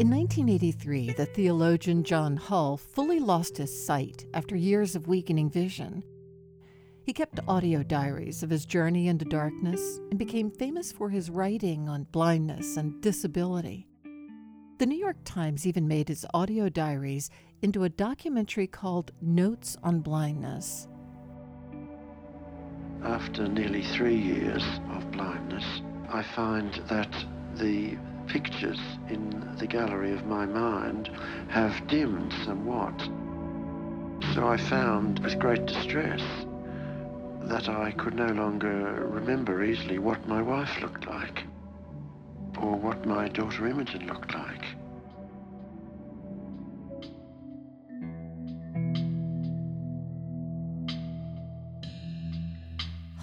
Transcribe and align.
In 0.00 0.08
1983, 0.08 1.12
the 1.12 1.26
theologian 1.26 2.04
John 2.04 2.36
Hull 2.38 2.78
fully 2.78 3.20
lost 3.20 3.58
his 3.58 3.84
sight 3.84 4.24
after 4.32 4.56
years 4.56 4.96
of 4.96 5.08
weakening 5.08 5.50
vision. 5.50 6.02
He 7.04 7.12
kept 7.12 7.40
audio 7.46 7.82
diaries 7.82 8.42
of 8.42 8.48
his 8.48 8.64
journey 8.64 9.08
into 9.08 9.26
darkness 9.26 9.98
and 10.10 10.18
became 10.18 10.50
famous 10.50 10.90
for 10.90 11.10
his 11.10 11.28
writing 11.28 11.86
on 11.86 12.04
blindness 12.12 12.78
and 12.78 13.02
disability. 13.02 13.88
The 14.78 14.86
New 14.86 14.96
York 14.96 15.18
Times 15.24 15.66
even 15.66 15.86
made 15.86 16.08
his 16.08 16.24
audio 16.32 16.70
diaries 16.70 17.28
into 17.60 17.84
a 17.84 17.90
documentary 17.90 18.66
called 18.66 19.12
Notes 19.20 19.76
on 19.82 20.00
Blindness. 20.00 20.88
After 23.04 23.48
nearly 23.48 23.82
three 23.82 24.16
years 24.16 24.64
of 24.90 25.10
blindness, 25.10 25.82
I 26.10 26.22
find 26.22 26.74
that 26.88 27.12
the 27.54 27.96
pictures 28.26 28.80
in 29.08 29.56
the 29.58 29.66
gallery 29.66 30.12
of 30.12 30.26
my 30.26 30.44
mind 30.44 31.08
have 31.48 31.86
dimmed 31.88 32.32
somewhat. 32.44 33.00
So 34.34 34.46
I 34.46 34.56
found 34.56 35.18
with 35.20 35.38
great 35.38 35.66
distress 35.66 36.22
that 37.42 37.68
I 37.68 37.90
could 37.92 38.14
no 38.14 38.28
longer 38.28 39.08
remember 39.10 39.64
easily 39.64 39.98
what 39.98 40.28
my 40.28 40.42
wife 40.42 40.80
looked 40.80 41.06
like 41.06 41.44
or 42.60 42.76
what 42.76 43.06
my 43.06 43.28
daughter 43.28 43.66
Imogen 43.66 44.06
looked 44.06 44.34
like. 44.34 44.64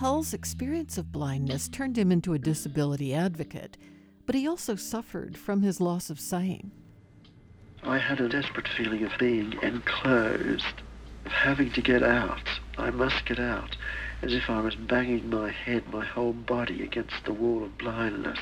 Hull's 0.07 0.33
experience 0.33 0.97
of 0.97 1.11
blindness 1.11 1.67
turned 1.67 1.97
him 1.97 2.13
into 2.13 2.33
a 2.33 2.39
disability 2.39 3.13
advocate, 3.13 3.75
but 4.25 4.35
he 4.35 4.47
also 4.47 4.77
suffered 4.77 5.37
from 5.37 5.63
his 5.63 5.81
loss 5.81 6.09
of 6.09 6.17
sight. 6.17 6.63
I 7.83 7.97
had 7.97 8.21
a 8.21 8.29
desperate 8.29 8.69
feeling 8.69 9.03
of 9.03 9.11
being 9.19 9.59
enclosed, 9.61 10.81
of 11.25 11.33
having 11.33 11.73
to 11.73 11.81
get 11.81 12.03
out. 12.03 12.47
I 12.77 12.89
must 12.89 13.25
get 13.25 13.37
out, 13.37 13.75
as 14.21 14.33
if 14.33 14.49
I 14.49 14.61
was 14.61 14.75
banging 14.75 15.29
my 15.29 15.51
head, 15.51 15.91
my 15.91 16.05
whole 16.05 16.31
body 16.31 16.83
against 16.83 17.25
the 17.25 17.33
wall 17.33 17.65
of 17.65 17.77
blindness. 17.77 18.39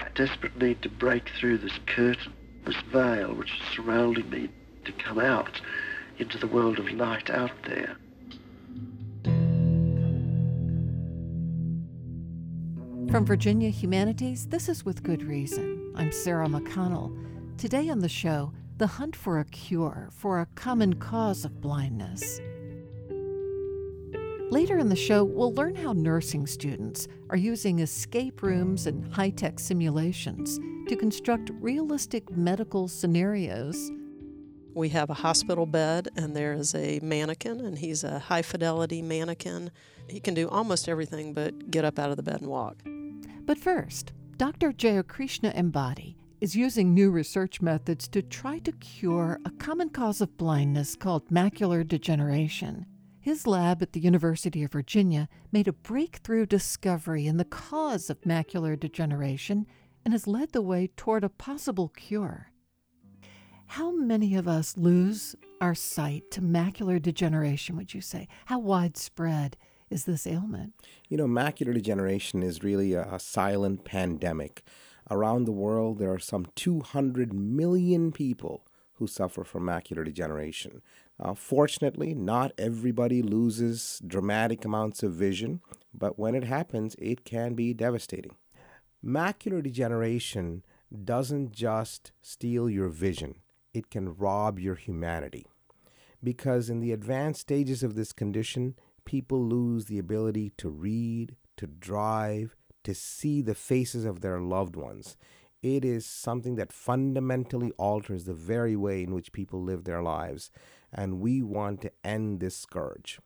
A 0.00 0.08
desperate 0.14 0.56
need 0.56 0.80
to 0.80 0.88
break 0.88 1.28
through 1.38 1.58
this 1.58 1.78
curtain, 1.84 2.32
this 2.64 2.80
veil 2.90 3.34
which 3.34 3.52
is 3.52 3.76
surrounding 3.76 4.30
me, 4.30 4.48
to 4.86 4.92
come 4.92 5.18
out 5.18 5.60
into 6.16 6.38
the 6.38 6.46
world 6.46 6.78
of 6.78 6.90
light 6.90 7.28
out 7.28 7.52
there. 7.64 7.98
From 13.10 13.26
Virginia 13.26 13.70
Humanities, 13.70 14.46
this 14.46 14.68
is 14.68 14.84
With 14.84 15.02
Good 15.02 15.24
Reason. 15.24 15.92
I'm 15.96 16.12
Sarah 16.12 16.46
McConnell. 16.46 17.12
Today 17.58 17.88
on 17.88 17.98
the 17.98 18.08
show, 18.08 18.52
the 18.78 18.86
hunt 18.86 19.16
for 19.16 19.40
a 19.40 19.44
cure 19.46 20.10
for 20.12 20.40
a 20.40 20.46
common 20.54 20.94
cause 20.94 21.44
of 21.44 21.60
blindness. 21.60 22.40
Later 24.52 24.78
in 24.78 24.88
the 24.88 24.94
show, 24.94 25.24
we'll 25.24 25.52
learn 25.52 25.74
how 25.74 25.92
nursing 25.92 26.46
students 26.46 27.08
are 27.30 27.36
using 27.36 27.80
escape 27.80 28.44
rooms 28.44 28.86
and 28.86 29.12
high 29.12 29.30
tech 29.30 29.58
simulations 29.58 30.60
to 30.88 30.94
construct 30.94 31.50
realistic 31.58 32.30
medical 32.30 32.86
scenarios. 32.86 33.90
We 34.72 34.90
have 34.90 35.10
a 35.10 35.14
hospital 35.14 35.66
bed, 35.66 36.10
and 36.14 36.36
there 36.36 36.52
is 36.52 36.76
a 36.76 37.00
mannequin, 37.02 37.60
and 37.60 37.76
he's 37.76 38.04
a 38.04 38.20
high 38.20 38.42
fidelity 38.42 39.02
mannequin. 39.02 39.72
He 40.08 40.20
can 40.20 40.34
do 40.34 40.48
almost 40.48 40.88
everything 40.88 41.34
but 41.34 41.72
get 41.72 41.84
up 41.84 41.98
out 41.98 42.10
of 42.10 42.16
the 42.16 42.22
bed 42.22 42.40
and 42.40 42.48
walk. 42.48 42.76
But 43.50 43.58
first, 43.58 44.12
Dr. 44.36 44.70
Jayakrishna 44.70 45.52
Ambati 45.56 46.14
is 46.40 46.54
using 46.54 46.94
new 46.94 47.10
research 47.10 47.60
methods 47.60 48.06
to 48.06 48.22
try 48.22 48.60
to 48.60 48.70
cure 48.70 49.40
a 49.44 49.50
common 49.50 49.88
cause 49.88 50.20
of 50.20 50.36
blindness 50.36 50.94
called 50.94 51.28
macular 51.30 51.84
degeneration. 51.84 52.86
His 53.20 53.48
lab 53.48 53.82
at 53.82 53.92
the 53.92 53.98
University 53.98 54.62
of 54.62 54.70
Virginia 54.70 55.28
made 55.50 55.66
a 55.66 55.72
breakthrough 55.72 56.46
discovery 56.46 57.26
in 57.26 57.38
the 57.38 57.44
cause 57.44 58.08
of 58.08 58.20
macular 58.20 58.78
degeneration 58.78 59.66
and 60.04 60.14
has 60.14 60.28
led 60.28 60.52
the 60.52 60.62
way 60.62 60.88
toward 60.96 61.24
a 61.24 61.28
possible 61.28 61.88
cure. 61.88 62.52
How 63.66 63.90
many 63.90 64.36
of 64.36 64.46
us 64.46 64.76
lose 64.76 65.34
our 65.60 65.74
sight 65.74 66.30
to 66.30 66.40
macular 66.40 67.02
degeneration, 67.02 67.76
would 67.76 67.94
you 67.94 68.00
say? 68.00 68.28
How 68.44 68.60
widespread 68.60 69.56
is 69.90 70.04
this 70.04 70.26
ailment? 70.26 70.72
You 71.08 71.16
know, 71.16 71.26
macular 71.26 71.74
degeneration 71.74 72.42
is 72.42 72.62
really 72.62 72.94
a, 72.94 73.02
a 73.02 73.18
silent 73.18 73.84
pandemic. 73.84 74.62
Around 75.10 75.44
the 75.44 75.52
world, 75.52 75.98
there 75.98 76.12
are 76.12 76.20
some 76.20 76.46
200 76.54 77.32
million 77.32 78.12
people 78.12 78.64
who 78.94 79.06
suffer 79.06 79.42
from 79.42 79.64
macular 79.64 80.04
degeneration. 80.04 80.82
Uh, 81.18 81.34
fortunately, 81.34 82.14
not 82.14 82.52
everybody 82.56 83.22
loses 83.22 84.00
dramatic 84.06 84.64
amounts 84.64 85.02
of 85.02 85.12
vision, 85.12 85.60
but 85.92 86.18
when 86.18 86.34
it 86.34 86.44
happens, 86.44 86.94
it 86.98 87.24
can 87.24 87.54
be 87.54 87.74
devastating. 87.74 88.36
Macular 89.04 89.62
degeneration 89.62 90.62
doesn't 91.04 91.52
just 91.52 92.12
steal 92.22 92.70
your 92.70 92.88
vision, 92.88 93.36
it 93.74 93.90
can 93.90 94.14
rob 94.16 94.58
your 94.58 94.74
humanity. 94.74 95.46
Because 96.22 96.68
in 96.68 96.80
the 96.80 96.92
advanced 96.92 97.40
stages 97.40 97.82
of 97.82 97.94
this 97.94 98.12
condition, 98.12 98.74
people 99.04 99.44
lose 99.44 99.86
the 99.86 99.98
ability 99.98 100.52
to 100.58 100.68
read, 100.68 101.36
to 101.56 101.66
drive, 101.66 102.56
to 102.84 102.94
see 102.94 103.42
the 103.42 103.54
faces 103.54 104.04
of 104.04 104.20
their 104.20 104.40
loved 104.40 104.76
ones. 104.76 105.16
It 105.62 105.84
is 105.84 106.06
something 106.06 106.56
that 106.56 106.72
fundamentally 106.72 107.70
alters 107.72 108.24
the 108.24 108.34
very 108.34 108.76
way 108.76 109.02
in 109.02 109.14
which 109.14 109.32
people 109.32 109.62
live 109.62 109.84
their 109.84 110.02
lives, 110.02 110.50
and 110.92 111.20
we 111.20 111.42
want 111.42 111.82
to 111.82 111.92
end 112.02 112.40
this 112.40 112.56
scourge. 112.56 113.18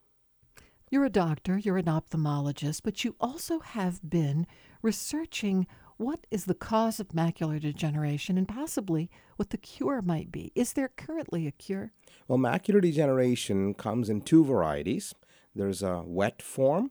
You're 0.90 1.04
a 1.04 1.10
doctor, 1.10 1.58
you're 1.58 1.78
an 1.78 1.86
ophthalmologist, 1.86 2.80
but 2.82 3.04
you 3.04 3.14
also 3.20 3.60
have 3.60 4.00
been 4.08 4.46
researching 4.82 5.66
what 5.96 6.26
is 6.30 6.44
the 6.44 6.54
cause 6.54 6.98
of 6.98 7.08
macular 7.08 7.60
degeneration 7.60 8.36
and 8.36 8.48
possibly 8.48 9.10
what 9.36 9.50
the 9.50 9.56
cure 9.56 10.02
might 10.02 10.32
be. 10.32 10.50
Is 10.54 10.72
there 10.72 10.90
currently 10.96 11.46
a 11.46 11.52
cure? 11.52 11.92
Well, 12.26 12.38
macular 12.38 12.80
degeneration 12.80 13.74
comes 13.74 14.08
in 14.08 14.22
two 14.22 14.44
varieties 14.44 15.14
there's 15.54 15.82
a 15.82 16.02
wet 16.04 16.42
form 16.42 16.90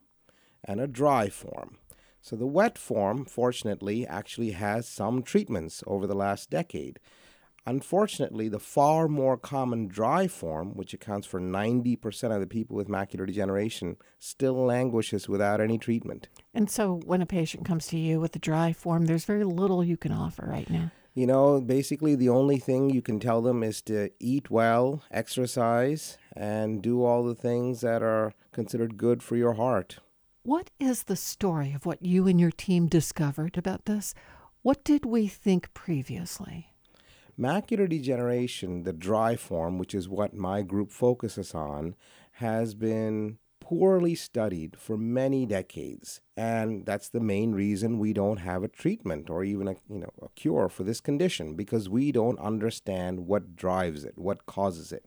and 0.64 0.80
a 0.80 0.86
dry 0.86 1.28
form. 1.28 1.78
So 2.20 2.36
the 2.36 2.46
wet 2.46 2.78
form, 2.78 3.26
fortunately, 3.26 4.06
actually 4.06 4.52
has 4.52 4.88
some 4.88 5.22
treatments 5.22 5.84
over 5.86 6.06
the 6.06 6.14
last 6.14 6.48
decade. 6.48 6.98
Unfortunately, 7.66 8.48
the 8.48 8.58
far 8.58 9.08
more 9.08 9.38
common 9.38 9.88
dry 9.88 10.26
form, 10.26 10.74
which 10.74 10.92
accounts 10.92 11.26
for 11.26 11.40
90% 11.40 12.34
of 12.34 12.40
the 12.40 12.46
people 12.46 12.76
with 12.76 12.88
macular 12.88 13.26
degeneration, 13.26 13.96
still 14.18 14.54
languishes 14.54 15.28
without 15.28 15.60
any 15.60 15.78
treatment. 15.78 16.28
And 16.52 16.70
so 16.70 17.00
when 17.04 17.22
a 17.22 17.26
patient 17.26 17.64
comes 17.64 17.86
to 17.88 17.98
you 17.98 18.20
with 18.20 18.32
the 18.32 18.38
dry 18.38 18.72
form, 18.72 19.06
there's 19.06 19.24
very 19.24 19.44
little 19.44 19.82
you 19.82 19.96
can 19.96 20.12
offer 20.12 20.46
right 20.46 20.68
now. 20.68 20.90
You 21.14 21.28
know, 21.28 21.60
basically, 21.60 22.16
the 22.16 22.28
only 22.28 22.58
thing 22.58 22.90
you 22.90 23.00
can 23.00 23.20
tell 23.20 23.40
them 23.40 23.62
is 23.62 23.80
to 23.82 24.10
eat 24.18 24.50
well, 24.50 25.04
exercise, 25.12 26.18
and 26.36 26.82
do 26.82 27.04
all 27.04 27.22
the 27.22 27.36
things 27.36 27.82
that 27.82 28.02
are 28.02 28.32
considered 28.50 28.96
good 28.96 29.22
for 29.22 29.36
your 29.36 29.52
heart. 29.52 29.98
What 30.42 30.70
is 30.80 31.04
the 31.04 31.14
story 31.14 31.72
of 31.72 31.86
what 31.86 32.04
you 32.04 32.26
and 32.26 32.40
your 32.40 32.50
team 32.50 32.88
discovered 32.88 33.56
about 33.56 33.84
this? 33.84 34.12
What 34.62 34.82
did 34.82 35.04
we 35.04 35.28
think 35.28 35.72
previously? 35.72 36.74
Macular 37.38 37.88
degeneration, 37.88 38.82
the 38.82 38.92
dry 38.92 39.36
form, 39.36 39.78
which 39.78 39.94
is 39.94 40.08
what 40.08 40.34
my 40.34 40.62
group 40.62 40.90
focuses 40.90 41.54
on, 41.54 41.94
has 42.32 42.74
been 42.74 43.38
poorly 43.64 44.14
studied 44.14 44.76
for 44.78 44.98
many 44.98 45.46
decades 45.46 46.20
and 46.36 46.84
that's 46.84 47.08
the 47.08 47.18
main 47.20 47.52
reason 47.52 47.98
we 47.98 48.12
don't 48.12 48.36
have 48.36 48.62
a 48.62 48.68
treatment 48.68 49.30
or 49.30 49.42
even 49.42 49.66
a 49.66 49.74
you 49.88 49.98
know 49.98 50.12
a 50.20 50.28
cure 50.36 50.68
for 50.68 50.84
this 50.84 51.00
condition 51.00 51.54
because 51.54 51.88
we 51.88 52.12
don't 52.12 52.38
understand 52.38 53.26
what 53.26 53.56
drives 53.56 54.04
it 54.04 54.18
what 54.18 54.44
causes 54.44 54.92
it. 54.92 55.04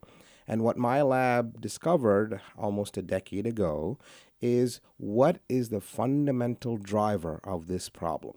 And 0.47 0.63
what 0.63 0.77
my 0.77 1.01
lab 1.01 1.59
discovered 1.59 2.39
almost 2.57 2.97
a 2.97 3.01
decade 3.01 3.45
ago 3.45 3.99
is 4.41 4.79
what 4.95 5.39
is 5.49 5.69
the 5.69 5.81
fundamental 5.81 6.77
driver 6.77 7.41
of 7.43 7.67
this 7.67 7.89
problem 7.89 8.35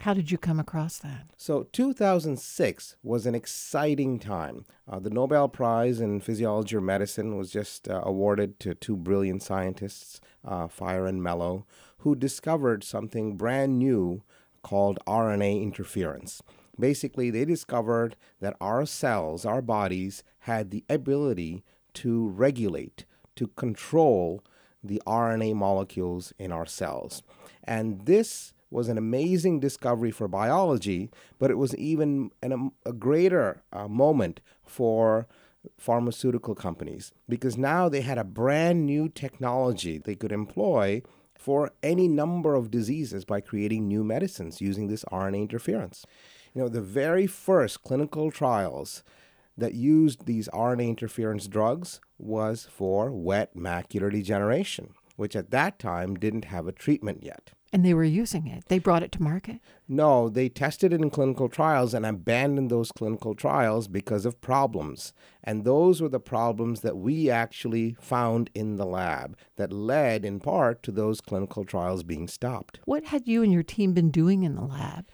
how 0.00 0.14
did 0.14 0.30
you 0.30 0.38
come 0.38 0.60
across 0.60 0.98
that? 0.98 1.26
So, 1.36 1.64
2006 1.72 2.96
was 3.02 3.26
an 3.26 3.34
exciting 3.34 4.18
time. 4.18 4.64
Uh, 4.88 5.00
the 5.00 5.10
Nobel 5.10 5.48
Prize 5.48 6.00
in 6.00 6.20
Physiology 6.20 6.76
or 6.76 6.80
Medicine 6.80 7.36
was 7.36 7.50
just 7.50 7.88
uh, 7.88 8.02
awarded 8.04 8.60
to 8.60 8.74
two 8.74 8.96
brilliant 8.96 9.42
scientists, 9.42 10.20
uh, 10.44 10.68
Fire 10.68 11.06
and 11.06 11.22
Mello, 11.22 11.66
who 11.98 12.14
discovered 12.14 12.84
something 12.84 13.36
brand 13.36 13.78
new 13.78 14.22
called 14.62 14.98
RNA 15.06 15.62
interference. 15.62 16.42
Basically, 16.78 17.30
they 17.30 17.44
discovered 17.44 18.16
that 18.40 18.56
our 18.60 18.86
cells, 18.86 19.44
our 19.44 19.62
bodies, 19.62 20.22
had 20.40 20.70
the 20.70 20.84
ability 20.88 21.64
to 21.94 22.28
regulate, 22.28 23.04
to 23.34 23.48
control 23.48 24.44
the 24.82 25.02
RNA 25.06 25.56
molecules 25.56 26.32
in 26.38 26.52
our 26.52 26.66
cells. 26.66 27.22
And 27.64 28.06
this 28.06 28.52
was 28.70 28.88
an 28.88 28.98
amazing 28.98 29.60
discovery 29.60 30.10
for 30.10 30.28
biology, 30.28 31.10
but 31.38 31.50
it 31.50 31.56
was 31.56 31.74
even 31.76 32.30
an, 32.42 32.70
a 32.84 32.92
greater 32.92 33.62
uh, 33.72 33.88
moment 33.88 34.40
for 34.64 35.26
pharmaceutical 35.76 36.54
companies 36.54 37.12
because 37.28 37.58
now 37.58 37.88
they 37.88 38.00
had 38.00 38.18
a 38.18 38.24
brand 38.24 38.86
new 38.86 39.08
technology 39.08 39.98
they 39.98 40.14
could 40.14 40.32
employ 40.32 41.02
for 41.34 41.70
any 41.82 42.08
number 42.08 42.54
of 42.54 42.70
diseases 42.70 43.24
by 43.24 43.40
creating 43.40 43.86
new 43.86 44.04
medicines 44.04 44.60
using 44.60 44.88
this 44.88 45.04
RNA 45.04 45.42
interference. 45.42 46.04
You 46.54 46.62
know, 46.62 46.68
the 46.68 46.80
very 46.80 47.26
first 47.26 47.82
clinical 47.82 48.30
trials 48.30 49.04
that 49.56 49.74
used 49.74 50.26
these 50.26 50.48
RNA 50.48 50.88
interference 50.88 51.46
drugs 51.46 52.00
was 52.18 52.68
for 52.70 53.10
wet 53.10 53.56
macular 53.56 54.10
degeneration, 54.10 54.94
which 55.16 55.36
at 55.36 55.50
that 55.50 55.78
time 55.78 56.16
didn't 56.16 56.46
have 56.46 56.66
a 56.66 56.72
treatment 56.72 57.22
yet. 57.22 57.52
And 57.70 57.84
they 57.84 57.92
were 57.92 58.04
using 58.04 58.46
it. 58.46 58.64
They 58.68 58.78
brought 58.78 59.02
it 59.02 59.12
to 59.12 59.22
market? 59.22 59.60
No, 59.86 60.30
they 60.30 60.48
tested 60.48 60.92
it 60.92 61.02
in 61.02 61.10
clinical 61.10 61.50
trials 61.50 61.92
and 61.92 62.06
abandoned 62.06 62.70
those 62.70 62.90
clinical 62.90 63.34
trials 63.34 63.88
because 63.88 64.24
of 64.24 64.40
problems. 64.40 65.12
And 65.44 65.64
those 65.64 66.00
were 66.00 66.08
the 66.08 66.18
problems 66.18 66.80
that 66.80 66.96
we 66.96 67.28
actually 67.28 67.96
found 68.00 68.48
in 68.54 68.76
the 68.76 68.86
lab 68.86 69.36
that 69.56 69.72
led 69.72 70.24
in 70.24 70.40
part 70.40 70.82
to 70.84 70.92
those 70.92 71.20
clinical 71.20 71.64
trials 71.64 72.02
being 72.02 72.26
stopped. 72.26 72.80
What 72.86 73.04
had 73.04 73.28
you 73.28 73.42
and 73.42 73.52
your 73.52 73.62
team 73.62 73.92
been 73.92 74.10
doing 74.10 74.44
in 74.44 74.54
the 74.54 74.64
lab? 74.64 75.06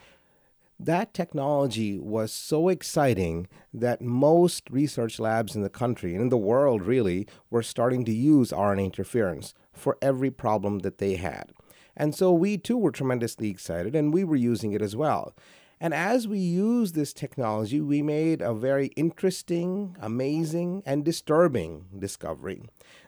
That 0.79 1.15
technology 1.15 1.99
was 1.99 2.33
so 2.33 2.69
exciting 2.69 3.47
that 3.73 4.03
most 4.03 4.69
research 4.71 5.19
labs 5.19 5.55
in 5.55 5.63
the 5.63 5.71
country 5.71 6.13
and 6.15 6.23
in 6.23 6.29
the 6.31 6.37
world 6.37 6.83
really 6.83 7.27
were 7.49 7.63
starting 7.63 8.05
to 8.05 8.13
use 8.13 8.51
RNA 8.51 8.85
interference 8.87 9.55
for 9.73 9.97
every 10.03 10.31
problem 10.31 10.81
that 10.81 10.99
they 10.99 11.15
had. 11.17 11.53
And 11.97 12.15
so 12.15 12.33
we 12.33 12.59
too 12.59 12.77
were 12.77 12.91
tremendously 12.91 13.51
excited 13.51 13.95
and 13.95 14.13
we 14.13 14.25
were 14.25 14.37
using 14.37 14.73
it 14.73 14.83
as 14.83 14.97
well. 14.97 15.35
And 15.81 15.93
as 15.93 16.27
we 16.27 16.39
used 16.39 16.95
this 16.95 17.13
technology, 17.13 17.81
we 17.81 18.01
made 18.01 18.41
a 18.41 18.55
very 18.55 18.87
interesting, 18.97 19.97
amazing, 20.01 20.83
and 20.87 21.05
disturbing 21.05 21.87
discovery 21.99 22.63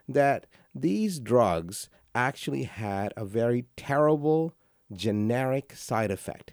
that 0.08 0.46
these 0.74 1.18
drugs 1.18 1.88
actually 2.14 2.64
had 2.64 3.12
a 3.16 3.24
very 3.24 3.66
terrible 3.76 4.52
generic 4.92 5.74
side 5.74 6.10
effect. 6.10 6.52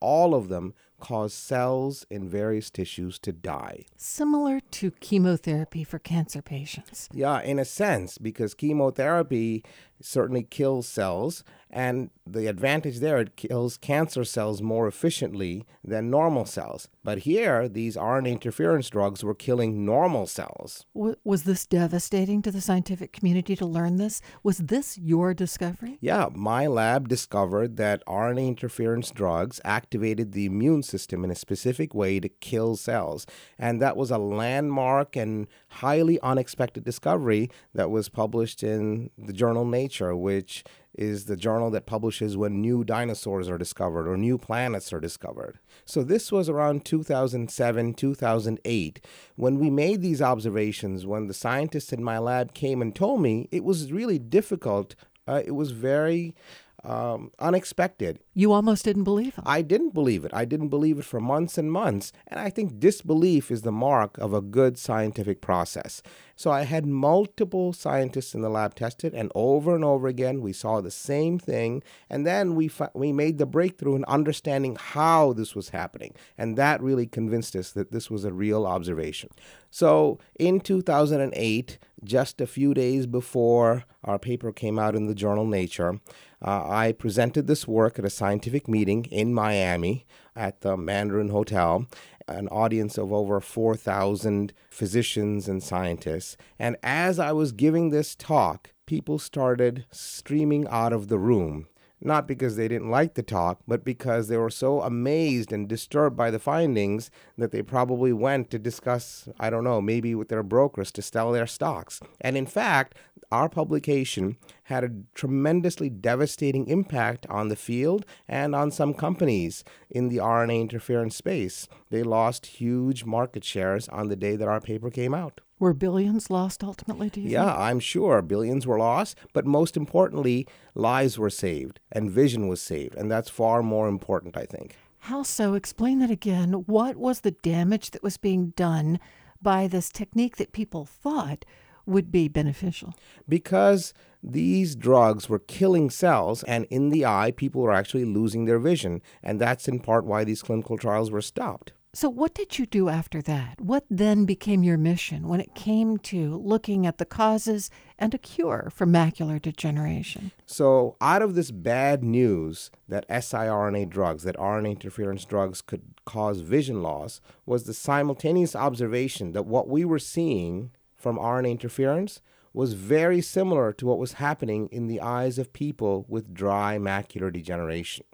All 0.00 0.34
of 0.34 0.48
them 0.48 0.74
cause 1.00 1.34
cells 1.34 2.06
in 2.10 2.28
various 2.28 2.70
tissues 2.70 3.18
to 3.18 3.32
die. 3.32 3.84
Similar 3.96 4.60
to 4.60 4.92
chemotherapy 4.92 5.82
for 5.82 5.98
cancer 5.98 6.40
patients. 6.40 7.08
Yeah, 7.12 7.42
in 7.42 7.58
a 7.58 7.64
sense, 7.64 8.18
because 8.18 8.54
chemotherapy 8.54 9.64
certainly 10.02 10.42
kills 10.42 10.88
cells, 10.88 11.44
and 11.72 12.10
the 12.26 12.46
advantage 12.46 12.98
there, 12.98 13.18
it 13.18 13.36
kills 13.36 13.78
cancer 13.78 14.24
cells 14.24 14.60
more 14.60 14.86
efficiently 14.86 15.64
than 15.82 16.10
normal 16.10 16.44
cells. 16.44 16.88
But 17.02 17.20
here, 17.20 17.66
these 17.68 17.96
RNA 17.96 18.32
interference 18.32 18.90
drugs 18.90 19.24
were 19.24 19.34
killing 19.34 19.84
normal 19.84 20.26
cells. 20.26 20.84
W- 20.94 21.16
was 21.24 21.44
this 21.44 21.66
devastating 21.66 22.42
to 22.42 22.50
the 22.50 22.60
scientific 22.60 23.12
community 23.12 23.56
to 23.56 23.66
learn 23.66 23.96
this? 23.96 24.20
Was 24.42 24.58
this 24.58 24.98
your 24.98 25.32
discovery? 25.32 25.96
Yeah, 26.00 26.28
my 26.32 26.66
lab 26.66 27.08
discovered 27.08 27.76
that 27.78 28.04
RNA 28.06 28.48
interference 28.48 29.10
drugs 29.10 29.60
activated 29.64 30.32
the 30.32 30.44
immune 30.44 30.82
system 30.82 31.24
in 31.24 31.30
a 31.30 31.34
specific 31.34 31.94
way 31.94 32.20
to 32.20 32.28
kill 32.28 32.76
cells. 32.76 33.26
And 33.58 33.80
that 33.80 33.96
was 33.96 34.10
a 34.10 34.18
landmark 34.18 35.16
and 35.16 35.48
highly 35.68 36.20
unexpected 36.20 36.84
discovery 36.84 37.50
that 37.74 37.90
was 37.90 38.10
published 38.10 38.62
in 38.62 39.10
the 39.16 39.32
journal 39.32 39.64
Nature, 39.64 39.91
which 40.00 40.64
is 40.94 41.24
the 41.24 41.36
journal 41.36 41.70
that 41.70 41.86
publishes 41.86 42.36
when 42.36 42.60
new 42.60 42.84
dinosaurs 42.84 43.48
are 43.48 43.58
discovered 43.58 44.06
or 44.06 44.16
new 44.16 44.36
planets 44.36 44.92
are 44.92 45.00
discovered. 45.00 45.58
So 45.84 46.02
this 46.02 46.30
was 46.30 46.48
around 46.48 46.84
2007, 46.84 47.94
2008 47.94 49.00
when 49.36 49.58
we 49.58 49.70
made 49.70 50.02
these 50.02 50.22
observations 50.22 51.06
when 51.06 51.26
the 51.28 51.34
scientists 51.34 51.92
in 51.92 52.04
my 52.04 52.18
lab 52.18 52.52
came 52.54 52.82
and 52.82 52.94
told 52.94 53.22
me 53.22 53.48
it 53.50 53.64
was 53.64 53.92
really 53.92 54.18
difficult 54.18 54.94
uh, 55.26 55.40
it 55.44 55.52
was 55.52 55.70
very 55.70 56.34
um, 56.84 57.30
unexpected. 57.38 58.18
You 58.34 58.52
almost 58.52 58.84
didn't 58.84 59.04
believe 59.04 59.36
him. 59.36 59.44
I 59.46 59.62
didn't 59.62 59.94
believe 59.94 60.24
it. 60.24 60.32
I 60.34 60.44
didn't 60.44 60.68
believe 60.68 60.98
it 60.98 61.04
for 61.04 61.20
months 61.20 61.56
and 61.56 61.70
months. 61.70 62.12
And 62.26 62.40
I 62.40 62.50
think 62.50 62.80
disbelief 62.80 63.50
is 63.50 63.62
the 63.62 63.72
mark 63.72 64.18
of 64.18 64.32
a 64.32 64.40
good 64.40 64.78
scientific 64.78 65.40
process. 65.40 66.02
So 66.34 66.50
I 66.50 66.62
had 66.62 66.86
multiple 66.86 67.72
scientists 67.72 68.34
in 68.34 68.40
the 68.42 68.48
lab 68.48 68.74
test 68.74 69.04
it, 69.04 69.14
and 69.14 69.30
over 69.34 69.74
and 69.74 69.84
over 69.84 70.08
again, 70.08 70.40
we 70.40 70.52
saw 70.52 70.80
the 70.80 70.90
same 70.90 71.38
thing. 71.38 71.82
And 72.10 72.26
then 72.26 72.56
we, 72.56 72.68
fa- 72.68 72.90
we 72.94 73.12
made 73.12 73.38
the 73.38 73.46
breakthrough 73.46 73.94
in 73.94 74.04
understanding 74.06 74.76
how 74.76 75.34
this 75.34 75.54
was 75.54 75.68
happening. 75.68 76.14
And 76.36 76.56
that 76.58 76.82
really 76.82 77.06
convinced 77.06 77.54
us 77.54 77.70
that 77.72 77.92
this 77.92 78.10
was 78.10 78.24
a 78.24 78.32
real 78.32 78.66
observation. 78.66 79.30
So 79.70 80.18
in 80.38 80.60
2008, 80.60 81.78
just 82.04 82.40
a 82.40 82.46
few 82.46 82.74
days 82.74 83.06
before 83.06 83.84
our 84.04 84.18
paper 84.18 84.52
came 84.52 84.78
out 84.78 84.96
in 84.96 85.06
the 85.06 85.14
journal 85.14 85.46
Nature, 85.46 86.00
uh, 86.44 86.68
I 86.68 86.92
presented 86.92 87.46
this 87.46 87.68
work 87.68 87.98
at 87.98 88.04
a 88.04 88.10
scientific 88.10 88.68
meeting 88.68 89.04
in 89.06 89.32
Miami 89.32 90.06
at 90.34 90.60
the 90.62 90.76
Mandarin 90.76 91.28
Hotel, 91.28 91.86
an 92.26 92.48
audience 92.48 92.98
of 92.98 93.12
over 93.12 93.40
4,000 93.40 94.52
physicians 94.70 95.48
and 95.48 95.62
scientists. 95.62 96.36
And 96.58 96.76
as 96.82 97.18
I 97.18 97.32
was 97.32 97.52
giving 97.52 97.90
this 97.90 98.14
talk, 98.14 98.72
people 98.86 99.18
started 99.18 99.86
streaming 99.90 100.66
out 100.68 100.92
of 100.92 101.08
the 101.08 101.18
room 101.18 101.68
not 102.04 102.26
because 102.26 102.56
they 102.56 102.68
didn't 102.68 102.90
like 102.90 103.14
the 103.14 103.22
talk, 103.22 103.60
but 103.66 103.84
because 103.84 104.28
they 104.28 104.36
were 104.36 104.50
so 104.50 104.82
amazed 104.82 105.52
and 105.52 105.68
disturbed 105.68 106.16
by 106.16 106.30
the 106.30 106.38
findings 106.38 107.10
that 107.38 107.52
they 107.52 107.62
probably 107.62 108.12
went 108.12 108.50
to 108.50 108.58
discuss, 108.58 109.28
I 109.38 109.50
don't 109.50 109.64
know, 109.64 109.80
maybe 109.80 110.14
with 110.14 110.28
their 110.28 110.42
brokers 110.42 110.90
to 110.92 111.02
sell 111.02 111.32
their 111.32 111.46
stocks. 111.46 112.00
And 112.20 112.36
in 112.36 112.46
fact, 112.46 112.96
our 113.30 113.48
publication 113.48 114.36
had 114.64 114.84
a 114.84 114.90
tremendously 115.14 115.88
devastating 115.88 116.66
impact 116.66 117.26
on 117.26 117.48
the 117.48 117.56
field 117.56 118.04
and 118.28 118.54
on 118.54 118.70
some 118.70 118.94
companies 118.94 119.64
in 119.88 120.08
the 120.08 120.18
RNA 120.18 120.60
interference 120.60 121.16
space. 121.16 121.68
They 121.90 122.02
lost 122.02 122.46
huge 122.46 123.04
market 123.04 123.44
shares 123.44 123.88
on 123.88 124.08
the 124.08 124.16
day 124.16 124.36
that 124.36 124.48
our 124.48 124.60
paper 124.60 124.90
came 124.90 125.14
out. 125.14 125.40
Were 125.62 125.74
billions 125.74 126.28
lost 126.28 126.64
ultimately, 126.64 127.08
do 127.08 127.20
you 127.20 127.28
Yeah, 127.28 127.44
think? 127.46 127.58
I'm 127.60 127.78
sure 127.78 128.20
billions 128.20 128.66
were 128.66 128.80
lost, 128.80 129.16
but 129.32 129.46
most 129.46 129.76
importantly, 129.76 130.44
lives 130.74 131.20
were 131.20 131.30
saved 131.30 131.78
and 131.92 132.10
vision 132.10 132.48
was 132.48 132.60
saved. 132.60 132.96
And 132.96 133.08
that's 133.08 133.30
far 133.30 133.62
more 133.62 133.86
important, 133.86 134.36
I 134.36 134.44
think. 134.44 134.76
How 134.98 135.22
so? 135.22 135.54
Explain 135.54 136.00
that 136.00 136.10
again. 136.10 136.64
What 136.66 136.96
was 136.96 137.20
the 137.20 137.30
damage 137.30 137.92
that 137.92 138.02
was 138.02 138.16
being 138.16 138.54
done 138.56 138.98
by 139.40 139.68
this 139.68 139.88
technique 139.88 140.36
that 140.38 140.50
people 140.50 140.84
thought 140.84 141.44
would 141.86 142.10
be 142.10 142.26
beneficial? 142.26 142.94
Because 143.28 143.94
these 144.20 144.74
drugs 144.74 145.28
were 145.28 145.38
killing 145.38 145.90
cells, 145.90 146.42
and 146.42 146.64
in 146.70 146.88
the 146.88 147.06
eye, 147.06 147.30
people 147.36 147.62
were 147.62 147.72
actually 147.72 148.04
losing 148.04 148.46
their 148.46 148.58
vision. 148.58 149.00
And 149.22 149.40
that's 149.40 149.68
in 149.68 149.78
part 149.78 150.04
why 150.06 150.24
these 150.24 150.42
clinical 150.42 150.76
trials 150.76 151.12
were 151.12 151.22
stopped. 151.22 151.72
So, 151.94 152.08
what 152.08 152.32
did 152.32 152.58
you 152.58 152.64
do 152.64 152.88
after 152.88 153.20
that? 153.20 153.60
What 153.60 153.84
then 153.90 154.24
became 154.24 154.62
your 154.62 154.78
mission 154.78 155.28
when 155.28 155.42
it 155.42 155.54
came 155.54 155.98
to 155.98 156.38
looking 156.38 156.86
at 156.86 156.96
the 156.96 157.04
causes 157.04 157.68
and 157.98 158.14
a 158.14 158.18
cure 158.18 158.72
for 158.74 158.86
macular 158.86 159.40
degeneration? 159.40 160.32
So, 160.46 160.96
out 161.02 161.20
of 161.20 161.34
this 161.34 161.50
bad 161.50 162.02
news 162.02 162.70
that 162.88 163.06
siRNA 163.08 163.90
drugs, 163.90 164.22
that 164.22 164.38
RNA 164.38 164.70
interference 164.70 165.26
drugs 165.26 165.60
could 165.60 165.82
cause 166.06 166.40
vision 166.40 166.82
loss, 166.82 167.20
was 167.44 167.64
the 167.64 167.74
simultaneous 167.74 168.56
observation 168.56 169.32
that 169.32 169.44
what 169.44 169.68
we 169.68 169.84
were 169.84 169.98
seeing 169.98 170.70
from 170.96 171.18
RNA 171.18 171.50
interference 171.50 172.22
was 172.54 172.72
very 172.72 173.20
similar 173.20 173.70
to 173.74 173.84
what 173.84 173.98
was 173.98 174.14
happening 174.14 174.66
in 174.68 174.86
the 174.86 175.02
eyes 175.02 175.36
of 175.36 175.52
people 175.52 176.06
with 176.08 176.32
dry 176.32 176.78
macular 176.80 177.30
degeneration. 177.30 178.06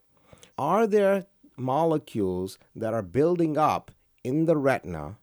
Are 0.58 0.88
there 0.88 1.26
molecules 1.58 2.58
that 2.74 2.94
are 2.94 3.02
building 3.02 3.56
up 3.58 3.90
in 4.24 4.46
the 4.46 4.56
retina 4.56 5.16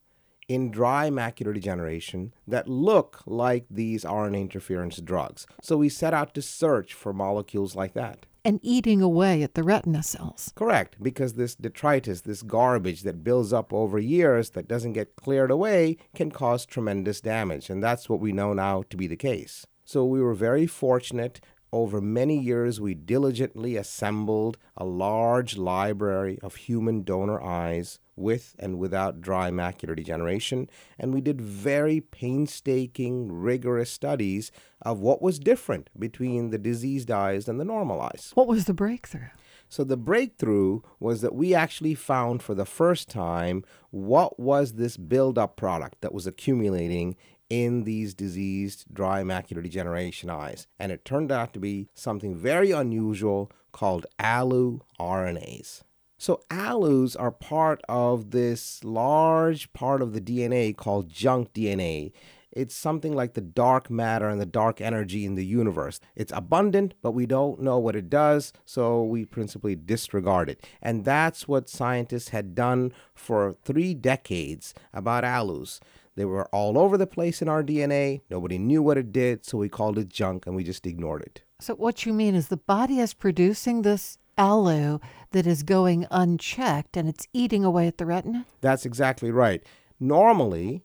in 0.48 0.72
dry 0.72 1.10
macular 1.10 1.54
degeneration 1.54 2.34
that 2.48 2.68
look 2.68 3.22
like 3.25 3.65
these 3.70 4.04
RNA 4.04 4.42
interference 4.42 4.98
drugs. 4.98 5.48
So 5.62 5.77
we 5.77 5.89
set 5.89 6.13
out 6.13 6.34
to 6.36 6.42
search 6.42 6.94
for 6.94 7.13
molecules 7.13 7.75
like 7.75 7.94
that. 7.94 8.25
And 8.44 8.60
eating 8.62 9.01
away 9.01 9.42
at 9.42 9.56
the 9.56 9.63
retina 9.63 10.04
cells. 10.04 10.54
Correct, 10.56 10.98
because 11.01 11.34
this 11.34 11.56
detritus, 11.56 12.22
this 12.22 12.44
garbage 12.44 13.01
that 13.01 13.24
builds 13.24 13.51
up 13.51 13.74
over 13.74 13.98
years 13.98 14.51
that 14.51 14.68
doesn't 14.68 14.94
get 14.94 15.15
cleared 15.15 15.50
away, 15.50 15.98
can 16.13 16.30
cause 16.30 16.63
tremendous 16.63 17.22
damage. 17.22 17.72
And 17.72 17.82
that's 17.82 18.08
what 18.08 18.20
we 18.20 18.32
know 18.32 18.54
now 18.54 18.84
to 18.92 18.98
be 18.98 19.08
the 19.08 19.15
case. 19.15 19.65
So 19.84 20.06
we 20.06 20.22
were 20.22 20.36
very 20.36 20.68
fortunate 20.68 21.42
over 21.75 22.00
many 22.00 22.39
years, 22.39 22.79
we 22.79 22.94
diligently 22.94 23.75
assembled 23.75 24.58
a 24.77 24.86
large 24.86 25.58
library 25.58 26.39
of 26.41 26.55
human 26.55 27.03
donor 27.03 27.41
eyes 27.41 28.00
with 28.15 28.55
and 28.58 28.79
without 28.79 29.20
dry 29.20 29.51
macular 29.51 29.94
degeneration, 29.94 30.70
and 30.98 31.13
we 31.13 31.20
did 31.20 31.41
very 31.41 32.00
painstaking, 32.00 33.29
rigorous 33.29 33.91
studies 33.91 34.53
of 34.84 35.01
what 35.01 35.22
was 35.22 35.38
different 35.38 35.89
between 36.00 36.50
the 36.50 36.58
diseased 36.58 37.12
eyes 37.12 37.50
and 37.50 37.60
the 37.60 37.65
normal 37.65 38.00
eyes. 38.00 38.32
What 38.36 38.48
was 38.48 38.63
the 38.63 38.74
breakthrough? 38.74 39.27
So 39.67 39.84
the 39.84 39.98
breakthrough 39.98 40.79
was 41.01 41.20
that 41.20 41.36
we 41.36 41.53
actually 41.53 41.96
found 41.96 42.41
for 42.41 42.55
the 42.55 42.65
first 42.65 43.10
time 43.10 43.65
what 43.89 44.39
was 44.39 44.74
this 44.74 44.96
buildup 44.96 45.58
product 45.58 46.00
that 46.00 46.13
was 46.13 46.25
accumulating 46.25 47.17
in 47.50 47.84
these 47.84 48.14
diseased 48.14 48.86
dry 48.92 49.24
macular 49.24 49.62
degeneration 49.62 50.30
eyes. 50.30 50.68
And 50.80 50.92
it 50.92 51.06
turned 51.06 51.32
out 51.32 51.54
to 51.54 51.60
be 51.60 51.90
something 51.94 52.36
very 52.36 52.72
unusual 52.72 53.52
called 53.72 54.06
ALU 54.20 54.82
RNAs. 55.00 55.82
So, 56.18 56.42
ALUs 56.50 57.20
are 57.20 57.32
part 57.32 57.82
of 57.90 58.32
this 58.32 58.84
large 58.84 59.72
part 59.74 60.02
of 60.02 60.14
the 60.14 60.22
DNA 60.22 60.75
called 60.75 61.10
junk 61.10 61.54
DNA. 61.54 62.14
It's 62.56 62.74
something 62.74 63.14
like 63.14 63.34
the 63.34 63.42
dark 63.42 63.90
matter 63.90 64.30
and 64.30 64.40
the 64.40 64.46
dark 64.46 64.80
energy 64.80 65.25
in 65.25 65.36
the 65.36 65.46
universe. 65.46 66.00
It's 66.16 66.32
abundant, 66.34 66.94
but 67.02 67.12
we 67.12 67.25
don't 67.25 67.60
know 67.60 67.78
what 67.78 67.98
it 67.98 68.10
does, 68.10 68.54
so 68.64 69.04
we 69.04 69.25
principally 69.25 69.75
disregard 69.75 70.50
it. 70.50 70.66
And 70.82 71.04
that's 71.04 71.50
what 71.50 71.68
scientists 71.68 72.30
had 72.30 72.56
done 72.56 72.94
for 73.14 73.58
three 73.62 73.94
decades 73.94 74.74
about 74.94 75.25
ALUs. 75.25 75.82
They 76.15 76.25
were 76.25 76.45
all 76.48 76.77
over 76.77 76.98
the 76.98 77.07
place 77.07 77.41
in 77.41 77.50
our 77.50 77.63
DNA. 77.63 78.22
Nobody 78.29 78.57
knew 78.57 78.81
what 78.81 78.98
it 78.98 79.12
did, 79.12 79.45
so 79.45 79.57
we 79.57 79.69
called 79.69 79.98
it 79.98 80.10
junk 80.10 80.48
and 80.48 80.55
we 80.55 80.63
just 80.63 80.88
ignored 80.88 81.22
it. 81.22 81.43
So, 81.60 81.75
what 81.75 82.05
you 82.05 82.13
mean 82.13 82.36
is 82.36 82.48
the 82.48 82.57
body 82.57 83.00
is 83.00 83.13
producing 83.13 83.81
this 83.81 84.17
ALU 84.38 85.00
that 85.31 85.45
is 85.45 85.63
going 85.63 86.05
unchecked 86.12 86.98
and 86.98 87.10
it's 87.10 87.27
eating 87.34 87.63
away 87.63 87.88
at 87.88 87.98
the 87.98 88.05
retina? 88.05 88.45
That's 88.62 88.86
exactly 88.86 89.31
right. 89.31 89.63
Normally, 90.00 90.84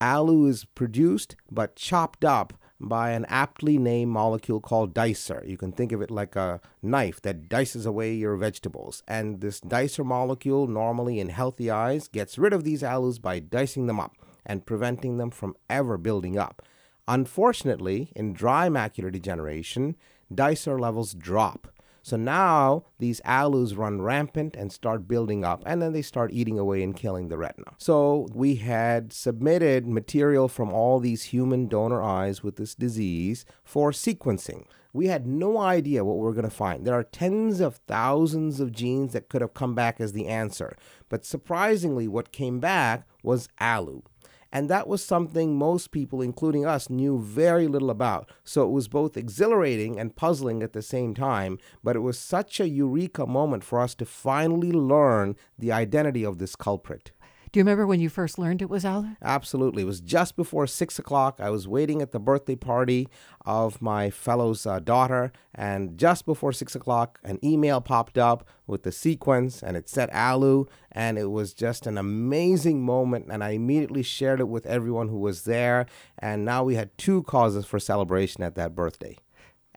ALU 0.00 0.46
is 0.46 0.64
produced 0.64 1.36
but 1.50 1.76
chopped 1.76 2.24
up 2.24 2.54
by 2.80 3.10
an 3.10 3.24
aptly 3.28 3.76
named 3.76 4.12
molecule 4.12 4.60
called 4.60 4.94
dicer. 4.94 5.46
You 5.46 5.56
can 5.56 5.72
think 5.72 5.92
of 5.92 6.00
it 6.00 6.10
like 6.10 6.36
a 6.36 6.60
knife 6.80 7.20
that 7.22 7.48
dices 7.48 7.86
away 7.86 8.14
your 8.14 8.36
vegetables. 8.36 9.02
And 9.08 9.40
this 9.40 9.60
dicer 9.60 10.04
molecule, 10.04 10.68
normally 10.68 11.18
in 11.18 11.30
healthy 11.30 11.70
eyes, 11.70 12.06
gets 12.06 12.38
rid 12.38 12.52
of 12.52 12.64
these 12.64 12.82
ALUs 12.82 13.20
by 13.20 13.40
dicing 13.40 13.86
them 13.86 13.98
up 13.98 14.14
and 14.48 14.66
preventing 14.66 15.18
them 15.18 15.30
from 15.30 15.54
ever 15.70 15.98
building 15.98 16.38
up. 16.38 16.62
Unfortunately, 17.06 18.12
in 18.16 18.32
dry 18.32 18.68
macular 18.68 19.12
degeneration, 19.12 19.94
dicer 20.34 20.80
levels 20.80 21.14
drop. 21.14 21.68
So 22.02 22.16
now 22.16 22.84
these 22.98 23.20
ALUs 23.26 23.76
run 23.76 24.00
rampant 24.00 24.56
and 24.56 24.72
start 24.72 25.06
building 25.06 25.44
up, 25.44 25.62
and 25.66 25.82
then 25.82 25.92
they 25.92 26.00
start 26.00 26.32
eating 26.32 26.58
away 26.58 26.82
and 26.82 26.96
killing 26.96 27.28
the 27.28 27.36
retina. 27.36 27.74
So 27.76 28.28
we 28.32 28.56
had 28.56 29.12
submitted 29.12 29.86
material 29.86 30.48
from 30.48 30.72
all 30.72 31.00
these 31.00 31.24
human 31.24 31.68
donor 31.68 32.02
eyes 32.02 32.42
with 32.42 32.56
this 32.56 32.74
disease 32.74 33.44
for 33.62 33.90
sequencing. 33.90 34.64
We 34.94 35.08
had 35.08 35.26
no 35.26 35.58
idea 35.58 36.04
what 36.04 36.16
we 36.16 36.22
were 36.22 36.32
going 36.32 36.44
to 36.44 36.50
find. 36.50 36.86
There 36.86 36.98
are 36.98 37.04
tens 37.04 37.60
of 37.60 37.76
thousands 37.86 38.58
of 38.58 38.72
genes 38.72 39.12
that 39.12 39.28
could 39.28 39.42
have 39.42 39.52
come 39.52 39.74
back 39.74 40.00
as 40.00 40.12
the 40.12 40.28
answer. 40.28 40.76
But 41.10 41.26
surprisingly, 41.26 42.08
what 42.08 42.32
came 42.32 42.58
back 42.58 43.06
was 43.22 43.48
ALU. 43.60 44.02
And 44.50 44.70
that 44.70 44.88
was 44.88 45.04
something 45.04 45.56
most 45.56 45.90
people, 45.90 46.22
including 46.22 46.64
us, 46.64 46.88
knew 46.88 47.18
very 47.20 47.68
little 47.68 47.90
about. 47.90 48.30
So 48.44 48.62
it 48.64 48.70
was 48.70 48.88
both 48.88 49.16
exhilarating 49.16 49.98
and 49.98 50.16
puzzling 50.16 50.62
at 50.62 50.72
the 50.72 50.82
same 50.82 51.14
time, 51.14 51.58
but 51.84 51.96
it 51.96 52.00
was 52.00 52.18
such 52.18 52.58
a 52.58 52.68
eureka 52.68 53.26
moment 53.26 53.62
for 53.62 53.80
us 53.80 53.94
to 53.96 54.06
finally 54.06 54.72
learn 54.72 55.36
the 55.58 55.72
identity 55.72 56.24
of 56.24 56.38
this 56.38 56.56
culprit. 56.56 57.12
Do 57.50 57.58
you 57.58 57.62
remember 57.62 57.86
when 57.86 58.00
you 58.00 58.10
first 58.10 58.38
learned 58.38 58.60
it 58.60 58.68
was 58.68 58.84
ALU? 58.84 59.16
Absolutely. 59.22 59.82
It 59.82 59.86
was 59.86 60.00
just 60.00 60.36
before 60.36 60.66
six 60.66 60.98
o'clock. 60.98 61.40
I 61.42 61.48
was 61.48 61.66
waiting 61.66 62.02
at 62.02 62.12
the 62.12 62.18
birthday 62.18 62.56
party 62.56 63.08
of 63.46 63.80
my 63.80 64.10
fellow's 64.10 64.66
uh, 64.66 64.80
daughter, 64.80 65.32
and 65.54 65.96
just 65.96 66.26
before 66.26 66.52
six 66.52 66.74
o'clock, 66.74 67.18
an 67.24 67.38
email 67.42 67.80
popped 67.80 68.18
up 68.18 68.46
with 68.66 68.82
the 68.82 68.92
sequence, 68.92 69.62
and 69.62 69.76
it 69.76 69.88
said 69.88 70.10
ALU, 70.12 70.66
and 70.92 71.18
it 71.18 71.30
was 71.30 71.54
just 71.54 71.86
an 71.86 71.96
amazing 71.96 72.82
moment. 72.82 73.26
And 73.30 73.42
I 73.42 73.50
immediately 73.50 74.02
shared 74.02 74.40
it 74.40 74.48
with 74.48 74.66
everyone 74.66 75.08
who 75.08 75.18
was 75.18 75.44
there, 75.44 75.86
and 76.18 76.44
now 76.44 76.64
we 76.64 76.74
had 76.74 76.96
two 76.98 77.22
causes 77.22 77.64
for 77.64 77.78
celebration 77.78 78.42
at 78.42 78.56
that 78.56 78.74
birthday. 78.74 79.16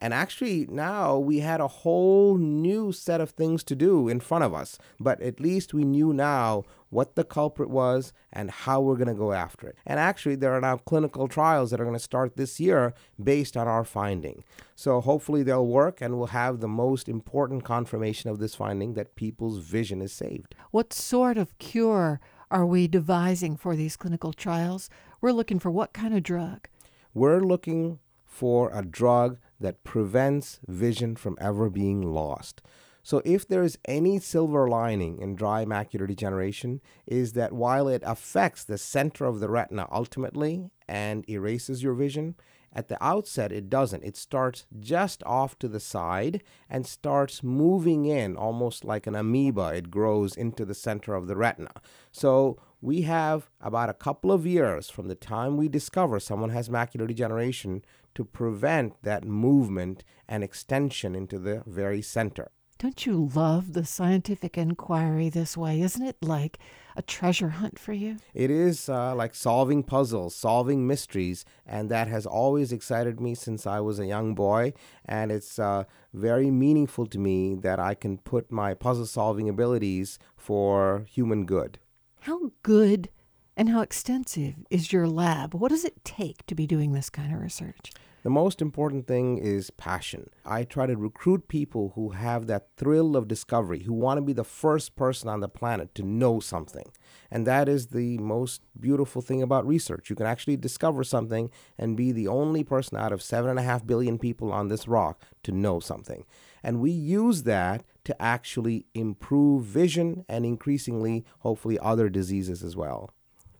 And 0.02 0.16
actually, 0.16 0.68
now 0.68 1.20
we 1.20 1.40
had 1.40 1.62
a 1.62 1.68
whole 1.68 2.36
new 2.38 2.92
set 2.92 3.22
of 3.22 3.30
things 3.30 3.64
to 3.66 3.76
do 3.76 4.10
in 4.10 4.20
front 4.20 4.44
of 4.44 4.52
us. 4.52 4.80
But 5.00 5.22
at 5.22 5.40
least 5.40 5.76
we 5.76 5.84
knew 5.84 6.12
now 6.12 6.64
what 6.90 7.16
the 7.16 7.24
culprit 7.24 7.70
was 7.70 8.12
and 8.34 8.50
how 8.50 8.82
we're 8.82 8.96
going 8.96 9.08
to 9.08 9.14
go 9.14 9.32
after 9.32 9.68
it. 9.68 9.78
And 9.86 10.00
actually, 10.00 10.36
there 10.36 10.54
are 10.54 10.60
now 10.60 10.78
clinical 10.78 11.28
trials 11.28 11.70
that 11.70 11.80
are 11.80 11.86
going 11.86 11.96
to 11.96 12.00
start 12.00 12.36
this 12.36 12.60
year 12.60 12.96
based 13.24 13.56
on 13.56 13.68
our 13.68 13.86
finding. 13.86 14.44
So 14.76 15.02
hopefully, 15.02 15.44
they'll 15.44 15.68
work 15.68 16.02
and 16.02 16.18
we'll 16.18 16.28
have 16.28 16.60
the 16.60 16.68
most 16.68 17.08
important 17.08 17.64
confirmation 17.64 18.32
of 18.32 18.40
this 18.40 18.56
finding 18.56 18.96
that 18.96 19.16
people's 19.16 19.60
vision 19.60 20.02
is 20.02 20.12
saved. 20.12 20.56
What 20.72 20.94
sort 20.94 21.38
of 21.38 21.56
cure 21.60 22.20
are 22.50 22.66
we 22.66 22.88
devising 22.88 23.56
for 23.56 23.76
these 23.76 23.96
clinical 23.96 24.34
trials? 24.34 24.90
We're 25.22 25.32
looking 25.32 25.60
for 25.60 25.70
what 25.70 25.94
kind 25.94 26.16
of 26.16 26.24
drug? 26.24 26.68
We're 27.14 27.42
looking 27.42 28.00
for 28.26 28.72
a 28.74 28.84
drug 28.84 29.38
that 29.62 29.84
prevents 29.84 30.60
vision 30.68 31.16
from 31.16 31.38
ever 31.40 31.70
being 31.70 32.02
lost. 32.02 32.62
So 33.04 33.22
if 33.26 33.48
there 33.48 33.64
is 33.64 33.80
any 33.86 34.20
silver 34.20 34.68
lining 34.68 35.18
in 35.18 35.36
dry 35.36 35.66
macular 35.66 36.08
degeneration 36.08 36.82
is 37.08 37.34
that 37.34 37.54
while 37.54 37.88
it 37.88 38.04
affects 38.06 38.64
the 38.64 38.78
center 38.78 39.26
of 39.26 39.40
the 39.40 39.50
retina 39.50 39.88
ultimately 39.92 40.70
and 40.88 41.28
erases 41.28 41.82
your 41.82 41.96
vision, 41.96 42.36
at 42.74 42.88
the 42.88 43.04
outset 43.04 43.52
it 43.52 43.70
doesn't. 43.70 44.04
It 44.04 44.16
starts 44.16 44.66
just 44.80 45.24
off 45.24 45.58
to 45.60 45.68
the 45.68 45.80
side 45.80 46.42
and 46.70 46.86
starts 46.86 47.44
moving 47.44 48.06
in 48.06 48.38
almost 48.38 48.86
like 48.86 49.08
an 49.08 49.16
amoeba. 49.16 49.74
It 49.76 49.92
grows 49.92 50.36
into 50.36 50.64
the 50.64 50.76
center 50.76 51.14
of 51.14 51.28
the 51.28 51.36
retina. 51.36 51.72
So 52.12 52.60
we 52.82 53.04
have 53.04 53.50
about 53.62 53.90
a 53.90 53.94
couple 53.94 54.32
of 54.32 54.46
years 54.46 54.90
from 54.90 55.08
the 55.08 55.16
time 55.16 55.56
we 55.56 55.70
discover 55.70 56.20
someone 56.20 56.50
has 56.50 56.68
macular 56.68 57.08
degeneration 57.08 57.86
to 58.16 58.26
prevent 58.26 59.02
that 59.04 59.24
movement 59.24 60.04
and 60.28 60.44
extension 60.44 61.16
into 61.16 61.38
the 61.38 61.64
very 61.66 62.02
center. 62.02 62.52
Don't 62.80 63.06
you 63.06 63.30
love 63.36 63.74
the 63.74 63.86
scientific 63.86 64.58
inquiry 64.58 65.30
this 65.30 65.56
way? 65.56 65.82
Isn't 65.82 66.04
it 66.04 66.18
like 66.20 66.58
a 66.96 67.04
treasure 67.04 67.50
hunt 67.50 67.78
for 67.78 67.94
you? 67.94 68.18
It 68.34 68.50
is 68.50 68.90
uh, 68.90 69.14
like 69.14 69.36
solving 69.36 69.84
puzzles, 69.84 70.36
solving 70.36 70.88
mysteries, 70.88 71.46
and 71.64 71.92
that 71.92 72.08
has 72.08 72.26
always 72.26 72.72
excited 72.72 73.22
me 73.22 73.36
since 73.36 73.68
I 73.68 73.82
was 73.82 74.00
a 74.00 74.08
young 74.08 74.34
boy. 74.34 74.74
And 75.06 75.32
it's 75.32 75.60
uh, 75.60 75.84
very 76.12 76.50
meaningful 76.50 77.06
to 77.06 77.20
me 77.20 77.54
that 77.54 77.80
I 77.80 77.94
can 77.94 78.18
put 78.18 78.52
my 78.52 78.74
puzzle 78.74 79.06
solving 79.06 79.48
abilities 79.48 80.18
for 80.36 81.06
human 81.08 81.46
good. 81.46 81.78
How 82.26 82.52
good 82.62 83.10
and 83.58 83.70
how 83.70 83.82
extensive 83.82 84.54
is 84.70 84.94
your 84.94 85.08
lab? 85.08 85.56
What 85.56 85.70
does 85.70 85.84
it 85.84 86.06
take 86.06 86.46
to 86.46 86.54
be 86.54 86.68
doing 86.68 86.92
this 86.92 87.10
kind 87.10 87.34
of 87.34 87.42
research? 87.42 87.92
The 88.22 88.30
most 88.30 88.62
important 88.62 89.08
thing 89.08 89.40
is 89.40 89.72
passion. 89.72 90.30
I 90.46 90.64
try 90.64 90.86
to 90.86 90.96
recruit 90.96 91.48
people 91.48 91.94
who 91.96 92.12
have 92.12 92.46
that 92.46 92.68
thrill 92.78 93.18
of 93.18 93.28
discovery, 93.28 93.82
who 93.82 93.94
want 93.94 94.20
to 94.20 94.22
be 94.22 94.34
the 94.34 94.44
first 94.44 94.96
person 94.96 95.30
on 95.30 95.40
the 95.40 95.50
planet 95.50 95.96
to 95.96 96.04
know 96.04 96.40
something. 96.40 96.92
And 97.32 97.48
that 97.48 97.68
is 97.68 97.88
the 97.88 98.20
most 98.20 98.62
beautiful 98.80 99.24
thing 99.24 99.42
about 99.42 99.66
research. 99.66 100.12
You 100.12 100.16
can 100.16 100.28
actually 100.28 100.58
discover 100.58 101.04
something 101.04 101.50
and 101.80 101.98
be 101.98 102.12
the 102.12 102.28
only 102.28 102.64
person 102.64 103.00
out 103.00 103.12
of 103.12 103.24
seven 103.24 103.50
and 103.50 103.58
a 103.58 103.64
half 103.64 103.88
billion 103.88 104.20
people 104.20 104.54
on 104.54 104.68
this 104.68 104.88
rock 104.88 105.24
to 105.42 105.52
know 105.52 105.80
something. 105.80 106.24
And 106.62 106.82
we 106.82 106.92
use 106.92 107.42
that 107.44 107.84
to 108.04 108.22
actually 108.22 108.86
improve 108.94 109.66
vision 109.66 110.26
and 110.28 110.46
increasingly, 110.46 111.26
hopefully, 111.40 111.78
other 111.80 112.10
diseases 112.10 112.64
as 112.64 112.76
well. 112.76 113.12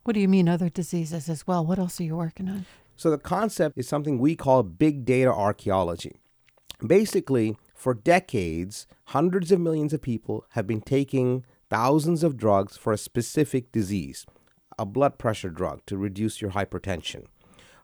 What 0.04 0.14
do 0.14 0.20
you 0.20 0.28
mean, 0.28 0.50
other 0.50 0.70
diseases 0.70 1.30
as 1.30 1.46
well? 1.46 1.66
What 1.66 1.80
else 1.80 2.00
are 2.00 2.04
you 2.04 2.16
working 2.16 2.50
on? 2.50 2.66
So 2.98 3.10
the 3.10 3.18
concept 3.18 3.78
is 3.78 3.88
something 3.88 4.20
we 4.20 4.36
call 4.36 4.64
big 4.64 5.06
data 5.06 5.32
archaeology. 5.32 6.20
Basically, 6.86 7.58
for 7.76 7.94
decades, 7.94 8.88
hundreds 9.06 9.52
of 9.52 9.60
millions 9.60 9.94
of 9.94 10.02
people 10.02 10.46
have 10.52 10.66
been 10.68 10.82
taking 10.82 11.46
thousands 11.70 12.24
of 12.24 12.38
drugs 12.38 12.78
for 12.78 12.92
a 12.94 12.98
specific 12.98 13.72
disease 13.72 14.26
a 14.80 14.86
blood 14.86 15.20
pressure 15.20 15.50
drug 15.50 15.86
to 15.86 15.98
reduce 15.98 16.42
your 16.42 16.52
hypertension, 16.52 17.26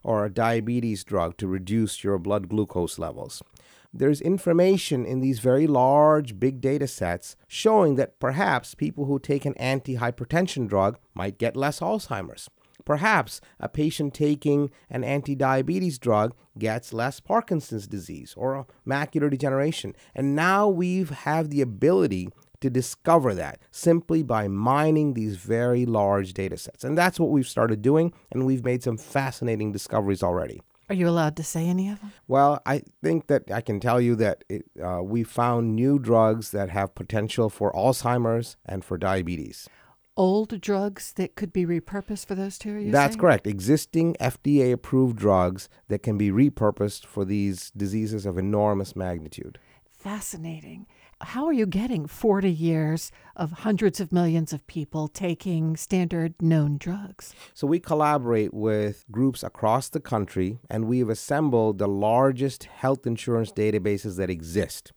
or 0.02 0.24
a 0.24 0.32
diabetes 0.32 1.04
drug 1.04 1.36
to 1.36 1.46
reduce 1.46 2.02
your 2.02 2.18
blood 2.18 2.48
glucose 2.48 2.98
levels. 2.98 3.42
There's 3.92 4.20
information 4.20 5.06
in 5.06 5.20
these 5.20 5.38
very 5.38 5.66
large 5.66 6.38
big 6.38 6.60
data 6.60 6.86
sets 6.86 7.36
showing 7.46 7.96
that 7.96 8.20
perhaps 8.20 8.74
people 8.74 9.06
who 9.06 9.18
take 9.18 9.44
an 9.44 9.54
antihypertension 9.54 10.68
drug 10.68 10.98
might 11.14 11.38
get 11.38 11.56
less 11.56 11.80
Alzheimer's 11.80 12.48
Perhaps 12.88 13.42
a 13.60 13.68
patient 13.68 14.14
taking 14.14 14.70
an 14.88 15.04
anti 15.04 15.34
diabetes 15.34 15.98
drug 15.98 16.34
gets 16.58 16.94
less 16.94 17.20
Parkinson's 17.20 17.86
disease 17.86 18.32
or 18.34 18.66
macular 18.86 19.28
degeneration. 19.30 19.94
And 20.14 20.34
now 20.34 20.68
we 20.68 21.04
have 21.04 21.50
the 21.50 21.60
ability 21.60 22.30
to 22.60 22.70
discover 22.70 23.34
that 23.34 23.60
simply 23.70 24.22
by 24.22 24.48
mining 24.48 25.12
these 25.12 25.36
very 25.36 25.84
large 25.84 26.32
data 26.32 26.56
sets. 26.56 26.82
And 26.82 26.96
that's 26.96 27.20
what 27.20 27.28
we've 27.28 27.46
started 27.46 27.82
doing, 27.82 28.14
and 28.32 28.46
we've 28.46 28.64
made 28.64 28.82
some 28.82 28.96
fascinating 28.96 29.70
discoveries 29.70 30.22
already. 30.22 30.62
Are 30.88 30.94
you 30.94 31.08
allowed 31.08 31.36
to 31.36 31.42
say 31.42 31.66
any 31.66 31.90
of 31.90 32.00
them? 32.00 32.12
Well, 32.26 32.62
I 32.64 32.82
think 33.02 33.26
that 33.26 33.50
I 33.50 33.60
can 33.60 33.78
tell 33.78 34.00
you 34.00 34.16
that 34.16 34.44
it, 34.48 34.64
uh, 34.82 35.02
we 35.02 35.22
found 35.22 35.76
new 35.76 35.98
drugs 35.98 36.50
that 36.52 36.70
have 36.70 36.94
potential 36.94 37.50
for 37.50 37.72
Alzheimer's 37.72 38.56
and 38.64 38.84
for 38.84 38.96
diabetes. 38.96 39.68
Old 40.16 40.60
drugs 40.60 41.12
that 41.12 41.36
could 41.36 41.52
be 41.52 41.64
repurposed 41.66 42.26
for 42.26 42.34
those 42.34 42.58
two? 42.58 42.90
That's 42.90 43.12
saying? 43.12 43.20
correct. 43.20 43.46
Existing 43.46 44.16
FDA 44.18 44.72
approved 44.72 45.16
drugs 45.16 45.68
that 45.88 46.02
can 46.02 46.16
be 46.16 46.30
repurposed 46.30 47.04
for 47.04 47.24
these 47.24 47.70
diseases 47.76 48.26
of 48.26 48.38
enormous 48.38 48.96
magnitude. 48.96 49.58
Fascinating. 49.92 50.86
How 51.20 51.46
are 51.46 51.52
you 51.52 51.66
getting 51.66 52.06
40 52.06 52.48
years 52.48 53.10
of 53.34 53.50
hundreds 53.50 53.98
of 53.98 54.12
millions 54.12 54.52
of 54.52 54.64
people 54.68 55.08
taking 55.08 55.76
standard 55.76 56.40
known 56.40 56.78
drugs? 56.78 57.34
So 57.54 57.66
we 57.66 57.80
collaborate 57.80 58.54
with 58.54 59.04
groups 59.10 59.42
across 59.42 59.88
the 59.88 59.98
country 59.98 60.60
and 60.70 60.86
we've 60.86 61.08
assembled 61.08 61.78
the 61.78 61.88
largest 61.88 62.64
health 62.64 63.04
insurance 63.04 63.50
databases 63.50 64.16
that 64.16 64.30
exist 64.30 64.92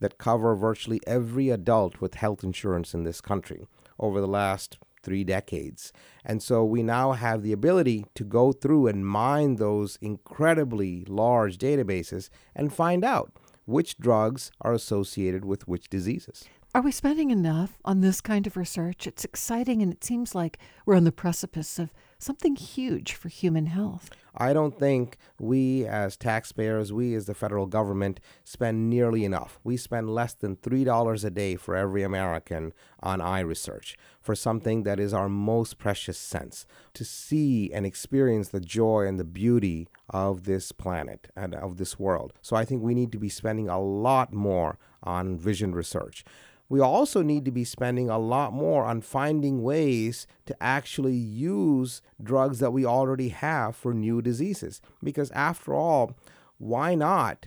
that 0.00 0.18
cover 0.18 0.54
virtually 0.54 1.00
every 1.06 1.48
adult 1.48 2.02
with 2.02 2.14
health 2.14 2.44
insurance 2.44 2.92
in 2.92 3.04
this 3.04 3.22
country 3.22 3.66
over 3.98 4.20
the 4.20 4.28
last 4.28 4.76
three 5.02 5.24
decades. 5.24 5.90
And 6.22 6.42
so 6.42 6.64
we 6.64 6.82
now 6.82 7.12
have 7.12 7.42
the 7.42 7.52
ability 7.52 8.04
to 8.14 8.24
go 8.24 8.52
through 8.52 8.88
and 8.88 9.06
mine 9.06 9.56
those 9.56 9.96
incredibly 10.02 11.04
large 11.06 11.56
databases 11.56 12.28
and 12.54 12.72
find 12.72 13.04
out 13.04 13.32
which 13.64 13.98
drugs 13.98 14.50
are 14.60 14.72
associated 14.72 15.44
with 15.44 15.68
which 15.68 15.88
diseases. 15.88 16.44
Are 16.74 16.80
we 16.80 16.90
spending 16.90 17.30
enough 17.30 17.78
on 17.84 18.00
this 18.00 18.20
kind 18.22 18.46
of 18.46 18.56
research? 18.56 19.06
It's 19.06 19.24
exciting 19.24 19.82
and 19.82 19.92
it 19.92 20.02
seems 20.02 20.34
like 20.34 20.58
we're 20.86 20.96
on 20.96 21.04
the 21.04 21.12
precipice 21.12 21.78
of 21.78 21.92
something 22.22 22.56
huge 22.56 23.12
for 23.14 23.28
human 23.28 23.66
health. 23.66 24.10
I 24.34 24.52
don't 24.52 24.78
think 24.78 25.18
we 25.38 25.84
as 25.84 26.16
taxpayers, 26.16 26.92
we 26.92 27.14
as 27.14 27.26
the 27.26 27.34
federal 27.34 27.66
government, 27.66 28.20
spend 28.44 28.88
nearly 28.88 29.24
enough. 29.24 29.58
We 29.62 29.76
spend 29.76 30.14
less 30.14 30.32
than 30.32 30.56
$3 30.56 31.24
a 31.24 31.30
day 31.30 31.56
for 31.56 31.76
every 31.76 32.02
American 32.02 32.72
on 33.02 33.20
eye 33.20 33.40
research 33.40 33.96
for 34.20 34.34
something 34.34 34.84
that 34.84 35.00
is 35.00 35.12
our 35.12 35.28
most 35.28 35.78
precious 35.78 36.16
sense 36.16 36.64
to 36.94 37.04
see 37.04 37.70
and 37.72 37.84
experience 37.84 38.48
the 38.48 38.60
joy 38.60 39.06
and 39.06 39.18
the 39.18 39.24
beauty 39.24 39.88
of 40.08 40.44
this 40.44 40.72
planet 40.72 41.28
and 41.36 41.54
of 41.54 41.76
this 41.76 41.98
world. 41.98 42.32
So 42.40 42.56
I 42.56 42.64
think 42.64 42.82
we 42.82 42.94
need 42.94 43.12
to 43.12 43.18
be 43.18 43.28
spending 43.28 43.68
a 43.68 43.80
lot 43.80 44.32
more 44.32 44.78
on 45.02 45.36
vision 45.36 45.74
research 45.74 46.24
we 46.72 46.80
also 46.80 47.20
need 47.20 47.44
to 47.44 47.50
be 47.50 47.64
spending 47.64 48.08
a 48.08 48.18
lot 48.18 48.50
more 48.50 48.86
on 48.86 49.02
finding 49.02 49.62
ways 49.62 50.26
to 50.46 50.56
actually 50.58 51.14
use 51.14 52.00
drugs 52.22 52.58
that 52.60 52.72
we 52.72 52.84
already 52.84 53.28
have 53.28 53.76
for 53.76 53.92
new 53.92 54.22
diseases. 54.22 54.80
Because 55.02 55.30
after 55.32 55.74
all, 55.74 56.16
why 56.58 56.94
not 56.94 57.46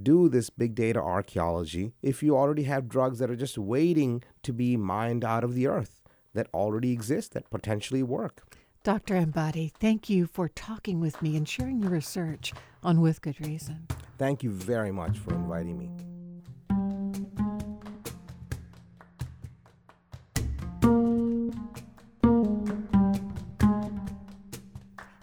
do 0.00 0.28
this 0.28 0.50
big 0.50 0.74
data 0.74 1.00
archaeology 1.00 1.92
if 2.02 2.22
you 2.22 2.36
already 2.36 2.62
have 2.64 2.88
drugs 2.88 3.18
that 3.18 3.30
are 3.30 3.36
just 3.36 3.58
waiting 3.58 4.22
to 4.42 4.52
be 4.52 4.76
mined 4.76 5.24
out 5.24 5.44
of 5.44 5.54
the 5.54 5.66
earth 5.66 6.00
that 6.34 6.48
already 6.54 6.92
exist 6.92 7.32
that 7.34 7.50
potentially 7.50 8.02
work? 8.02 8.42
Dr. 8.84 9.14
Ambati, 9.14 9.70
thank 9.78 10.10
you 10.10 10.26
for 10.26 10.48
talking 10.48 10.98
with 10.98 11.22
me 11.22 11.36
and 11.36 11.48
sharing 11.48 11.80
your 11.80 11.90
research 11.90 12.52
on 12.82 13.00
With 13.00 13.22
Good 13.22 13.40
Reason. 13.46 13.86
Thank 14.18 14.42
you 14.42 14.50
very 14.50 14.90
much 14.90 15.18
for 15.18 15.34
inviting 15.34 15.78
me. 15.78 15.90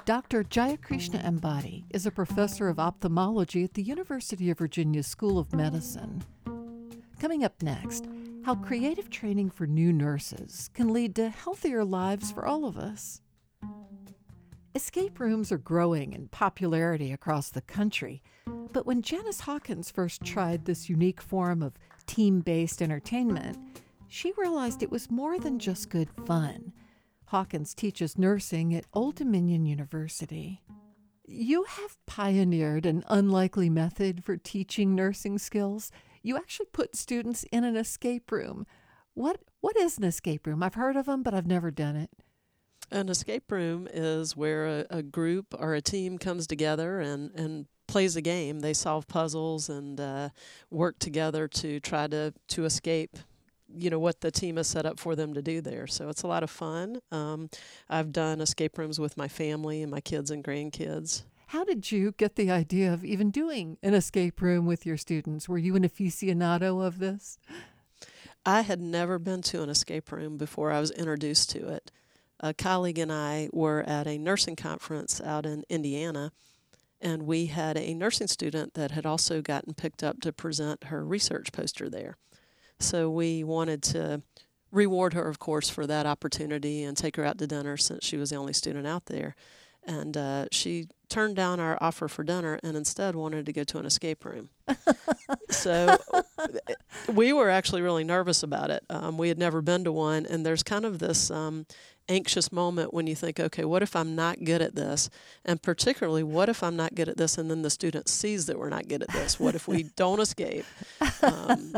Dr. 0.09 0.43
Jayakrishna 0.43 1.23
Ambati 1.23 1.83
is 1.91 2.07
a 2.07 2.11
professor 2.11 2.67
of 2.67 2.79
ophthalmology 2.79 3.63
at 3.63 3.75
the 3.75 3.83
University 3.83 4.49
of 4.49 4.57
Virginia 4.57 5.03
School 5.03 5.37
of 5.37 5.53
Medicine. 5.53 6.23
Coming 7.19 7.43
up 7.43 7.61
next, 7.61 8.07
how 8.43 8.55
creative 8.55 9.11
training 9.11 9.51
for 9.51 9.67
new 9.67 9.93
nurses 9.93 10.71
can 10.73 10.91
lead 10.91 11.15
to 11.17 11.29
healthier 11.29 11.85
lives 11.85 12.31
for 12.31 12.47
all 12.47 12.65
of 12.65 12.75
us. 12.75 13.21
Escape 14.73 15.19
rooms 15.19 15.51
are 15.51 15.59
growing 15.59 16.13
in 16.13 16.27
popularity 16.29 17.11
across 17.11 17.51
the 17.51 17.61
country, 17.61 18.23
but 18.73 18.87
when 18.87 19.03
Janice 19.03 19.41
Hawkins 19.41 19.91
first 19.91 20.23
tried 20.23 20.65
this 20.65 20.89
unique 20.89 21.21
form 21.21 21.61
of 21.61 21.77
team 22.07 22.39
based 22.39 22.81
entertainment, 22.81 23.59
she 24.07 24.33
realized 24.39 24.81
it 24.81 24.89
was 24.89 25.11
more 25.11 25.37
than 25.37 25.59
just 25.59 25.91
good 25.91 26.09
fun. 26.25 26.73
Hawkins 27.29 27.75
teaches 27.75 28.17
nursing 28.17 28.73
at 28.73 28.85
Old 28.91 29.13
Dominion 29.13 29.63
University. 29.63 30.63
You 31.27 31.63
have 31.63 31.95
pioneered 32.07 32.87
an 32.87 33.03
unlikely 33.07 33.69
method 33.69 34.23
for 34.23 34.35
teaching 34.35 34.95
nursing 34.95 35.37
skills. 35.37 35.91
You 36.23 36.37
actually 36.37 36.69
put 36.71 36.95
students 36.95 37.43
in 37.51 37.63
an 37.63 37.77
escape 37.77 38.31
room. 38.31 38.65
What 39.13 39.41
what 39.61 39.77
is 39.77 39.99
an 39.99 40.05
escape 40.05 40.47
room? 40.47 40.63
I've 40.63 40.73
heard 40.73 40.95
of 40.95 41.05
them, 41.05 41.21
but 41.21 41.35
I've 41.35 41.45
never 41.45 41.69
done 41.69 41.95
it. 41.95 42.09
An 42.89 43.09
escape 43.09 43.51
room 43.51 43.87
is 43.93 44.35
where 44.35 44.65
a, 44.65 44.85
a 44.89 45.03
group 45.03 45.53
or 45.55 45.75
a 45.75 45.81
team 45.81 46.17
comes 46.17 46.47
together 46.47 46.99
and, 46.99 47.29
and 47.35 47.67
plays 47.87 48.15
a 48.15 48.21
game. 48.21 48.61
They 48.61 48.73
solve 48.73 49.07
puzzles 49.07 49.69
and 49.69 50.01
uh, 50.01 50.29
work 50.71 50.97
together 50.97 51.47
to 51.47 51.79
try 51.79 52.07
to, 52.07 52.33
to 52.47 52.65
escape 52.65 53.19
you 53.75 53.89
know 53.89 53.99
what 53.99 54.21
the 54.21 54.31
team 54.31 54.57
has 54.57 54.67
set 54.67 54.85
up 54.85 54.99
for 54.99 55.15
them 55.15 55.33
to 55.33 55.41
do 55.41 55.61
there. 55.61 55.87
So 55.87 56.09
it's 56.09 56.23
a 56.23 56.27
lot 56.27 56.43
of 56.43 56.49
fun. 56.49 56.99
Um, 57.11 57.49
I've 57.89 58.11
done 58.11 58.41
escape 58.41 58.77
rooms 58.77 58.99
with 58.99 59.17
my 59.17 59.27
family 59.27 59.81
and 59.81 59.91
my 59.91 60.01
kids 60.01 60.31
and 60.31 60.43
grandkids. 60.43 61.23
How 61.47 61.63
did 61.63 61.91
you 61.91 62.11
get 62.11 62.35
the 62.35 62.51
idea 62.51 62.93
of 62.93 63.03
even 63.03 63.31
doing 63.31 63.77
an 63.81 63.95
escape 63.95 64.41
room 64.41 64.67
with 64.67 64.85
your 64.85 64.97
students? 64.97 65.49
Were 65.49 65.57
you 65.57 65.75
an 65.75 65.83
aficionado 65.83 66.85
of 66.85 66.99
this? 66.99 67.39
I 68.45 68.61
had 68.61 68.79
never 68.79 69.19
been 69.19 69.41
to 69.43 69.63
an 69.63 69.69
escape 69.69 70.11
room 70.11 70.37
before 70.37 70.71
I 70.71 70.79
was 70.79 70.91
introduced 70.91 71.49
to 71.51 71.67
it. 71.69 71.91
A 72.39 72.53
colleague 72.53 72.99
and 72.99 73.11
I 73.11 73.49
were 73.51 73.81
at 73.81 74.07
a 74.07 74.17
nursing 74.17 74.55
conference 74.55 75.19
out 75.19 75.45
in 75.45 75.63
Indiana, 75.69 76.31
and 77.01 77.23
we 77.23 77.47
had 77.47 77.77
a 77.77 77.93
nursing 77.93 78.27
student 78.27 78.75
that 78.75 78.91
had 78.91 79.05
also 79.05 79.41
gotten 79.41 79.73
picked 79.73 80.03
up 80.03 80.21
to 80.21 80.31
present 80.31 80.85
her 80.85 81.03
research 81.03 81.51
poster 81.51 81.89
there. 81.89 82.15
So 82.79 83.09
we 83.09 83.43
wanted 83.43 83.83
to 83.83 84.21
reward 84.71 85.13
her, 85.13 85.27
of 85.27 85.39
course, 85.39 85.69
for 85.69 85.87
that 85.87 86.05
opportunity 86.05 86.83
and 86.83 86.95
take 86.95 87.15
her 87.15 87.25
out 87.25 87.37
to 87.39 87.47
dinner 87.47 87.77
since 87.77 88.05
she 88.05 88.17
was 88.17 88.29
the 88.29 88.35
only 88.35 88.53
student 88.53 88.87
out 88.87 89.05
there. 89.07 89.35
And 89.85 90.15
uh, 90.15 90.45
she 90.51 90.87
turned 91.07 91.35
down 91.35 91.59
our 91.59 91.77
offer 91.81 92.07
for 92.07 92.23
dinner 92.23 92.59
and 92.63 92.77
instead 92.77 93.15
wanted 93.15 93.45
to 93.47 93.53
go 93.53 93.63
to 93.63 93.79
an 93.79 93.85
escape 93.85 94.23
room. 94.23 94.49
so 95.49 95.97
we 97.11 97.33
were 97.33 97.49
actually 97.49 97.81
really 97.81 98.03
nervous 98.03 98.43
about 98.43 98.69
it. 98.69 98.83
Um, 98.89 99.17
we 99.17 99.29
had 99.29 99.39
never 99.39 99.61
been 99.61 99.83
to 99.85 99.91
one, 99.91 100.25
and 100.27 100.45
there's 100.45 100.61
kind 100.61 100.85
of 100.85 100.99
this 100.99 101.31
um, 101.31 101.65
anxious 102.07 102.51
moment 102.51 102.93
when 102.93 103.07
you 103.07 103.15
think, 103.15 103.39
okay, 103.39 103.65
what 103.65 103.81
if 103.81 103.95
I'm 103.95 104.15
not 104.15 104.43
good 104.43 104.61
at 104.61 104.75
this? 104.75 105.09
And 105.45 105.61
particularly, 105.61 106.23
what 106.23 106.49
if 106.49 106.61
I'm 106.61 106.75
not 106.75 106.93
good 106.93 107.09
at 107.09 107.17
this 107.17 107.37
and 107.37 107.49
then 107.49 107.61
the 107.61 107.69
student 107.69 108.09
sees 108.09 108.45
that 108.47 108.59
we're 108.59 108.69
not 108.69 108.87
good 108.87 109.01
at 109.01 109.09
this? 109.09 109.39
What 109.39 109.55
if 109.55 109.67
we 109.67 109.83
don't 109.95 110.19
escape? 110.19 110.65
Um, 111.23 111.73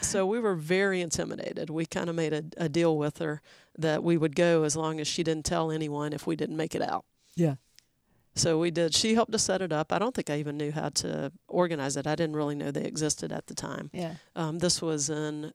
so 0.00 0.26
we 0.26 0.38
were 0.38 0.54
very 0.54 1.00
intimidated. 1.00 1.70
We 1.70 1.86
kind 1.86 2.08
of 2.08 2.16
made 2.16 2.32
a, 2.32 2.44
a 2.56 2.68
deal 2.68 2.96
with 2.96 3.18
her 3.18 3.40
that 3.78 4.02
we 4.02 4.16
would 4.16 4.36
go 4.36 4.64
as 4.64 4.76
long 4.76 5.00
as 5.00 5.08
she 5.08 5.22
didn't 5.22 5.44
tell 5.44 5.70
anyone 5.70 6.12
if 6.12 6.26
we 6.26 6.36
didn't 6.36 6.56
make 6.56 6.74
it 6.74 6.82
out. 6.82 7.04
Yeah. 7.34 7.56
So 8.34 8.58
we 8.58 8.70
did. 8.70 8.94
She 8.94 9.14
helped 9.14 9.34
us 9.34 9.42
set 9.42 9.62
it 9.62 9.72
up. 9.72 9.92
I 9.92 9.98
don't 9.98 10.14
think 10.14 10.30
I 10.30 10.38
even 10.38 10.56
knew 10.56 10.70
how 10.70 10.90
to 10.90 11.32
organize 11.48 11.96
it. 11.96 12.06
I 12.06 12.14
didn't 12.14 12.36
really 12.36 12.54
know 12.54 12.70
they 12.70 12.84
existed 12.84 13.32
at 13.32 13.46
the 13.48 13.54
time. 13.54 13.90
Yeah. 13.92 14.14
Um, 14.36 14.58
this 14.58 14.80
was 14.80 15.10
in 15.10 15.52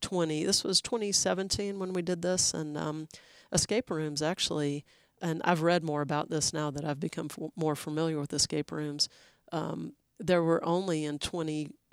20. 0.00 0.44
This 0.44 0.64
was 0.64 0.80
2017 0.80 1.78
when 1.78 1.92
we 1.92 2.02
did 2.02 2.22
this, 2.22 2.54
and 2.54 2.78
um, 2.78 3.08
escape 3.52 3.90
rooms 3.90 4.22
actually. 4.22 4.84
And 5.20 5.40
I've 5.44 5.62
read 5.62 5.84
more 5.84 6.02
about 6.02 6.30
this 6.30 6.52
now 6.52 6.70
that 6.70 6.84
I've 6.84 7.00
become 7.00 7.28
f- 7.30 7.50
more 7.56 7.76
familiar 7.76 8.18
with 8.18 8.32
escape 8.32 8.72
rooms. 8.72 9.08
Um, 9.52 9.92
there 10.18 10.42
were 10.42 10.64
only 10.64 11.04
in 11.04 11.18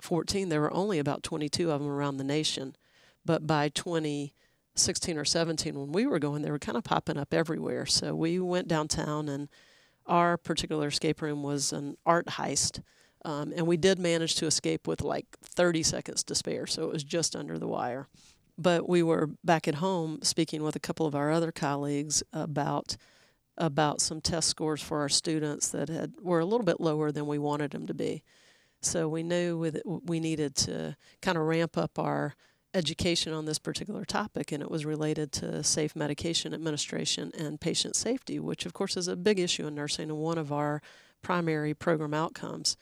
2014 0.02 0.48
there 0.48 0.60
were 0.60 0.74
only 0.74 0.98
about 0.98 1.22
22 1.22 1.70
of 1.70 1.80
them 1.80 1.88
around 1.88 2.16
the 2.16 2.24
nation, 2.24 2.76
but 3.24 3.46
by 3.46 3.68
2016 3.68 5.16
or 5.16 5.24
17 5.24 5.78
when 5.78 5.92
we 5.92 6.06
were 6.06 6.18
going, 6.18 6.42
they 6.42 6.50
were 6.50 6.58
kind 6.58 6.76
of 6.76 6.84
popping 6.84 7.16
up 7.16 7.32
everywhere. 7.32 7.86
So 7.86 8.14
we 8.14 8.40
went 8.40 8.68
downtown, 8.68 9.28
and 9.28 9.48
our 10.06 10.36
particular 10.36 10.88
escape 10.88 11.22
room 11.22 11.42
was 11.42 11.72
an 11.72 11.96
art 12.04 12.26
heist. 12.26 12.82
Um, 13.24 13.52
and 13.54 13.68
we 13.68 13.76
did 13.76 14.00
manage 14.00 14.34
to 14.36 14.46
escape 14.46 14.88
with 14.88 15.00
like 15.00 15.26
30 15.42 15.84
seconds 15.84 16.24
to 16.24 16.34
spare, 16.34 16.66
so 16.66 16.84
it 16.84 16.92
was 16.92 17.04
just 17.04 17.36
under 17.36 17.56
the 17.56 17.68
wire. 17.68 18.08
But 18.58 18.88
we 18.88 19.02
were 19.02 19.30
back 19.44 19.68
at 19.68 19.76
home 19.76 20.18
speaking 20.22 20.62
with 20.62 20.74
a 20.74 20.80
couple 20.80 21.06
of 21.06 21.14
our 21.14 21.30
other 21.30 21.52
colleagues 21.52 22.22
about 22.32 22.96
about 23.58 24.00
some 24.00 24.20
test 24.20 24.48
scores 24.48 24.82
for 24.82 25.00
our 25.00 25.10
students 25.10 25.68
that 25.68 25.90
had 25.90 26.14
were 26.22 26.40
a 26.40 26.44
little 26.44 26.64
bit 26.64 26.80
lower 26.80 27.12
than 27.12 27.26
we 27.26 27.38
wanted 27.38 27.70
them 27.70 27.86
to 27.86 27.94
be. 27.94 28.22
So 28.82 29.08
we 29.08 29.22
knew 29.22 29.56
with 29.56 29.80
we 29.84 30.18
needed 30.20 30.56
to 30.56 30.96
kind 31.20 31.38
of 31.38 31.44
ramp 31.44 31.78
up 31.78 31.98
our 31.98 32.34
education 32.74 33.32
on 33.32 33.44
this 33.44 33.58
particular 33.58 34.04
topic, 34.04 34.50
and 34.50 34.62
it 34.62 34.70
was 34.70 34.84
related 34.84 35.30
to 35.32 35.62
safe 35.62 35.94
medication 35.94 36.52
administration 36.54 37.30
and 37.38 37.60
patient 37.60 37.94
safety, 37.94 38.38
which 38.38 38.66
of 38.66 38.72
course 38.72 38.96
is 38.96 39.08
a 39.08 39.16
big 39.16 39.38
issue 39.38 39.66
in 39.66 39.74
nursing 39.74 40.10
and 40.10 40.18
one 40.18 40.38
of 40.38 40.52
our 40.52 40.82
primary 41.22 41.74
program 41.74 42.14
outcomes. 42.14 42.76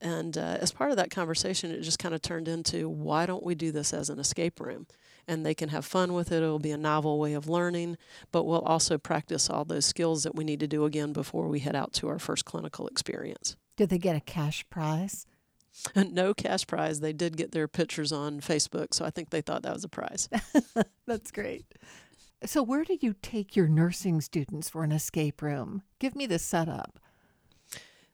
And 0.00 0.36
uh, 0.36 0.58
as 0.60 0.72
part 0.72 0.90
of 0.90 0.96
that 0.96 1.10
conversation, 1.10 1.70
it 1.70 1.80
just 1.80 1.98
kind 1.98 2.14
of 2.14 2.22
turned 2.22 2.48
into 2.48 2.88
why 2.88 3.26
don't 3.26 3.44
we 3.44 3.54
do 3.54 3.72
this 3.72 3.94
as 3.94 4.10
an 4.10 4.18
escape 4.18 4.60
room? 4.60 4.86
And 5.26 5.44
they 5.44 5.54
can 5.54 5.70
have 5.70 5.84
fun 5.84 6.12
with 6.12 6.30
it. 6.30 6.42
It'll 6.42 6.58
be 6.58 6.70
a 6.70 6.78
novel 6.78 7.18
way 7.18 7.32
of 7.32 7.48
learning, 7.48 7.96
but 8.30 8.44
we'll 8.44 8.60
also 8.60 8.98
practice 8.98 9.50
all 9.50 9.64
those 9.64 9.84
skills 9.84 10.22
that 10.22 10.34
we 10.34 10.44
need 10.44 10.60
to 10.60 10.68
do 10.68 10.84
again 10.84 11.12
before 11.12 11.48
we 11.48 11.60
head 11.60 11.74
out 11.74 11.92
to 11.94 12.08
our 12.08 12.18
first 12.18 12.44
clinical 12.44 12.86
experience. 12.86 13.56
Did 13.76 13.90
they 13.90 13.98
get 13.98 14.16
a 14.16 14.20
cash 14.20 14.64
prize? 14.70 15.26
Uh, 15.94 16.04
no 16.10 16.32
cash 16.32 16.66
prize. 16.66 17.00
They 17.00 17.12
did 17.12 17.36
get 17.36 17.52
their 17.52 17.68
pictures 17.68 18.12
on 18.12 18.40
Facebook, 18.40 18.94
so 18.94 19.04
I 19.04 19.10
think 19.10 19.30
they 19.30 19.42
thought 19.42 19.62
that 19.62 19.74
was 19.74 19.84
a 19.84 19.88
prize. 19.88 20.28
That's 21.06 21.30
great. 21.30 21.66
So, 22.44 22.62
where 22.62 22.84
do 22.84 22.96
you 23.00 23.14
take 23.22 23.56
your 23.56 23.68
nursing 23.68 24.20
students 24.20 24.68
for 24.68 24.84
an 24.84 24.92
escape 24.92 25.42
room? 25.42 25.82
Give 25.98 26.16
me 26.16 26.26
the 26.26 26.38
setup. 26.38 26.98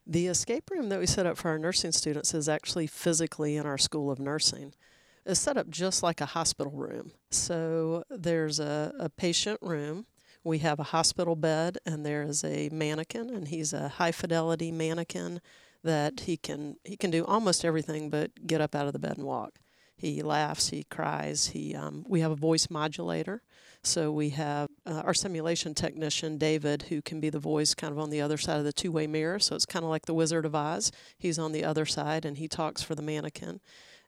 The 0.07 0.27
escape 0.27 0.70
room 0.70 0.88
that 0.88 0.98
we 0.98 1.07
set 1.07 1.27
up 1.27 1.37
for 1.37 1.51
our 1.51 1.59
nursing 1.59 1.92
students 1.92 2.35
is 2.35 2.48
actually 2.48 2.88
physically 2.88 3.57
in 3.57 3.66
our 3.66 3.79
School 3.79 4.11
of 4.11 4.18
Nursing. 4.18 4.75
It's 5.25 5.38
set 5.38 5.57
up 5.57 5.70
just 5.70 6.03
like 6.03 6.20
a 6.20 6.27
hospital 6.27 6.72
room. 6.72 7.12
So 7.31 8.03
there's 8.11 8.59
a, 8.59 8.92
a 8.98 9.09
patient 9.09 9.61
room. 9.62 10.07
We 10.44 10.59
have 10.59 10.78
a 10.78 10.85
hospital 10.85 11.37
bed, 11.37 11.78
and 11.87 12.05
there 12.05 12.22
is 12.22 12.44
a 12.44 12.68
mannequin, 12.70 13.31
and 13.31 13.48
he's 13.48 13.72
a 13.72 13.88
high 13.88 14.12
fidelity 14.12 14.72
mannequin 14.72 15.40
that 15.85 16.20
he 16.20 16.37
can 16.37 16.76
he 16.85 16.96
can 16.96 17.11
do 17.11 17.24
almost 17.24 17.64
everything 17.64 18.09
but 18.09 18.46
get 18.46 18.61
up 18.61 18.74
out 18.74 18.87
of 18.87 18.92
the 18.92 18.98
bed 18.98 19.16
and 19.16 19.26
walk. 19.26 19.59
He 19.96 20.22
laughs, 20.22 20.70
he 20.70 20.85
cries. 20.85 21.48
He 21.48 21.74
um, 21.74 22.05
we 22.09 22.20
have 22.20 22.31
a 22.31 22.37
voice 22.37 22.68
modulator 22.70 23.42
so 23.85 24.12
we 24.12 24.31
have 24.31 24.68
uh, 24.87 25.02
our 25.05 25.14
simulation 25.14 25.74
technician, 25.74 26.38
David, 26.38 26.85
who 26.85 27.02
can 27.02 27.20
be 27.20 27.31
the 27.31 27.40
voice 27.40 27.74
kind 27.74 27.92
of 27.92 27.98
on 27.98 28.11
the 28.11 28.20
other 28.20 28.38
side 28.38 28.59
of 28.59 28.64
the 28.64 28.72
two 28.72 28.92
way 28.92 29.09
mirror. 29.09 29.40
So 29.40 29.57
it's 29.57 29.66
kind 29.66 29.85
of 29.85 29.90
like 29.90 30.07
the 30.07 30.14
Wizard 30.14 30.46
of 30.46 30.55
Oz. 30.55 30.92
He's 31.18 31.38
on 31.38 31.50
the 31.50 31.64
other 31.64 31.85
side 31.85 32.24
and 32.24 32.37
he 32.37 32.46
talks 32.46 32.83
for 32.83 32.94
the 32.94 33.02
mannequin. 33.02 33.61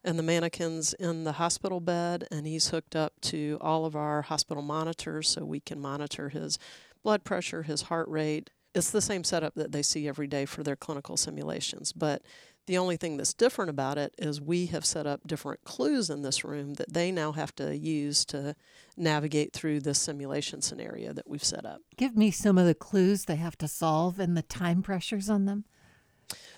And 0.05 0.19
the 0.19 0.23
mannequin's 0.23 0.93
in 0.93 1.23
the 1.23 1.33
hospital 1.33 1.79
bed 1.79 2.27
and 2.31 2.45
he's 2.45 2.69
hooked 2.69 2.95
up 2.95 3.13
to 3.21 3.57
all 3.59 3.85
of 3.85 3.95
our 3.95 4.21
hospital 4.21 4.61
monitors 4.61 5.27
so 5.27 5.43
we 5.43 5.59
can 5.59 5.81
monitor 5.81 6.29
his 6.29 6.59
blood 7.03 7.23
pressure, 7.23 7.63
his 7.63 7.83
heart 7.83 8.07
rate. 8.07 8.51
It's 8.75 8.91
the 8.91 9.01
same 9.01 9.23
setup 9.23 9.55
that 9.55 9.71
they 9.71 9.81
see 9.81 10.07
every 10.07 10.27
day 10.27 10.45
for 10.45 10.61
their 10.61 10.75
clinical 10.75 11.17
simulations, 11.17 11.91
but 11.91 12.21
the 12.67 12.77
only 12.77 12.97
thing 12.97 13.17
that's 13.17 13.33
different 13.33 13.69
about 13.69 13.97
it 13.97 14.13
is 14.17 14.41
we 14.41 14.67
have 14.67 14.85
set 14.85 15.05
up 15.05 15.21
different 15.27 15.63
clues 15.63 16.09
in 16.09 16.23
this 16.23 16.43
room 16.43 16.75
that 16.75 16.93
they 16.93 17.11
now 17.11 17.31
have 17.31 17.55
to 17.55 17.75
use 17.77 18.25
to 18.25 18.55
navigate 18.97 19.53
through 19.53 19.81
this 19.81 19.99
simulation 19.99 20.61
scenario 20.61 21.13
that 21.13 21.29
we've 21.29 21.43
set 21.43 21.65
up. 21.65 21.81
Give 21.95 22.15
me 22.15 22.31
some 22.31 22.57
of 22.57 22.65
the 22.65 22.73
clues 22.75 23.25
they 23.25 23.35
have 23.35 23.57
to 23.59 23.67
solve 23.67 24.19
and 24.19 24.35
the 24.35 24.41
time 24.41 24.81
pressures 24.81 25.29
on 25.29 25.45
them. 25.45 25.65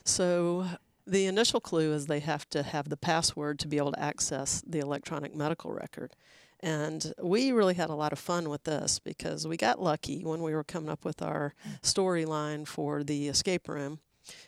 So, 0.05 0.65
the 1.07 1.25
initial 1.25 1.59
clue 1.59 1.93
is 1.93 2.05
they 2.05 2.19
have 2.19 2.49
to 2.49 2.63
have 2.63 2.89
the 2.89 2.97
password 2.97 3.59
to 3.59 3.67
be 3.67 3.77
able 3.77 3.93
to 3.93 3.99
access 3.99 4.61
the 4.67 4.79
electronic 4.79 5.33
medical 5.35 5.71
record. 5.71 6.13
And 6.59 7.13
we 7.21 7.51
really 7.51 7.75
had 7.75 7.89
a 7.89 7.95
lot 7.95 8.13
of 8.13 8.19
fun 8.19 8.49
with 8.49 8.63
this 8.63 8.99
because 8.99 9.47
we 9.47 9.57
got 9.57 9.81
lucky 9.81 10.23
when 10.23 10.41
we 10.41 10.53
were 10.53 10.63
coming 10.63 10.89
up 10.89 11.05
with 11.05 11.21
our 11.21 11.53
storyline 11.81 12.67
for 12.67 13.03
the 13.03 13.27
escape 13.27 13.69
room 13.69 13.99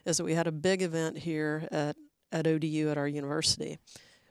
is 0.06 0.18
that 0.18 0.24
we 0.24 0.34
had 0.34 0.48
a 0.48 0.52
big 0.52 0.82
event 0.82 1.20
here 1.20 1.68
at, 1.72 1.96
at 2.32 2.48
ODU 2.48 2.90
at 2.90 2.98
our 2.98 3.08
university. 3.08 3.78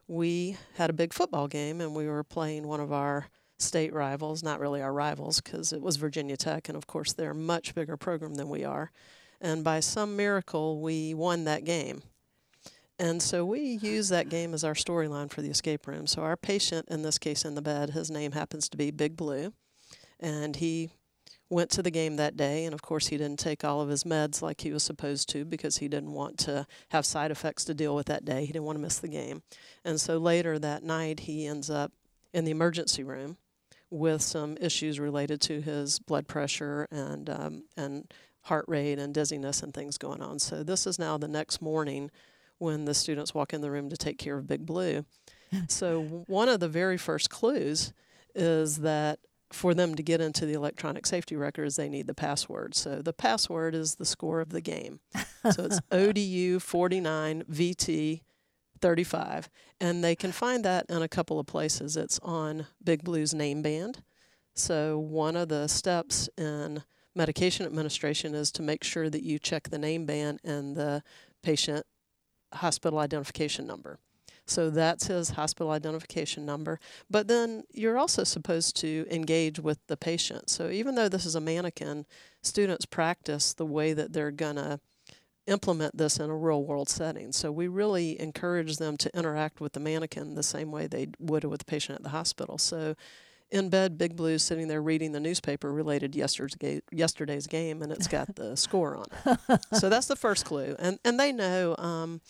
We 0.06 0.56
had 0.74 0.90
a 0.90 0.94
big 0.94 1.12
football 1.12 1.48
game 1.48 1.80
and 1.80 1.94
we 1.94 2.06
were 2.06 2.24
playing 2.24 2.66
one 2.66 2.80
of 2.80 2.92
our 2.92 3.28
state 3.58 3.92
rivals, 3.92 4.42
not 4.42 4.60
really 4.60 4.82
our 4.82 4.92
rivals 4.92 5.40
because 5.40 5.72
it 5.72 5.80
was 5.80 5.96
Virginia 5.96 6.36
Tech, 6.36 6.68
and 6.68 6.76
of 6.76 6.86
course 6.86 7.12
they're 7.12 7.32
a 7.32 7.34
much 7.34 7.74
bigger 7.74 7.96
program 7.96 8.34
than 8.34 8.48
we 8.48 8.64
are. 8.64 8.90
And 9.40 9.62
by 9.62 9.80
some 9.80 10.16
miracle, 10.16 10.80
we 10.80 11.14
won 11.14 11.44
that 11.44 11.64
game. 11.64 12.02
And 12.98 13.22
so 13.22 13.44
we 13.44 13.60
use 13.60 14.08
that 14.08 14.28
game 14.28 14.54
as 14.54 14.64
our 14.64 14.74
storyline 14.74 15.30
for 15.30 15.40
the 15.40 15.50
escape 15.50 15.86
room. 15.86 16.06
So 16.06 16.22
our 16.22 16.36
patient, 16.36 16.88
in 16.88 17.02
this 17.02 17.18
case 17.18 17.44
in 17.44 17.54
the 17.54 17.62
bed, 17.62 17.90
his 17.90 18.10
name 18.10 18.32
happens 18.32 18.68
to 18.70 18.76
be 18.76 18.90
Big 18.90 19.16
Blue, 19.16 19.52
and 20.18 20.56
he 20.56 20.90
went 21.50 21.70
to 21.70 21.82
the 21.82 21.90
game 21.90 22.16
that 22.16 22.36
day, 22.36 22.64
and 22.64 22.74
of 22.74 22.82
course, 22.82 23.06
he 23.06 23.16
didn't 23.16 23.38
take 23.38 23.64
all 23.64 23.80
of 23.80 23.88
his 23.88 24.04
meds 24.04 24.42
like 24.42 24.60
he 24.60 24.72
was 24.72 24.82
supposed 24.82 25.28
to 25.30 25.44
because 25.44 25.78
he 25.78 25.88
didn't 25.88 26.12
want 26.12 26.38
to 26.38 26.66
have 26.90 27.06
side 27.06 27.30
effects 27.30 27.64
to 27.64 27.74
deal 27.74 27.94
with 27.94 28.06
that 28.06 28.24
day. 28.24 28.44
He 28.44 28.52
didn't 28.52 28.64
want 28.64 28.76
to 28.76 28.82
miss 28.82 28.98
the 28.98 29.08
game. 29.08 29.42
And 29.84 30.00
so 30.00 30.18
later 30.18 30.58
that 30.58 30.82
night, 30.82 31.20
he 31.20 31.46
ends 31.46 31.70
up 31.70 31.92
in 32.34 32.44
the 32.44 32.50
emergency 32.50 33.02
room 33.02 33.38
with 33.90 34.20
some 34.20 34.58
issues 34.60 35.00
related 35.00 35.40
to 35.40 35.62
his 35.62 35.98
blood 35.98 36.28
pressure 36.28 36.86
and, 36.90 37.30
um, 37.30 37.62
and 37.76 38.12
heart 38.42 38.66
rate 38.68 38.98
and 38.98 39.14
dizziness 39.14 39.62
and 39.62 39.72
things 39.72 39.96
going 39.96 40.20
on. 40.20 40.38
So 40.38 40.62
this 40.62 40.86
is 40.86 40.98
now 40.98 41.16
the 41.16 41.28
next 41.28 41.62
morning 41.62 42.10
when 42.58 42.84
the 42.84 42.94
students 42.94 43.34
walk 43.34 43.52
in 43.52 43.60
the 43.60 43.70
room 43.70 43.88
to 43.90 43.96
take 43.96 44.18
care 44.18 44.36
of 44.36 44.46
Big 44.46 44.66
Blue. 44.66 45.04
so 45.68 46.02
one 46.26 46.48
of 46.48 46.60
the 46.60 46.68
very 46.68 46.96
first 46.96 47.30
clues 47.30 47.92
is 48.34 48.78
that 48.78 49.18
for 49.50 49.72
them 49.72 49.94
to 49.94 50.02
get 50.02 50.20
into 50.20 50.44
the 50.44 50.52
electronic 50.52 51.06
safety 51.06 51.34
records, 51.34 51.76
they 51.76 51.88
need 51.88 52.06
the 52.06 52.14
password. 52.14 52.74
So 52.74 53.00
the 53.00 53.12
password 53.12 53.74
is 53.74 53.94
the 53.94 54.04
score 54.04 54.40
of 54.40 54.50
the 54.50 54.60
game. 54.60 55.00
So 55.50 55.64
it's 55.64 55.80
ODU 55.90 56.58
49 56.60 57.44
VT 57.50 58.22
35. 58.80 59.48
And 59.80 60.04
they 60.04 60.14
can 60.14 60.32
find 60.32 60.64
that 60.64 60.86
in 60.88 61.02
a 61.02 61.08
couple 61.08 61.40
of 61.40 61.46
places. 61.46 61.96
It's 61.96 62.18
on 62.20 62.66
Big 62.82 63.02
Blue's 63.04 63.34
name 63.34 63.62
band. 63.62 64.02
So 64.54 64.98
one 64.98 65.36
of 65.36 65.48
the 65.48 65.66
steps 65.68 66.28
in 66.36 66.82
medication 67.14 67.64
administration 67.64 68.34
is 68.34 68.52
to 68.52 68.62
make 68.62 68.84
sure 68.84 69.08
that 69.08 69.22
you 69.22 69.38
check 69.38 69.70
the 69.70 69.78
name 69.78 70.04
band 70.04 70.40
and 70.44 70.76
the 70.76 71.02
patient 71.42 71.86
hospital 72.52 72.98
identification 72.98 73.66
number. 73.66 73.98
So 74.46 74.70
that's 74.70 75.08
his 75.08 75.30
hospital 75.30 75.70
identification 75.70 76.46
number. 76.46 76.80
But 77.10 77.28
then 77.28 77.64
you're 77.70 77.98
also 77.98 78.24
supposed 78.24 78.76
to 78.76 79.06
engage 79.10 79.60
with 79.60 79.78
the 79.88 79.96
patient. 79.96 80.48
So 80.48 80.70
even 80.70 80.94
though 80.94 81.08
this 81.08 81.26
is 81.26 81.34
a 81.34 81.40
mannequin, 81.40 82.06
students 82.42 82.86
practice 82.86 83.52
the 83.52 83.66
way 83.66 83.92
that 83.92 84.14
they're 84.14 84.30
going 84.30 84.56
to 84.56 84.80
implement 85.46 85.96
this 85.96 86.18
in 86.18 86.30
a 86.30 86.36
real 86.36 86.62
world 86.62 86.88
setting. 86.88 87.32
So 87.32 87.50
we 87.50 87.68
really 87.68 88.20
encourage 88.20 88.76
them 88.76 88.96
to 88.98 89.16
interact 89.16 89.60
with 89.60 89.72
the 89.72 89.80
mannequin 89.80 90.34
the 90.34 90.42
same 90.42 90.70
way 90.70 90.86
they 90.86 91.08
would 91.18 91.44
with 91.44 91.60
the 91.60 91.64
patient 91.64 91.96
at 91.96 92.02
the 92.02 92.10
hospital. 92.10 92.58
So 92.58 92.94
in 93.50 93.70
bed, 93.70 93.96
Big 93.96 94.16
Blue's 94.16 94.42
sitting 94.42 94.68
there 94.68 94.82
reading 94.82 95.12
the 95.12 95.20
newspaper 95.20 95.72
related 95.72 96.14
yesterday's 96.14 96.82
yesterday's 96.90 97.46
game, 97.46 97.82
and 97.82 97.90
it's 97.90 98.06
got 98.06 98.36
the 98.36 98.56
score 98.56 98.96
on 98.96 99.06
it. 99.26 99.60
So 99.72 99.88
that's 99.88 100.06
the 100.06 100.16
first 100.16 100.44
clue, 100.44 100.76
and 100.78 100.98
and 101.04 101.18
they 101.18 101.32
know. 101.32 101.74
Um, 101.76 102.20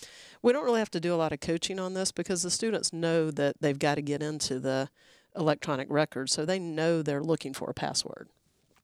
we 0.43 0.53
don't 0.53 0.65
really 0.65 0.79
have 0.79 0.91
to 0.93 1.01
do 1.01 1.13
a 1.13 1.17
lot 1.17 1.33
of 1.33 1.41
coaching 1.41 1.81
on 1.81 1.95
this 1.95 2.13
because 2.13 2.43
the 2.43 2.51
students 2.51 2.93
know 2.93 3.31
that 3.33 3.57
they've 3.61 3.79
got 3.79 3.97
to 3.97 4.03
get 4.03 4.23
into 4.23 4.61
the 4.61 4.89
electronic 5.37 5.89
record, 5.91 6.31
so 6.31 6.45
they 6.45 6.59
know 6.59 7.03
they're 7.03 7.23
looking 7.23 7.53
for 7.53 7.69
a 7.69 7.75
password. 7.75 8.29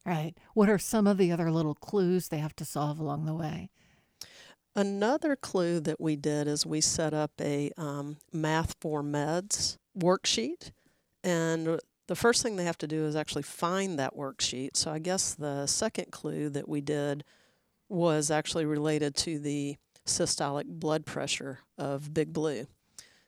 Right. 0.04 0.34
What 0.52 0.68
are 0.68 0.78
some 0.78 1.06
of 1.06 1.16
the 1.16 1.32
other 1.32 1.50
little 1.50 1.74
clues 1.74 2.28
they 2.28 2.38
have 2.38 2.56
to 2.56 2.64
solve 2.64 2.98
along 2.98 3.24
the 3.24 3.34
way? 3.34 3.70
Another 4.76 5.36
clue 5.36 5.80
that 5.80 6.00
we 6.00 6.16
did 6.16 6.48
is 6.48 6.66
we 6.66 6.80
set 6.80 7.14
up 7.14 7.30
a 7.40 7.70
um, 7.76 8.16
math 8.32 8.74
for 8.80 9.02
meds 9.02 9.78
worksheet, 9.96 10.72
and 11.22 11.78
the 12.06 12.16
first 12.16 12.42
thing 12.42 12.56
they 12.56 12.64
have 12.64 12.78
to 12.78 12.86
do 12.86 13.04
is 13.04 13.16
actually 13.16 13.42
find 13.42 13.98
that 13.98 14.16
worksheet. 14.16 14.76
So 14.76 14.90
I 14.90 14.98
guess 14.98 15.34
the 15.34 15.66
second 15.66 16.12
clue 16.12 16.48
that 16.50 16.68
we 16.68 16.80
did 16.80 17.24
was 17.88 18.30
actually 18.30 18.64
related 18.64 19.14
to 19.16 19.38
the 19.38 19.76
systolic 20.06 20.66
blood 20.66 21.06
pressure 21.06 21.60
of 21.78 22.12
Big 22.12 22.32
Blue. 22.32 22.66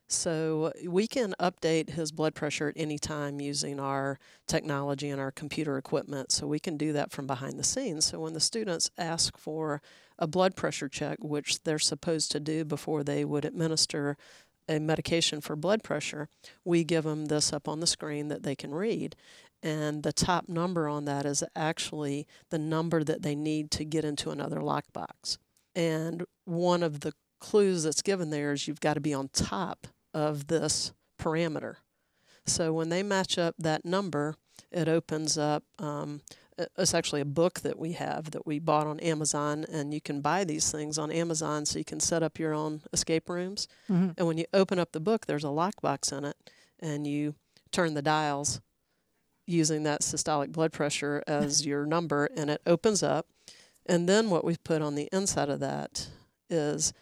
So 0.09 0.73
we 0.87 1.09
can 1.09 1.35
update 1.41 1.91
his 1.91 2.13
blood 2.13 2.35
pressure 2.35 2.69
at 2.69 2.77
any 2.77 2.97
time 2.97 3.41
using 3.41 3.81
our 3.81 4.19
technology 4.47 5.11
and 5.11 5.21
our 5.21 5.33
computer 5.33 5.77
equipment. 5.79 6.31
So 6.31 6.47
we 6.47 6.61
can 6.61 6.77
do 6.77 6.93
that 6.93 7.11
from 7.11 7.27
behind 7.27 7.59
the 7.59 7.65
scenes. 7.65 8.05
So 8.05 8.21
when 8.21 8.33
the 8.33 8.41
students 8.41 8.91
ask 8.97 9.37
for 9.37 9.83
a 10.19 10.29
blood 10.29 10.55
pressure 10.55 10.89
check, 10.89 11.19
which 11.21 11.65
they're 11.65 11.81
supposed 11.81 12.31
to 12.33 12.41
do 12.41 12.65
before 12.65 13.03
they 13.03 13.25
would 13.25 13.45
administer 13.45 14.17
a 14.69 14.79
medication 14.79 15.41
for 15.41 15.57
blood 15.57 15.83
pressure, 15.83 16.29
we 16.65 16.85
give 16.85 17.05
them 17.05 17.27
this 17.27 17.53
up 17.53 17.69
on 17.69 17.81
the 17.81 17.87
screen 17.87 18.29
that 18.29 18.43
they 18.43 18.55
can 18.55 18.75
read. 18.75 19.17
And 19.63 20.03
the 20.03 20.13
top 20.13 20.49
number 20.49 20.89
on 20.89 21.07
that 21.07 21.25
is 21.27 21.43
actually 21.55 22.27
the 22.51 22.59
number 22.59 23.03
that 23.03 23.23
they 23.23 23.35
need 23.35 23.71
to 23.73 23.85
get 23.85 24.05
into 24.05 24.31
another 24.31 24.59
lockbox. 24.59 25.39
And 25.75 26.25
one 26.45 26.83
of 26.83 27.01
the 27.01 27.13
clues 27.41 27.83
that's 27.83 28.03
given 28.03 28.31
there 28.31 28.53
is 28.53 28.69
you've 28.69 28.81
got 28.81 28.95
to 28.95 29.01
be 29.01 29.15
on 29.15 29.29
top 29.29 29.87
of 30.15 30.47
this 30.47 30.93
parameter. 31.21 31.77
So 32.47 32.73
when 32.73 32.89
they 32.89 33.03
match 33.03 33.39
up 33.39 33.55
that 33.59 33.85
number, 33.85 34.37
it 34.71 34.89
opens 34.89 35.37
up 35.37 35.65
um, 35.79 36.21
it's 36.59 36.95
actually 36.95 37.21
a 37.21 37.27
book 37.27 37.61
that 37.61 37.79
we 37.79 37.93
have 37.93 38.31
that 38.31 38.47
we 38.47 38.59
bought 38.59 38.87
on 38.87 38.99
Amazon, 39.01 39.65
and 39.71 39.93
you 39.93 40.01
can 40.01 40.21
buy 40.21 40.45
these 40.45 40.71
things 40.71 40.99
on 40.99 41.11
Amazon 41.11 41.67
so 41.67 41.79
you 41.79 41.85
can 41.85 42.01
set 42.01 42.23
up 42.23 42.39
your 42.39 42.55
own 42.55 42.83
escape 42.93 43.29
rooms. 43.29 43.69
Mm-hmm. 43.91 44.11
And 44.17 44.27
when 44.27 44.39
you 44.39 44.47
open 44.55 44.79
up 44.79 44.93
the 44.93 45.01
book, 45.01 45.27
there's 45.27 45.45
a 45.45 45.49
lockbox 45.49 46.17
in 46.17 46.25
it, 46.25 46.37
and 46.81 47.07
you 47.07 47.35
turn 47.73 47.95
the 47.95 48.03
dials 48.03 48.61
using 49.47 49.83
that 49.85 50.01
systolic 50.01 50.53
blood 50.53 50.73
pressure 50.73 51.23
as 51.27 51.67
your 51.67 51.85
number, 51.85 52.29
and 52.37 52.51
it 52.51 52.63
opens 52.67 53.03
up. 53.03 53.27
And 53.85 54.09
then 54.09 54.31
what 54.31 54.45
we've 54.45 54.63
put 54.65 54.83
on 54.83 54.95
the 54.95 55.09
inside 55.13 55.49
of 55.49 55.61
that 55.61 56.09
is 56.49 56.93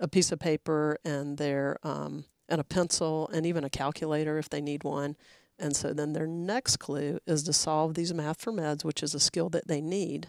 a 0.00 0.08
piece 0.08 0.32
of 0.32 0.38
paper 0.38 0.98
and 1.04 1.38
their 1.38 1.78
um, 1.82 2.24
and 2.48 2.60
a 2.60 2.64
pencil 2.64 3.28
and 3.32 3.46
even 3.46 3.64
a 3.64 3.70
calculator 3.70 4.38
if 4.38 4.48
they 4.48 4.60
need 4.60 4.84
one 4.84 5.16
and 5.62 5.76
so 5.76 5.94
then 5.94 6.12
their 6.12 6.26
next 6.26 6.78
clue 6.78 7.20
is 7.24 7.44
to 7.44 7.52
solve 7.52 7.94
these 7.94 8.12
math 8.12 8.42
for 8.42 8.52
meds, 8.52 8.84
which 8.84 9.00
is 9.00 9.14
a 9.14 9.20
skill 9.20 9.48
that 9.50 9.68
they 9.68 9.80
need. 9.80 10.26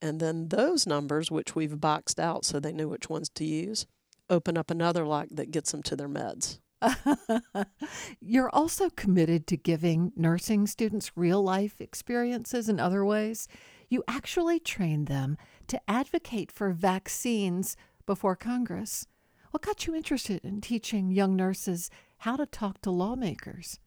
And 0.00 0.20
then 0.20 0.48
those 0.48 0.86
numbers, 0.86 1.30
which 1.30 1.54
we've 1.54 1.78
boxed 1.78 2.18
out 2.18 2.46
so 2.46 2.58
they 2.58 2.72
know 2.72 2.88
which 2.88 3.10
ones 3.10 3.28
to 3.34 3.44
use, 3.44 3.86
open 4.30 4.56
up 4.56 4.70
another 4.70 5.06
lock 5.06 5.26
that 5.32 5.50
gets 5.50 5.70
them 5.70 5.82
to 5.82 5.96
their 5.96 6.08
meds. 6.08 6.60
You're 8.20 8.48
also 8.48 8.88
committed 8.88 9.46
to 9.48 9.58
giving 9.58 10.12
nursing 10.16 10.66
students 10.66 11.12
real 11.14 11.42
life 11.42 11.78
experiences 11.78 12.70
in 12.70 12.80
other 12.80 13.04
ways. 13.04 13.48
You 13.90 14.02
actually 14.08 14.60
train 14.60 15.04
them 15.04 15.36
to 15.66 15.78
advocate 15.86 16.50
for 16.50 16.70
vaccines 16.70 17.76
before 18.06 18.34
Congress. 18.34 19.06
What 19.50 19.62
got 19.62 19.86
you 19.86 19.94
interested 19.94 20.42
in 20.42 20.62
teaching 20.62 21.10
young 21.10 21.36
nurses 21.36 21.90
how 22.18 22.36
to 22.36 22.46
talk 22.46 22.80
to 22.80 22.90
lawmakers? 22.90 23.78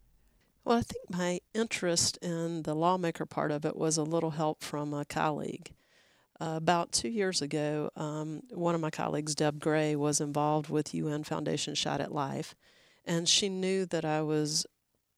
Well, 0.65 0.77
I 0.77 0.81
think 0.81 1.09
my 1.09 1.41
interest 1.53 2.17
in 2.21 2.63
the 2.63 2.73
lawmaker 2.73 3.25
part 3.25 3.51
of 3.51 3.65
it 3.65 3.75
was 3.75 3.97
a 3.97 4.03
little 4.03 4.31
help 4.31 4.63
from 4.63 4.93
a 4.93 5.03
colleague. 5.03 5.73
Uh, 6.39 6.55
about 6.55 6.91
two 6.91 7.09
years 7.09 7.41
ago, 7.41 7.89
um, 7.95 8.43
one 8.49 8.73
of 8.73 8.81
my 8.81 8.89
colleagues, 8.89 9.35
Deb 9.35 9.59
Gray, 9.59 9.95
was 9.95 10.21
involved 10.21 10.69
with 10.69 10.93
UN 10.93 11.23
Foundation 11.23 11.75
Shot 11.75 11.99
at 11.99 12.13
Life, 12.13 12.55
and 13.05 13.27
she 13.27 13.49
knew 13.49 13.85
that 13.87 14.05
I 14.05 14.21
was 14.21 14.65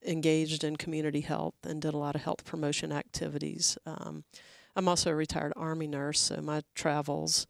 engaged 0.06 0.64
in 0.64 0.76
community 0.76 1.22
health 1.22 1.56
and 1.64 1.82
did 1.82 1.94
a 1.94 1.98
lot 1.98 2.16
of 2.16 2.24
health 2.24 2.44
promotion 2.44 2.92
activities. 2.92 3.78
Um, 3.86 4.24
I'm 4.76 4.88
also 4.88 5.12
a 5.12 5.16
retired 5.16 5.54
Army 5.56 5.88
nurse, 5.88 6.20
so 6.20 6.42
my 6.42 6.64
travels 6.74 7.48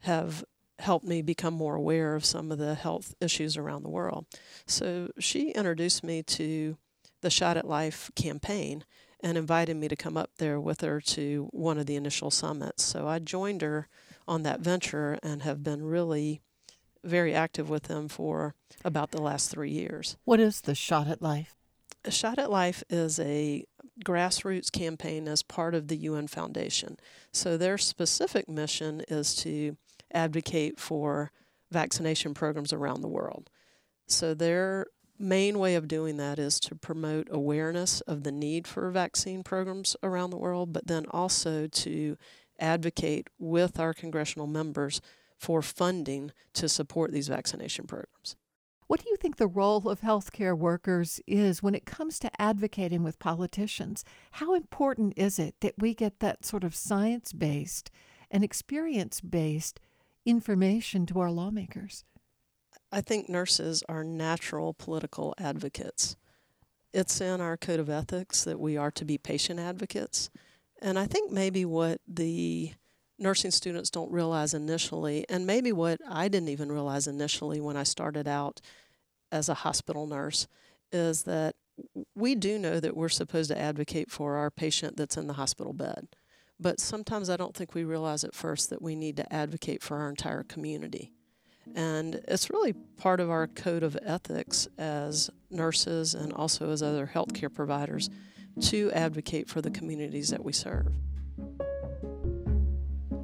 have 0.00 0.44
helped 0.80 1.06
me 1.06 1.22
become 1.22 1.54
more 1.54 1.76
aware 1.76 2.14
of 2.16 2.24
some 2.24 2.50
of 2.50 2.58
the 2.58 2.74
health 2.74 3.14
issues 3.20 3.56
around 3.56 3.84
the 3.84 3.88
world. 3.88 4.26
So 4.66 5.10
she 5.18 5.50
introduced 5.52 6.02
me 6.02 6.22
to 6.24 6.76
the 7.22 7.30
Shot 7.30 7.56
at 7.56 7.66
Life 7.66 8.10
campaign 8.14 8.84
and 9.22 9.38
invited 9.38 9.76
me 9.76 9.88
to 9.88 9.96
come 9.96 10.16
up 10.16 10.30
there 10.38 10.60
with 10.60 10.80
her 10.82 11.00
to 11.00 11.48
one 11.52 11.78
of 11.78 11.86
the 11.86 11.96
initial 11.96 12.30
summits. 12.30 12.84
So 12.84 13.08
I 13.08 13.18
joined 13.20 13.62
her 13.62 13.88
on 14.28 14.42
that 14.42 14.60
venture 14.60 15.18
and 15.22 15.42
have 15.42 15.62
been 15.62 15.84
really 15.84 16.42
very 17.04 17.34
active 17.34 17.68
with 17.68 17.84
them 17.84 18.08
for 18.08 18.54
about 18.84 19.10
the 19.10 19.22
last 19.22 19.50
three 19.50 19.70
years. 19.70 20.16
What 20.24 20.40
is 20.40 20.60
the 20.60 20.74
Shot 20.74 21.08
at 21.08 21.22
Life? 21.22 21.54
Shot 22.08 22.38
at 22.38 22.50
Life 22.50 22.82
is 22.90 23.18
a 23.18 23.64
grassroots 24.04 24.70
campaign 24.70 25.28
as 25.28 25.42
part 25.42 25.74
of 25.74 25.88
the 25.88 25.96
UN 25.96 26.26
Foundation. 26.26 26.98
So 27.32 27.56
their 27.56 27.78
specific 27.78 28.48
mission 28.48 29.02
is 29.08 29.34
to 29.36 29.76
advocate 30.12 30.80
for 30.80 31.30
vaccination 31.70 32.34
programs 32.34 32.72
around 32.72 33.00
the 33.00 33.08
world. 33.08 33.50
So 34.06 34.34
their 34.34 34.86
main 35.22 35.58
way 35.58 35.74
of 35.74 35.88
doing 35.88 36.16
that 36.18 36.38
is 36.38 36.58
to 36.60 36.74
promote 36.74 37.28
awareness 37.30 38.00
of 38.02 38.24
the 38.24 38.32
need 38.32 38.66
for 38.66 38.90
vaccine 38.90 39.42
programs 39.42 39.96
around 40.02 40.30
the 40.30 40.36
world, 40.36 40.72
but 40.72 40.86
then 40.86 41.06
also 41.10 41.66
to 41.68 42.16
advocate 42.58 43.28
with 43.38 43.78
our 43.78 43.94
congressional 43.94 44.46
members 44.46 45.00
for 45.36 45.62
funding 45.62 46.32
to 46.54 46.68
support 46.68 47.12
these 47.12 47.28
vaccination 47.28 47.86
programs. 47.86 48.36
What 48.86 49.02
do 49.02 49.08
you 49.08 49.16
think 49.16 49.36
the 49.36 49.46
role 49.46 49.88
of 49.88 50.02
healthcare 50.02 50.56
workers 50.56 51.20
is 51.26 51.62
when 51.62 51.74
it 51.74 51.86
comes 51.86 52.18
to 52.18 52.40
advocating 52.40 53.02
with 53.02 53.18
politicians? 53.18 54.04
How 54.32 54.54
important 54.54 55.14
is 55.16 55.38
it 55.38 55.54
that 55.60 55.74
we 55.78 55.94
get 55.94 56.20
that 56.20 56.44
sort 56.44 56.62
of 56.62 56.74
science 56.74 57.32
based 57.32 57.90
and 58.30 58.44
experience 58.44 59.20
based 59.20 59.80
information 60.26 61.06
to 61.06 61.20
our 61.20 61.30
lawmakers? 61.30 62.04
I 62.92 63.00
think 63.00 63.28
nurses 63.28 63.82
are 63.88 64.04
natural 64.04 64.74
political 64.74 65.34
advocates. 65.38 66.14
It's 66.92 67.22
in 67.22 67.40
our 67.40 67.56
code 67.56 67.80
of 67.80 67.88
ethics 67.88 68.44
that 68.44 68.60
we 68.60 68.76
are 68.76 68.90
to 68.90 69.04
be 69.06 69.16
patient 69.16 69.58
advocates. 69.58 70.28
And 70.82 70.98
I 70.98 71.06
think 71.06 71.32
maybe 71.32 71.64
what 71.64 72.02
the 72.06 72.72
nursing 73.18 73.50
students 73.50 73.88
don't 73.88 74.12
realize 74.12 74.52
initially, 74.52 75.24
and 75.30 75.46
maybe 75.46 75.72
what 75.72 76.00
I 76.06 76.28
didn't 76.28 76.50
even 76.50 76.70
realize 76.70 77.06
initially 77.06 77.60
when 77.60 77.78
I 77.78 77.84
started 77.84 78.28
out 78.28 78.60
as 79.30 79.48
a 79.48 79.54
hospital 79.54 80.06
nurse, 80.06 80.46
is 80.90 81.22
that 81.22 81.54
we 82.14 82.34
do 82.34 82.58
know 82.58 82.78
that 82.78 82.96
we're 82.96 83.08
supposed 83.08 83.50
to 83.50 83.58
advocate 83.58 84.10
for 84.10 84.36
our 84.36 84.50
patient 84.50 84.98
that's 84.98 85.16
in 85.16 85.28
the 85.28 85.34
hospital 85.34 85.72
bed. 85.72 86.08
But 86.60 86.78
sometimes 86.78 87.30
I 87.30 87.38
don't 87.38 87.56
think 87.56 87.74
we 87.74 87.84
realize 87.84 88.22
at 88.22 88.34
first 88.34 88.68
that 88.68 88.82
we 88.82 88.94
need 88.94 89.16
to 89.16 89.32
advocate 89.32 89.82
for 89.82 89.98
our 89.98 90.10
entire 90.10 90.42
community. 90.42 91.12
And 91.74 92.20
it's 92.28 92.50
really 92.50 92.72
part 92.72 93.20
of 93.20 93.30
our 93.30 93.46
code 93.46 93.82
of 93.82 93.96
ethics 94.02 94.68
as 94.78 95.30
nurses 95.50 96.14
and 96.14 96.32
also 96.32 96.70
as 96.70 96.82
other 96.82 97.10
healthcare 97.12 97.52
providers 97.52 98.10
to 98.60 98.90
advocate 98.92 99.48
for 99.48 99.62
the 99.62 99.70
communities 99.70 100.28
that 100.30 100.44
we 100.44 100.52
serve. 100.52 100.88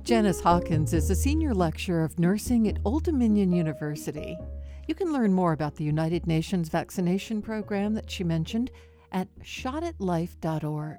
Janice 0.02 0.40
Hawkins 0.40 0.94
is 0.94 1.10
a 1.10 1.14
senior 1.14 1.52
lecturer 1.52 2.02
of 2.02 2.18
nursing 2.18 2.66
at 2.66 2.78
Old 2.84 3.04
Dominion 3.04 3.52
University. 3.52 4.38
You 4.86 4.94
can 4.94 5.12
learn 5.12 5.34
more 5.34 5.52
about 5.52 5.76
the 5.76 5.84
United 5.84 6.26
Nations 6.26 6.70
vaccination 6.70 7.42
program 7.42 7.92
that 7.92 8.10
she 8.10 8.24
mentioned 8.24 8.70
at 9.12 9.28
shotatlife.org. 9.40 10.96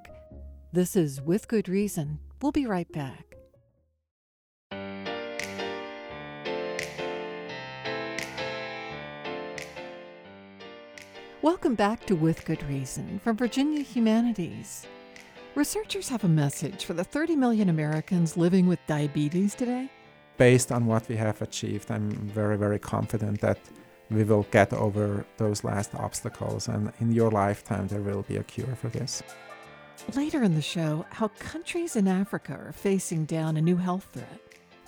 This 0.71 0.95
is 0.95 1.21
With 1.21 1.47
Good 1.47 1.67
Reason. 1.67 2.19
We'll 2.39 2.51
be 2.51 2.67
right 2.67 2.91
back. 2.91 3.28
Welcome 11.41 11.75
back 11.75 12.05
to 12.07 12.17
With 12.17 12.43
Good 12.43 12.61
Reason 12.63 13.17
from 13.23 13.37
Virginia 13.37 13.81
Humanities. 13.81 14.85
Researchers 15.55 16.09
have 16.09 16.25
a 16.25 16.27
message 16.27 16.83
for 16.83 16.93
the 16.93 17.05
30 17.05 17.37
million 17.37 17.69
Americans 17.69 18.35
living 18.35 18.67
with 18.67 18.85
diabetes 18.87 19.55
today. 19.55 19.89
Based 20.35 20.69
on 20.69 20.85
what 20.85 21.07
we 21.07 21.15
have 21.15 21.41
achieved, 21.41 21.89
I'm 21.91 22.11
very, 22.11 22.57
very 22.57 22.77
confident 22.77 23.39
that 23.39 23.57
we 24.11 24.25
will 24.25 24.47
get 24.51 24.73
over 24.73 25.25
those 25.37 25.63
last 25.63 25.95
obstacles, 25.95 26.67
and 26.67 26.91
in 26.99 27.13
your 27.13 27.31
lifetime, 27.31 27.87
there 27.87 28.01
will 28.01 28.23
be 28.23 28.35
a 28.35 28.43
cure 28.43 28.75
for 28.75 28.89
this. 28.89 29.23
Later 30.15 30.43
in 30.43 30.55
the 30.55 30.61
show, 30.61 31.05
how 31.09 31.29
countries 31.39 31.95
in 31.95 32.09
Africa 32.09 32.51
are 32.51 32.73
facing 32.73 33.23
down 33.23 33.55
a 33.55 33.61
new 33.61 33.77
health 33.77 34.09
threat. 34.11 34.41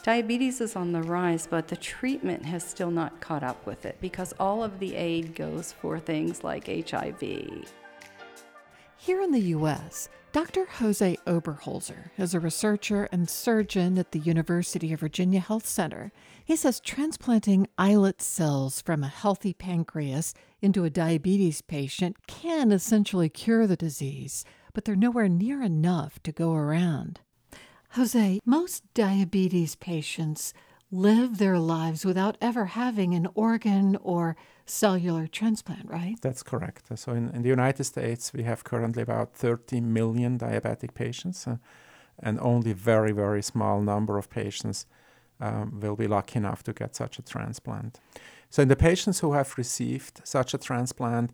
Diabetes 0.03 0.61
is 0.61 0.75
on 0.75 0.93
the 0.93 1.03
rise, 1.03 1.45
but 1.45 1.67
the 1.67 1.75
treatment 1.75 2.43
has 2.43 2.63
still 2.63 2.89
not 2.89 3.21
caught 3.21 3.43
up 3.43 3.63
with 3.67 3.85
it 3.85 3.97
because 4.01 4.33
all 4.39 4.63
of 4.63 4.79
the 4.79 4.95
aid 4.95 5.35
goes 5.35 5.73
for 5.73 5.99
things 5.99 6.43
like 6.43 6.65
HIV. 6.89 7.21
Here 8.97 9.21
in 9.21 9.31
the 9.31 9.39
U.S., 9.39 10.09
Dr. 10.31 10.65
Jose 10.65 11.17
Oberholzer 11.27 12.09
is 12.17 12.33
a 12.33 12.39
researcher 12.39 13.07
and 13.11 13.29
surgeon 13.29 13.99
at 13.99 14.11
the 14.11 14.19
University 14.19 14.91
of 14.91 15.01
Virginia 15.01 15.39
Health 15.39 15.67
Center. 15.67 16.11
He 16.43 16.55
says 16.55 16.79
transplanting 16.79 17.67
islet 17.77 18.21
cells 18.23 18.81
from 18.81 19.03
a 19.03 19.07
healthy 19.07 19.53
pancreas 19.53 20.33
into 20.61 20.83
a 20.83 20.89
diabetes 20.89 21.61
patient 21.61 22.15
can 22.25 22.71
essentially 22.71 23.29
cure 23.29 23.67
the 23.67 23.75
disease, 23.75 24.45
but 24.73 24.85
they're 24.85 24.95
nowhere 24.95 25.29
near 25.29 25.61
enough 25.61 26.17
to 26.23 26.31
go 26.31 26.53
around. 26.53 27.19
Jose, 27.95 28.39
most 28.45 28.83
diabetes 28.93 29.75
patients 29.75 30.53
live 30.91 31.39
their 31.39 31.59
lives 31.59 32.05
without 32.05 32.37
ever 32.39 32.65
having 32.65 33.13
an 33.13 33.27
organ 33.35 33.97
or 34.01 34.37
cellular 34.65 35.27
transplant, 35.27 35.89
right? 35.89 36.15
That's 36.21 36.41
correct. 36.41 36.85
So 36.95 37.11
in, 37.11 37.29
in 37.31 37.41
the 37.41 37.49
United 37.49 37.83
States, 37.83 38.31
we 38.33 38.43
have 38.43 38.63
currently 38.63 39.03
about 39.03 39.33
30 39.33 39.81
million 39.81 40.39
diabetic 40.39 40.93
patients, 40.93 41.45
uh, 41.45 41.57
and 42.19 42.39
only 42.39 42.71
very, 42.71 43.11
very 43.11 43.41
small 43.41 43.81
number 43.81 44.17
of 44.17 44.29
patients 44.29 44.85
um, 45.41 45.79
will 45.81 45.97
be 45.97 46.07
lucky 46.07 46.37
enough 46.37 46.63
to 46.63 46.73
get 46.73 46.95
such 46.95 47.19
a 47.19 47.21
transplant. 47.21 47.99
So 48.49 48.61
in 48.61 48.69
the 48.69 48.75
patients 48.77 49.19
who 49.19 49.33
have 49.33 49.57
received 49.57 50.21
such 50.23 50.53
a 50.53 50.57
transplant, 50.57 51.31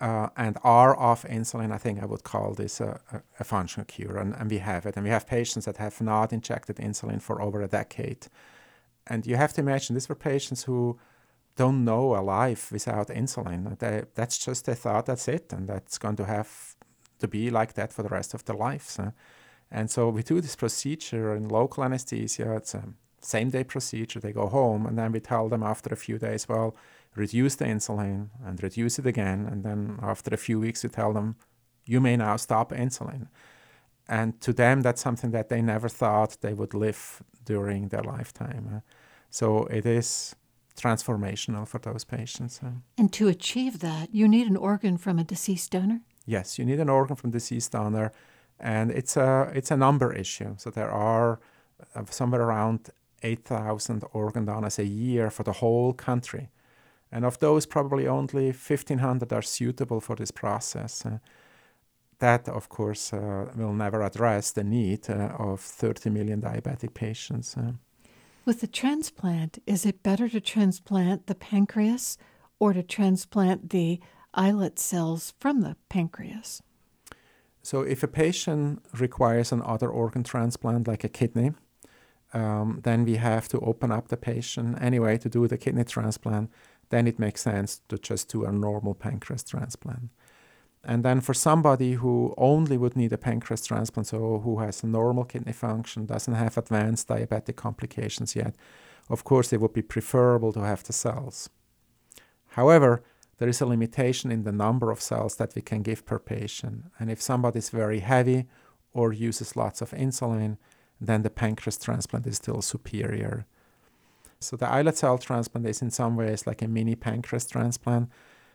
uh, 0.00 0.28
and 0.36 0.58
are 0.62 0.98
off 0.98 1.24
insulin, 1.24 1.72
I 1.72 1.78
think 1.78 2.02
I 2.02 2.06
would 2.06 2.22
call 2.22 2.54
this 2.54 2.80
a, 2.80 3.00
a, 3.12 3.22
a, 3.40 3.44
functional 3.44 3.86
cure. 3.86 4.18
And, 4.18 4.34
and 4.34 4.50
we 4.50 4.58
have 4.58 4.84
it. 4.86 4.96
And 4.96 5.04
we 5.04 5.10
have 5.10 5.26
patients 5.26 5.64
that 5.64 5.78
have 5.78 6.00
not 6.00 6.32
injected 6.32 6.76
insulin 6.76 7.20
for 7.22 7.40
over 7.40 7.62
a 7.62 7.68
decade. 7.68 8.26
And 9.06 9.26
you 9.26 9.36
have 9.36 9.52
to 9.54 9.60
imagine 9.60 9.94
these 9.94 10.08
were 10.08 10.14
patients 10.14 10.64
who 10.64 10.98
don't 11.56 11.84
know 11.84 12.14
a 12.14 12.20
life 12.20 12.70
without 12.70 13.08
insulin. 13.08 13.78
They, 13.78 14.02
that's 14.14 14.38
just 14.38 14.66
they 14.66 14.74
thought 14.74 15.06
that's 15.06 15.28
it, 15.28 15.52
and 15.52 15.66
that's 15.68 15.98
going 15.98 16.16
to 16.16 16.24
have 16.24 16.76
to 17.20 17.28
be 17.28 17.50
like 17.50 17.72
that 17.74 17.92
for 17.92 18.02
the 18.02 18.10
rest 18.10 18.34
of 18.34 18.44
their 18.44 18.56
lives. 18.56 18.98
Uh, 18.98 19.12
And 19.70 19.90
so 19.90 20.10
we 20.10 20.22
do 20.22 20.40
this 20.40 20.56
procedure 20.56 21.34
in 21.34 21.48
local 21.48 21.82
anesthesia. 21.82 22.56
It's 22.56 22.74
a 22.74 22.82
same 23.20 23.50
day 23.50 23.64
procedure. 23.64 24.20
They 24.20 24.32
go 24.32 24.48
home, 24.48 24.86
and 24.86 24.96
then 24.96 25.12
we 25.12 25.20
tell 25.20 25.48
them 25.48 25.62
after 25.62 25.92
a 25.92 25.96
few 25.96 26.18
days, 26.18 26.48
well, 26.48 26.76
reduce 27.16 27.56
the 27.56 27.64
insulin 27.64 28.28
and 28.44 28.62
reduce 28.62 28.98
it 28.98 29.06
again. 29.06 29.46
And 29.50 29.64
then 29.64 29.98
after 30.02 30.34
a 30.34 30.38
few 30.38 30.60
weeks, 30.60 30.84
you 30.84 30.90
tell 30.90 31.12
them, 31.12 31.36
you 31.84 32.00
may 32.00 32.16
now 32.16 32.36
stop 32.36 32.72
insulin. 32.72 33.28
And 34.08 34.40
to 34.40 34.52
them, 34.52 34.82
that's 34.82 35.00
something 35.00 35.30
that 35.32 35.48
they 35.48 35.62
never 35.62 35.88
thought 35.88 36.38
they 36.40 36.54
would 36.54 36.74
live 36.74 37.22
during 37.44 37.88
their 37.88 38.02
lifetime. 38.02 38.82
So 39.30 39.64
it 39.66 39.84
is 39.86 40.36
transformational 40.76 41.66
for 41.66 41.78
those 41.78 42.04
patients. 42.04 42.60
And 42.98 43.12
to 43.12 43.28
achieve 43.28 43.80
that, 43.80 44.14
you 44.14 44.28
need 44.28 44.46
an 44.46 44.56
organ 44.56 44.98
from 44.98 45.18
a 45.18 45.24
deceased 45.24 45.72
donor? 45.72 46.00
Yes, 46.26 46.58
you 46.58 46.64
need 46.64 46.80
an 46.80 46.88
organ 46.88 47.16
from 47.16 47.30
deceased 47.30 47.72
donor, 47.72 48.12
and 48.60 48.90
it's 48.90 49.16
a 49.16 49.50
it's 49.54 49.70
a 49.70 49.76
number 49.76 50.12
issue. 50.12 50.54
So 50.58 50.70
there 50.70 50.90
are 50.90 51.40
uh, 51.94 52.04
somewhere 52.10 52.42
around 52.42 52.90
8,000 53.22 54.04
organ 54.12 54.44
donors 54.44 54.78
a 54.78 54.84
year 54.84 55.30
for 55.30 55.42
the 55.42 55.52
whole 55.52 55.92
country. 55.92 56.50
And 57.16 57.24
of 57.24 57.38
those, 57.38 57.64
probably 57.64 58.06
only 58.06 58.48
1,500 58.48 59.32
are 59.32 59.40
suitable 59.40 60.02
for 60.02 60.16
this 60.16 60.30
process. 60.30 61.06
Uh, 61.06 61.16
that, 62.18 62.46
of 62.46 62.68
course, 62.68 63.10
uh, 63.10 63.46
will 63.56 63.72
never 63.72 64.02
address 64.02 64.52
the 64.52 64.62
need 64.62 65.08
uh, 65.08 65.30
of 65.38 65.60
30 65.60 66.10
million 66.10 66.42
diabetic 66.42 66.92
patients. 66.92 67.56
Uh. 67.56 67.72
With 68.44 68.60
the 68.60 68.66
transplant, 68.66 69.58
is 69.66 69.86
it 69.86 70.02
better 70.02 70.28
to 70.28 70.42
transplant 70.42 71.26
the 71.26 71.34
pancreas 71.34 72.18
or 72.58 72.74
to 72.74 72.82
transplant 72.82 73.70
the 73.70 73.98
islet 74.34 74.78
cells 74.78 75.32
from 75.40 75.62
the 75.62 75.74
pancreas? 75.88 76.62
So, 77.62 77.80
if 77.80 78.02
a 78.02 78.08
patient 78.08 78.84
requires 78.92 79.52
an 79.52 79.62
other 79.62 79.88
organ 79.88 80.22
transplant, 80.22 80.86
like 80.86 81.02
a 81.02 81.08
kidney, 81.08 81.52
um, 82.34 82.80
then 82.82 83.06
we 83.06 83.16
have 83.16 83.48
to 83.48 83.60
open 83.60 83.90
up 83.90 84.08
the 84.08 84.16
patient 84.18 84.76
anyway 84.82 85.16
to 85.18 85.30
do 85.30 85.48
the 85.48 85.56
kidney 85.56 85.84
transplant. 85.84 86.50
Then 86.90 87.06
it 87.06 87.18
makes 87.18 87.42
sense 87.42 87.80
to 87.88 87.98
just 87.98 88.28
do 88.30 88.44
a 88.44 88.52
normal 88.52 88.94
pancreas 88.94 89.42
transplant. 89.42 90.10
And 90.84 91.04
then 91.04 91.20
for 91.20 91.34
somebody 91.34 91.94
who 91.94 92.32
only 92.38 92.78
would 92.78 92.96
need 92.96 93.12
a 93.12 93.18
pancreas 93.18 93.66
transplant, 93.66 94.06
so 94.06 94.38
who 94.38 94.60
has 94.60 94.84
normal 94.84 95.24
kidney 95.24 95.52
function, 95.52 96.06
doesn't 96.06 96.34
have 96.34 96.56
advanced 96.56 97.08
diabetic 97.08 97.56
complications 97.56 98.36
yet, 98.36 98.54
of 99.10 99.24
course 99.24 99.52
it 99.52 99.60
would 99.60 99.72
be 99.72 99.82
preferable 99.82 100.52
to 100.52 100.60
have 100.60 100.84
the 100.84 100.92
cells. 100.92 101.50
However, 102.50 103.02
there 103.38 103.48
is 103.48 103.60
a 103.60 103.66
limitation 103.66 104.30
in 104.30 104.44
the 104.44 104.52
number 104.52 104.90
of 104.90 105.00
cells 105.00 105.36
that 105.36 105.54
we 105.54 105.62
can 105.62 105.82
give 105.82 106.06
per 106.06 106.18
patient. 106.18 106.84
And 106.98 107.10
if 107.10 107.20
somebody 107.20 107.58
is 107.58 107.70
very 107.70 107.98
heavy 107.98 108.46
or 108.92 109.12
uses 109.12 109.56
lots 109.56 109.82
of 109.82 109.90
insulin, 109.90 110.56
then 111.00 111.22
the 111.22 111.30
pancreas 111.30 111.76
transplant 111.76 112.26
is 112.26 112.36
still 112.36 112.62
superior. 112.62 113.46
So 114.40 114.56
the 114.56 114.68
islet 114.68 114.96
cell 114.96 115.18
transplant 115.18 115.66
is 115.66 115.82
in 115.82 115.90
some 115.90 116.16
ways 116.16 116.46
like 116.46 116.62
a 116.62 116.68
mini 116.68 116.94
pancreas 116.94 117.46
transplant 117.46 118.10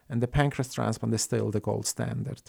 and 0.10 0.22
the 0.22 0.28
pancreas 0.28 0.74
transplant 0.74 1.14
is 1.14 1.22
still 1.22 1.52
the 1.52 1.60
gold 1.60 1.86
standard. 1.86 2.42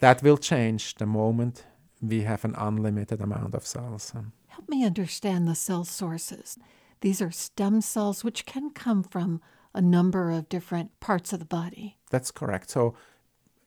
That 0.00 0.22
will 0.22 0.36
change 0.36 0.96
the 0.96 1.06
moment 1.06 1.64
we 2.02 2.22
have 2.22 2.44
an 2.44 2.54
unlimited 2.56 3.20
amount 3.20 3.54
of 3.54 3.66
cells. 3.66 4.12
Um. 4.14 4.32
Help 4.48 4.68
me 4.68 4.84
understand 4.84 5.46
the 5.46 5.54
cell 5.54 5.84
sources. 5.84 6.58
These 7.02 7.22
are 7.22 7.30
stem 7.30 7.80
cells 7.80 8.24
which 8.24 8.46
can 8.46 8.70
come 8.70 9.02
from 9.02 9.40
a 9.72 9.80
number 9.80 10.30
of 10.30 10.48
different 10.48 10.98
parts 11.00 11.32
of 11.32 11.38
the 11.38 11.44
body. 11.44 11.98
That's 12.10 12.30
correct. 12.30 12.70
So 12.70 12.94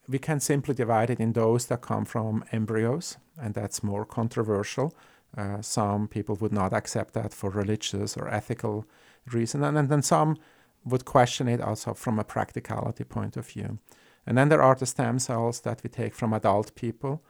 we 0.07 0.19
can 0.19 0.39
simply 0.39 0.75
divide 0.75 1.09
it 1.09 1.19
in 1.19 1.33
those 1.33 1.67
that 1.67 1.81
come 1.81 2.05
from 2.05 2.43
embryos, 2.51 3.17
and 3.41 3.53
that's 3.53 3.81
more 3.81 4.05
controversial. 4.05 4.93
Uh, 5.37 5.61
some 5.61 6.07
people 6.07 6.35
would 6.35 6.53
not 6.53 6.73
accept 6.73 7.13
that 7.13 7.33
for 7.33 7.49
religious 7.49 8.15
or 8.15 8.27
ethical 8.27 8.85
reason, 9.31 9.63
and, 9.63 9.77
and 9.77 9.89
then 9.89 10.01
some 10.01 10.37
would 10.85 11.05
question 11.05 11.47
it 11.47 11.61
also 11.61 11.93
from 11.93 12.19
a 12.19 12.23
practicality 12.23 13.03
point 13.03 13.37
of 13.37 13.47
view. 13.47 13.79
And 14.25 14.37
then 14.37 14.49
there 14.49 14.61
are 14.61 14.75
the 14.75 14.85
stem 14.85 15.19
cells 15.19 15.61
that 15.61 15.81
we 15.83 15.89
take 15.89 16.13
from 16.13 16.33
adult 16.33 16.75
people 16.75 17.23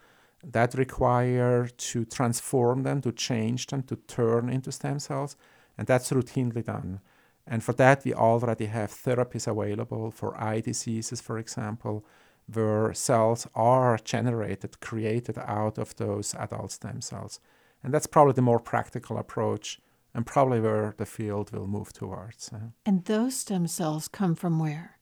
that 0.43 0.75
require 0.75 1.67
to 1.67 2.05
transform 2.05 2.83
them, 2.83 3.01
to 3.01 3.11
change 3.11 3.67
them, 3.67 3.83
to 3.83 3.95
turn 3.95 4.49
into 4.49 4.71
stem 4.71 4.99
cells, 4.99 5.37
and 5.77 5.87
that's 5.87 6.11
routinely 6.11 6.63
done. 6.63 6.99
And 7.47 7.63
for 7.63 7.73
that, 7.73 8.03
we 8.05 8.13
already 8.13 8.67
have 8.67 8.91
therapies 8.91 9.47
available 9.47 10.11
for 10.11 10.39
eye 10.41 10.61
diseases, 10.61 11.21
for 11.21 11.37
example, 11.37 12.05
where 12.51 12.93
cells 12.93 13.47
are 13.55 13.97
generated, 14.03 14.79
created 14.81 15.37
out 15.37 15.77
of 15.77 15.95
those 15.95 16.35
adult 16.35 16.71
stem 16.71 17.01
cells. 17.01 17.39
And 17.83 17.93
that's 17.93 18.07
probably 18.07 18.33
the 18.33 18.41
more 18.41 18.59
practical 18.59 19.17
approach 19.17 19.79
and 20.13 20.25
probably 20.25 20.59
where 20.59 20.93
the 20.97 21.05
field 21.05 21.51
will 21.51 21.67
move 21.67 21.91
towards. 21.91 22.51
And 22.85 23.03
those 23.05 23.35
stem 23.35 23.67
cells 23.67 24.07
come 24.07 24.35
from 24.35 24.59
where? 24.59 24.97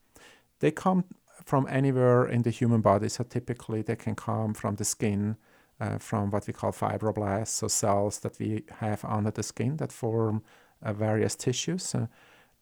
They 0.59 0.71
come 0.71 1.05
from 1.43 1.67
anywhere 1.69 2.25
in 2.25 2.43
the 2.43 2.49
human 2.49 2.81
body. 2.81 3.09
So 3.09 3.23
typically 3.23 3.81
they 3.81 3.95
can 3.95 4.15
come 4.15 4.53
from 4.53 4.75
the 4.75 4.85
skin, 4.85 5.37
uh, 5.79 5.97
from 5.97 6.31
what 6.31 6.47
we 6.47 6.53
call 6.53 6.71
fibroblasts, 6.71 7.47
so 7.47 7.67
cells 7.67 8.19
that 8.19 8.39
we 8.39 8.63
have 8.79 9.03
under 9.03 9.31
the 9.31 9.43
skin 9.43 9.77
that 9.77 9.91
form 9.91 10.43
uh, 10.81 10.93
various 10.93 11.35
tissues. 11.35 11.93
Uh, 11.93 12.07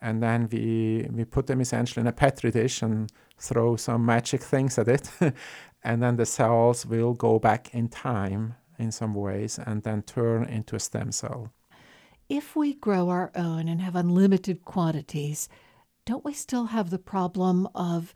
and 0.01 0.23
then 0.23 0.47
we, 0.51 1.07
we 1.11 1.25
put 1.25 1.47
them 1.47 1.59
essentially 1.59 2.01
in 2.01 2.07
a 2.07 2.13
petri 2.13 2.51
dish 2.51 2.81
and 2.81 3.11
throw 3.37 3.75
some 3.75 4.05
magic 4.05 4.41
things 4.41 4.79
at 4.79 4.87
it. 4.87 5.11
and 5.83 6.01
then 6.01 6.15
the 6.15 6.25
cells 6.25 6.85
will 6.85 7.13
go 7.13 7.37
back 7.37 7.73
in 7.73 7.89
time 7.89 8.55
in 8.79 8.91
some 8.91 9.13
ways 9.13 9.59
and 9.59 9.83
then 9.83 10.01
turn 10.01 10.45
into 10.45 10.75
a 10.75 10.79
stem 10.79 11.11
cell 11.11 11.51
if 12.29 12.55
we 12.55 12.75
grow 12.75 13.09
our 13.09 13.31
own 13.35 13.67
and 13.67 13.81
have 13.81 13.95
unlimited 13.95 14.63
quantities, 14.63 15.49
don't 16.05 16.23
we 16.23 16.33
still 16.33 16.65
have 16.65 16.91
the 16.91 16.99
problem 16.99 17.67
of 17.73 18.13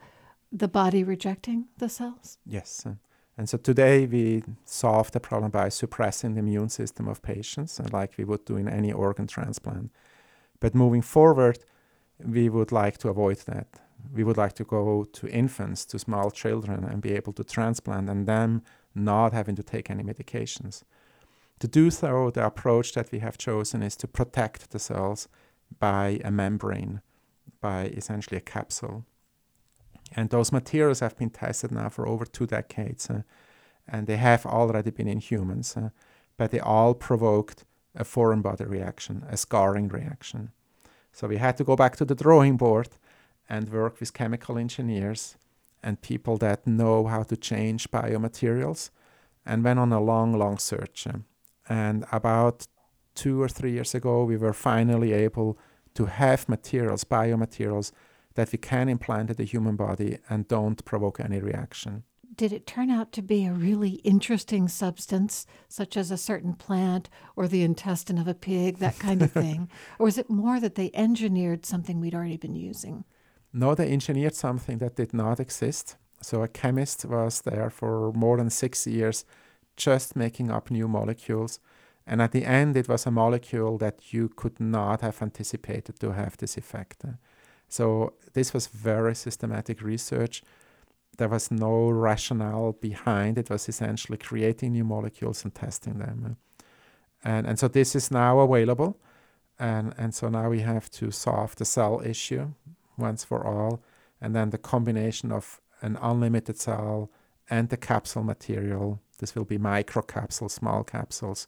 the 0.51 0.67
body 0.67 1.03
rejecting 1.03 1.65
the 1.79 1.89
cells? 1.89 2.37
Yes. 2.45 2.85
And 3.35 3.49
so 3.49 3.57
today 3.57 4.05
we 4.05 4.43
solve 4.65 5.11
the 5.11 5.19
problem 5.19 5.49
by 5.49 5.69
suppressing 5.69 6.35
the 6.35 6.39
immune 6.39 6.69
system 6.69 7.07
of 7.07 7.23
patients, 7.23 7.79
uh, 7.79 7.87
like 7.91 8.13
we 8.17 8.23
would 8.23 8.45
do 8.45 8.57
in 8.57 8.69
any 8.69 8.91
organ 8.91 9.25
transplant. 9.25 9.91
But 10.59 10.75
moving 10.75 11.01
forward, 11.01 11.57
we 12.23 12.47
would 12.49 12.71
like 12.71 12.99
to 12.99 13.09
avoid 13.09 13.37
that. 13.47 13.67
We 14.13 14.23
would 14.23 14.37
like 14.37 14.53
to 14.53 14.63
go 14.63 15.05
to 15.05 15.27
infants, 15.27 15.85
to 15.85 15.97
small 15.97 16.29
children, 16.29 16.83
and 16.83 17.01
be 17.01 17.13
able 17.13 17.33
to 17.33 17.43
transplant 17.43 18.09
and 18.09 18.27
them 18.27 18.61
not 18.95 19.33
having 19.33 19.55
to 19.55 19.63
take 19.63 19.89
any 19.89 20.03
medications. 20.03 20.83
To 21.59 21.67
do 21.67 21.89
so, 21.89 22.29
the 22.29 22.45
approach 22.45 22.93
that 22.93 23.11
we 23.11 23.19
have 23.19 23.37
chosen 23.37 23.81
is 23.83 23.95
to 23.97 24.07
protect 24.07 24.71
the 24.71 24.79
cells 24.79 25.27
by 25.79 26.19
a 26.23 26.31
membrane, 26.31 27.01
by 27.61 27.85
essentially 27.85 28.37
a 28.37 28.41
capsule. 28.41 29.05
And 30.15 30.29
those 30.29 30.51
materials 30.51 30.99
have 30.99 31.17
been 31.17 31.29
tested 31.29 31.71
now 31.71 31.89
for 31.89 32.07
over 32.07 32.25
two 32.25 32.45
decades, 32.45 33.09
uh, 33.09 33.21
and 33.87 34.07
they 34.07 34.17
have 34.17 34.45
already 34.45 34.91
been 34.91 35.07
in 35.07 35.19
humans, 35.19 35.75
uh, 35.75 35.89
but 36.37 36.51
they 36.51 36.59
all 36.59 36.93
provoked 36.93 37.65
a 37.95 38.03
foreign 38.03 38.41
body 38.41 38.65
reaction, 38.65 39.23
a 39.29 39.37
scarring 39.37 39.87
reaction. 39.87 40.51
So 41.11 41.27
we 41.27 41.37
had 41.37 41.57
to 41.57 41.63
go 41.63 41.75
back 41.75 41.95
to 41.97 42.05
the 42.05 42.15
drawing 42.15 42.57
board 42.57 42.89
and 43.49 43.69
work 43.69 43.99
with 43.99 44.13
chemical 44.13 44.57
engineers 44.57 45.37
and 45.83 46.01
people 46.01 46.37
that 46.37 46.65
know 46.65 47.05
how 47.07 47.23
to 47.23 47.35
change 47.35 47.91
biomaterials 47.91 48.89
and 49.45 49.63
went 49.63 49.79
on 49.79 49.91
a 49.91 50.01
long, 50.01 50.33
long 50.37 50.57
search. 50.57 51.05
Uh, 51.05 51.19
and 51.67 52.05
about 52.11 52.67
two 53.15 53.41
or 53.41 53.49
three 53.49 53.71
years 53.71 53.93
ago, 53.93 54.23
we 54.23 54.37
were 54.37 54.53
finally 54.53 55.13
able 55.13 55.57
to 55.95 56.05
have 56.05 56.49
materials, 56.49 57.03
biomaterials, 57.03 57.91
that 58.35 58.51
we 58.51 58.57
can 58.57 58.89
implant 58.89 59.29
in 59.29 59.35
the 59.35 59.43
human 59.43 59.75
body 59.75 60.17
and 60.29 60.47
don't 60.47 60.83
provoke 60.85 61.19
any 61.19 61.39
reaction. 61.39 62.03
Did 62.35 62.51
it 62.51 62.65
turn 62.65 62.89
out 62.89 63.11
to 63.11 63.21
be 63.21 63.45
a 63.45 63.53
really 63.53 64.01
interesting 64.03 64.67
substance, 64.67 65.45
such 65.69 65.95
as 65.95 66.09
a 66.09 66.17
certain 66.17 66.53
plant 66.53 67.09
or 67.35 67.47
the 67.47 67.61
intestine 67.61 68.17
of 68.17 68.27
a 68.27 68.33
pig, 68.33 68.79
that 68.79 68.97
kind 68.97 69.21
of 69.21 69.31
thing? 69.31 69.69
or 69.99 70.05
was 70.05 70.17
it 70.17 70.31
more 70.31 70.59
that 70.59 70.73
they 70.73 70.89
engineered 70.95 71.63
something 71.63 71.99
we'd 71.99 72.15
already 72.15 72.37
been 72.37 72.55
using? 72.55 73.05
No, 73.53 73.75
they 73.75 73.91
engineered 73.91 74.33
something 74.33 74.79
that 74.79 74.95
did 74.95 75.13
not 75.13 75.39
exist. 75.39 75.95
So 76.21 76.41
a 76.41 76.47
chemist 76.47 77.05
was 77.05 77.41
there 77.41 77.69
for 77.69 78.11
more 78.13 78.37
than 78.37 78.49
six 78.49 78.87
years 78.87 79.25
just 79.77 80.15
making 80.15 80.49
up 80.49 80.71
new 80.71 80.87
molecules. 80.87 81.59
And 82.07 82.21
at 82.21 82.31
the 82.31 82.45
end, 82.45 82.75
it 82.75 82.89
was 82.89 83.05
a 83.05 83.11
molecule 83.11 83.77
that 83.77 84.13
you 84.13 84.29
could 84.29 84.59
not 84.59 85.01
have 85.01 85.21
anticipated 85.21 85.99
to 85.99 86.11
have 86.11 86.37
this 86.37 86.57
effect. 86.57 87.05
So 87.69 88.13
this 88.33 88.53
was 88.53 88.67
very 88.67 89.15
systematic 89.15 89.81
research. 89.81 90.43
There 91.17 91.29
was 91.29 91.51
no 91.51 91.89
rationale 91.89 92.73
behind 92.73 93.37
it. 93.37 93.49
was 93.49 93.69
essentially 93.69 94.17
creating 94.17 94.73
new 94.73 94.83
molecules 94.83 95.43
and 95.43 95.53
testing 95.53 95.99
them. 95.99 96.37
And, 97.23 97.47
and 97.47 97.59
so 97.59 97.67
this 97.67 97.95
is 97.95 98.11
now 98.11 98.39
available. 98.39 98.99
And, 99.59 99.93
and 99.97 100.13
so 100.13 100.29
now 100.29 100.49
we 100.49 100.61
have 100.61 100.89
to 100.91 101.11
solve 101.11 101.55
the 101.55 101.65
cell 101.65 102.01
issue 102.03 102.53
once 102.97 103.23
for 103.23 103.45
all. 103.45 103.83
And 104.21 104.35
then 104.35 104.49
the 104.51 104.57
combination 104.57 105.31
of 105.31 105.59
an 105.81 105.97
unlimited 106.01 106.59
cell 106.59 107.11
and 107.49 107.69
the 107.69 107.77
capsule 107.77 108.23
material 108.23 109.01
this 109.23 109.35
will 109.35 109.45
be 109.45 109.57
micro 109.57 110.01
capsules, 110.01 110.53
small 110.53 110.83
capsules. 110.83 111.47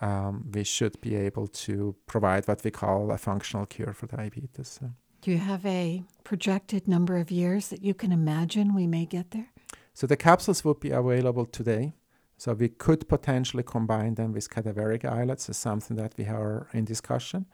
Um, 0.00 0.50
we 0.52 0.64
should 0.64 1.00
be 1.00 1.14
able 1.14 1.46
to 1.46 1.94
provide 2.06 2.48
what 2.48 2.64
we 2.64 2.70
call 2.70 3.12
a 3.12 3.18
functional 3.18 3.66
cure 3.66 3.92
for 3.92 4.06
diabetes. 4.06 4.80
Do 5.20 5.30
you 5.30 5.38
have 5.38 5.64
a 5.64 6.02
projected 6.24 6.88
number 6.88 7.16
of 7.16 7.30
years 7.30 7.68
that 7.68 7.84
you 7.84 7.94
can 7.94 8.10
imagine 8.10 8.74
we 8.74 8.86
may 8.86 9.06
get 9.06 9.30
there? 9.30 9.50
So 9.94 10.06
the 10.06 10.16
capsules 10.16 10.64
would 10.64 10.80
be 10.80 10.90
available 10.90 11.46
today. 11.46 11.94
So 12.36 12.52
we 12.52 12.68
could 12.68 13.08
potentially 13.08 13.62
combine 13.62 14.16
them 14.16 14.32
with 14.32 14.50
cadaveric 14.50 15.04
islets 15.04 15.48
as 15.48 15.56
something 15.56 15.96
that 15.96 16.14
we 16.18 16.26
are 16.26 16.66
in 16.72 16.84
discussion. 16.84 17.46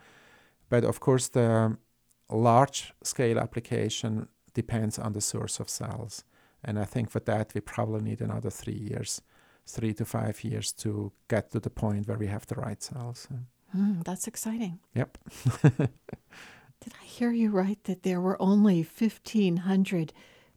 But 0.70 0.84
of 0.84 1.00
course, 1.00 1.28
the 1.28 1.76
large 2.36 2.92
scale 3.02 3.38
application 3.38 4.28
depends 4.54 4.98
on 4.98 5.12
the 5.12 5.20
source 5.20 5.60
of 5.60 5.68
cells. 5.68 6.24
And 6.64 6.78
I 6.78 6.84
think 6.84 7.10
for 7.10 7.20
that, 7.20 7.52
we 7.54 7.60
probably 7.60 8.02
need 8.02 8.20
another 8.20 8.50
three 8.50 8.74
years, 8.74 9.22
three 9.66 9.94
to 9.94 10.04
five 10.04 10.44
years 10.44 10.72
to 10.72 11.12
get 11.28 11.50
to 11.52 11.60
the 11.60 11.70
point 11.70 12.06
where 12.06 12.18
we 12.18 12.26
have 12.26 12.46
the 12.46 12.56
right 12.56 12.82
cells. 12.82 13.28
Mm, 13.76 14.04
that's 14.04 14.26
exciting. 14.26 14.80
Yep. 14.94 15.18
Did 15.62 16.94
I 17.00 17.04
hear 17.04 17.30
you 17.30 17.50
right 17.50 17.82
that 17.84 18.02
there 18.02 18.20
were 18.20 18.40
only 18.40 18.82
1,500 18.82 20.12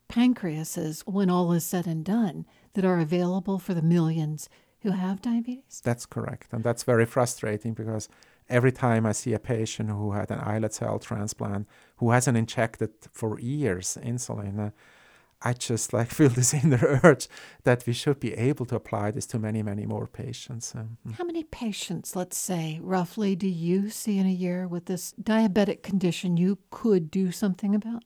pancreases 0.10 1.02
when 1.06 1.30
all 1.30 1.52
is 1.54 1.66
said 1.66 1.88
and 1.88 2.04
done 2.04 2.46
that 2.74 2.86
are 2.86 3.00
available 3.00 3.60
for 3.60 3.74
the 3.74 3.82
millions 3.82 4.50
who 4.82 4.92
have 4.92 5.22
diabetes? 5.22 5.82
That's 5.84 6.06
correct. 6.06 6.48
And 6.52 6.64
that's 6.64 6.84
very 6.84 7.06
frustrating 7.06 7.74
because 7.74 8.10
every 8.50 8.72
time 8.72 9.06
I 9.06 9.12
see 9.12 9.34
a 9.34 9.40
patient 9.40 9.90
who 9.90 10.12
had 10.12 10.32
an 10.32 10.40
islet 10.40 10.74
cell 10.74 11.00
transplant 11.00 11.68
who 11.98 12.12
hasn't 12.12 12.38
injected 12.38 12.92
for 13.12 13.40
years 13.40 13.98
insulin, 14.04 14.68
uh, 14.68 14.72
I 15.42 15.54
just 15.54 15.94
like 15.94 16.10
feel 16.18 16.30
this 16.30 16.54
inner 16.54 17.00
urge 17.04 17.28
that 17.64 17.86
we 17.86 17.94
should 17.94 18.20
be 18.20 18.34
able 18.34 18.66
to 18.68 18.76
apply 18.76 19.12
this 19.12 19.26
to 19.28 19.40
many, 19.40 19.62
many 19.62 19.86
more 19.86 20.08
patients. 20.08 20.74
Um, 20.76 20.98
How 21.18 21.26
many 21.26 21.44
patients, 21.44 22.16
let's 22.16 22.38
say, 22.38 22.80
roughly, 22.82 23.36
do 23.36 23.48
you 23.48 23.90
see 23.90 24.18
in 24.18 24.26
a 24.26 24.32
year 24.32 24.68
with 24.68 24.86
this 24.86 25.14
diabetic 25.22 25.84
condition 25.84 26.38
you 26.38 26.58
could 26.72 27.12
do 27.12 27.32
something 27.32 27.76
about? 27.76 28.04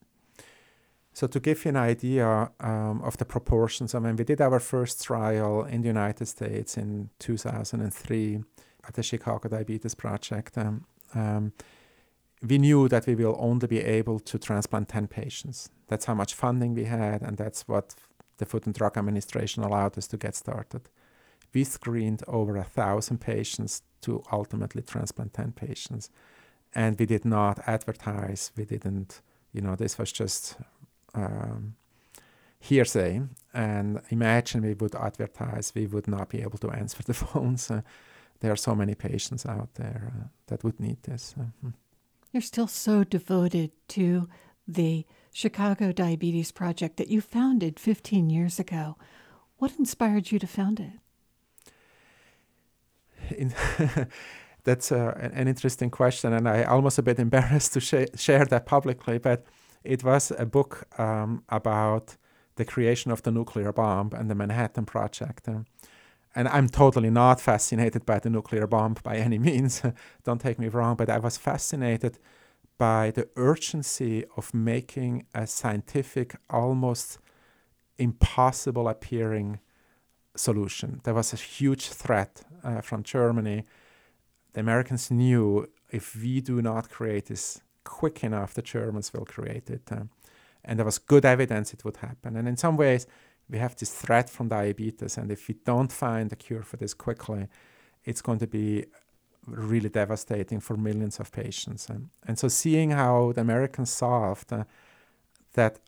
So 1.13 1.25
to 1.25 1.39
give 1.39 1.65
you 1.65 1.69
an 1.69 1.77
idea 1.77 2.51
um, 2.59 3.01
of 3.01 3.17
the 3.17 3.25
proportions, 3.25 3.95
I 3.95 3.99
mean, 3.99 4.15
we 4.15 4.23
did 4.23 4.39
our 4.39 4.59
first 4.59 5.03
trial 5.03 5.63
in 5.63 5.81
the 5.81 5.87
United 5.87 6.27
States 6.27 6.77
in 6.77 7.09
2003 7.17 8.43
at 8.87 8.93
the 8.93 9.03
Chicago 9.03 9.49
Diabetes 9.49 9.95
Project. 9.95 10.57
Um, 10.57 10.85
um, 11.13 11.53
we 12.47 12.57
knew 12.57 12.87
that 12.87 13.07
we 13.07 13.15
will 13.15 13.35
only 13.39 13.67
be 13.67 13.79
able 13.79 14.19
to 14.19 14.37
transplant 14.37 14.89
10 14.89 15.07
patients. 15.07 15.69
That's 15.87 16.05
how 16.05 16.13
much 16.13 16.33
funding 16.33 16.75
we 16.75 16.85
had, 16.85 17.21
and 17.21 17.37
that's 17.37 17.67
what 17.67 17.95
the 18.37 18.45
Food 18.45 18.65
and 18.65 18.75
Drug 18.75 18.97
Administration 18.97 19.63
allowed 19.63 19.97
us 19.97 20.07
to 20.07 20.17
get 20.17 20.35
started. 20.35 20.81
We 21.53 21.63
screened 21.63 22.23
over 22.27 22.55
a 22.57 22.63
thousand 22.63 23.19
patients 23.19 23.81
to 24.01 24.23
ultimately 24.31 24.83
transplant 24.83 25.33
10 25.33 25.53
patients. 25.53 26.09
And 26.75 26.99
we 26.99 27.05
did 27.05 27.25
not 27.25 27.59
advertise, 27.65 28.51
we 28.55 28.65
didn't, 28.65 29.21
you 29.53 29.61
know, 29.61 29.75
this 29.75 29.97
was 29.97 30.11
just 30.11 30.57
um, 31.15 31.75
hearsay. 32.59 33.21
And 33.53 34.01
imagine 34.09 34.61
we 34.61 34.73
would 34.73 34.95
advertise, 34.95 35.71
we 35.73 35.87
would 35.87 36.07
not 36.07 36.29
be 36.29 36.41
able 36.41 36.59
to 36.59 36.69
answer 36.69 37.01
the 37.03 37.13
phones. 37.25 37.71
Uh, 37.71 37.81
there 38.39 38.51
are 38.51 38.57
so 38.57 38.75
many 38.75 38.95
patients 38.95 39.45
out 39.45 39.75
there 39.75 40.13
uh, 40.15 40.27
that 40.47 40.63
would 40.63 40.79
need 40.79 41.03
this. 41.03 41.35
Uh, 41.39 41.69
You're 42.31 42.41
still 42.41 42.67
so 42.67 43.03
devoted 43.03 43.71
to 43.89 44.27
the 44.67 45.05
Chicago 45.33 45.91
Diabetes 45.91 46.51
Project 46.51 46.97
that 46.97 47.07
you 47.07 47.21
founded 47.21 47.79
15 47.79 48.29
years 48.29 48.59
ago. 48.59 48.97
What 49.57 49.77
inspired 49.79 50.31
you 50.31 50.39
to 50.39 50.47
found 50.47 50.79
it? 50.79 50.93
In 53.37 53.53
that's 54.63 54.91
uh, 54.91 55.13
an 55.33 55.47
interesting 55.47 55.89
question, 55.89 56.33
and 56.33 56.47
I 56.47 56.63
almost 56.63 56.97
a 56.97 57.01
bit 57.03 57.19
embarrassed 57.27 57.73
to 57.73 57.79
sh- 57.79 58.11
share 58.15 58.45
that 58.45 58.65
publicly. 58.65 59.17
But 59.17 59.45
it 59.83 60.03
was 60.03 60.31
a 60.37 60.45
book 60.45 60.87
um, 60.99 61.43
about 61.49 62.17
the 62.55 62.65
creation 62.65 63.11
of 63.11 63.21
the 63.21 63.31
nuclear 63.31 63.71
bomb 63.71 64.11
and 64.13 64.29
the 64.29 64.35
Manhattan 64.35 64.85
Project. 64.85 65.47
Um, 65.47 65.65
and 66.37 66.47
I'm 66.49 66.69
totally 66.69 67.09
not 67.09 67.41
fascinated 67.41 68.05
by 68.05 68.19
the 68.19 68.29
nuclear 68.29 68.67
bomb 68.67 68.95
by 69.01 69.15
any 69.27 69.39
means. 69.39 69.81
Don't 70.23 70.39
take 70.39 70.59
me 70.59 70.67
wrong, 70.67 70.95
but 70.95 71.09
I 71.09 71.17
was 71.17 71.35
fascinated 71.35 72.19
by 72.77 73.09
the 73.09 73.27
urgency 73.35 74.23
of 74.37 74.53
making 74.53 75.25
a 75.33 75.47
scientific, 75.47 76.35
almost 76.47 77.17
impossible 77.97 78.87
appearing 78.87 79.59
solution. 80.35 81.01
There 81.05 81.15
was 81.15 81.33
a 81.33 81.37
huge 81.37 81.89
threat 81.89 82.43
uh, 82.63 82.81
from 82.81 83.01
Germany. 83.01 83.65
The 84.53 84.59
Americans 84.59 85.09
knew 85.09 85.67
if 85.89 86.15
we 86.15 86.39
do 86.41 86.61
not 86.61 86.91
create 86.91 87.25
this 87.25 87.61
quick 87.83 88.23
enough, 88.23 88.53
the 88.53 88.61
Germans 88.61 89.11
will 89.11 89.25
create 89.25 89.71
it. 89.71 89.91
Um, 89.91 90.11
and 90.63 90.77
there 90.77 90.85
was 90.85 90.99
good 90.99 91.25
evidence 91.25 91.73
it 91.73 91.83
would 91.83 91.97
happen. 91.97 92.35
And 92.35 92.47
in 92.47 92.57
some 92.57 92.77
ways, 92.77 93.07
we 93.49 93.57
have 93.57 93.75
this 93.75 93.93
threat 93.93 94.29
from 94.29 94.49
diabetes. 94.49 95.17
And 95.17 95.31
if 95.31 95.47
we 95.47 95.55
don't 95.65 95.91
find 95.91 96.31
a 96.31 96.35
cure 96.35 96.63
for 96.63 96.77
this 96.77 96.93
quickly, 96.93 97.47
it's 98.03 98.21
going 98.21 98.39
to 98.39 98.47
be 98.47 98.85
really 99.45 99.89
devastating 99.89 100.59
for 100.59 100.75
millions 100.75 101.19
of 101.19 101.31
patients. 101.31 101.89
And, 101.89 102.09
and 102.25 102.37
so 102.37 102.47
seeing 102.47 102.91
how 102.91 103.31
the 103.33 103.41
Americans 103.41 103.89
solved 103.89 104.51
uh, 104.51 104.65
that 105.53 105.79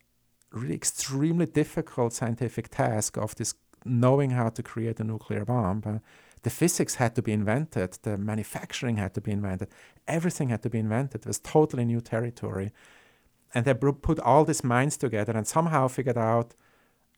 really 0.52 0.76
extremely 0.76 1.46
difficult 1.46 2.14
scientific 2.14 2.70
task 2.70 3.18
of 3.18 3.36
this 3.36 3.54
knowing 3.86 4.32
how 4.32 4.50
to 4.50 4.64
create 4.64 5.00
a 5.00 5.04
nuclear 5.04 5.46
bomb, 5.46 5.84
uh, 5.86 6.00
the 6.44 6.50
physics 6.50 6.96
had 6.96 7.16
to 7.16 7.22
be 7.22 7.34
invented, 7.34 7.98
the 8.04 8.18
manufacturing 8.18 8.96
had 8.96 9.14
to 9.14 9.22
be 9.22 9.32
invented, 9.32 9.68
everything 10.08 10.50
had 10.50 10.64
to 10.64 10.70
be 10.70 10.80
invented. 10.80 11.22
It 11.22 11.28
was 11.28 11.40
totally 11.40 11.84
new 11.84 12.00
territory. 12.00 12.72
And 13.54 13.66
they 13.66 13.74
put 13.74 14.20
all 14.20 14.46
these 14.46 14.64
minds 14.64 14.96
together 14.96 15.34
and 15.34 15.46
somehow 15.46 15.88
figured 15.90 16.18
out 16.18 16.56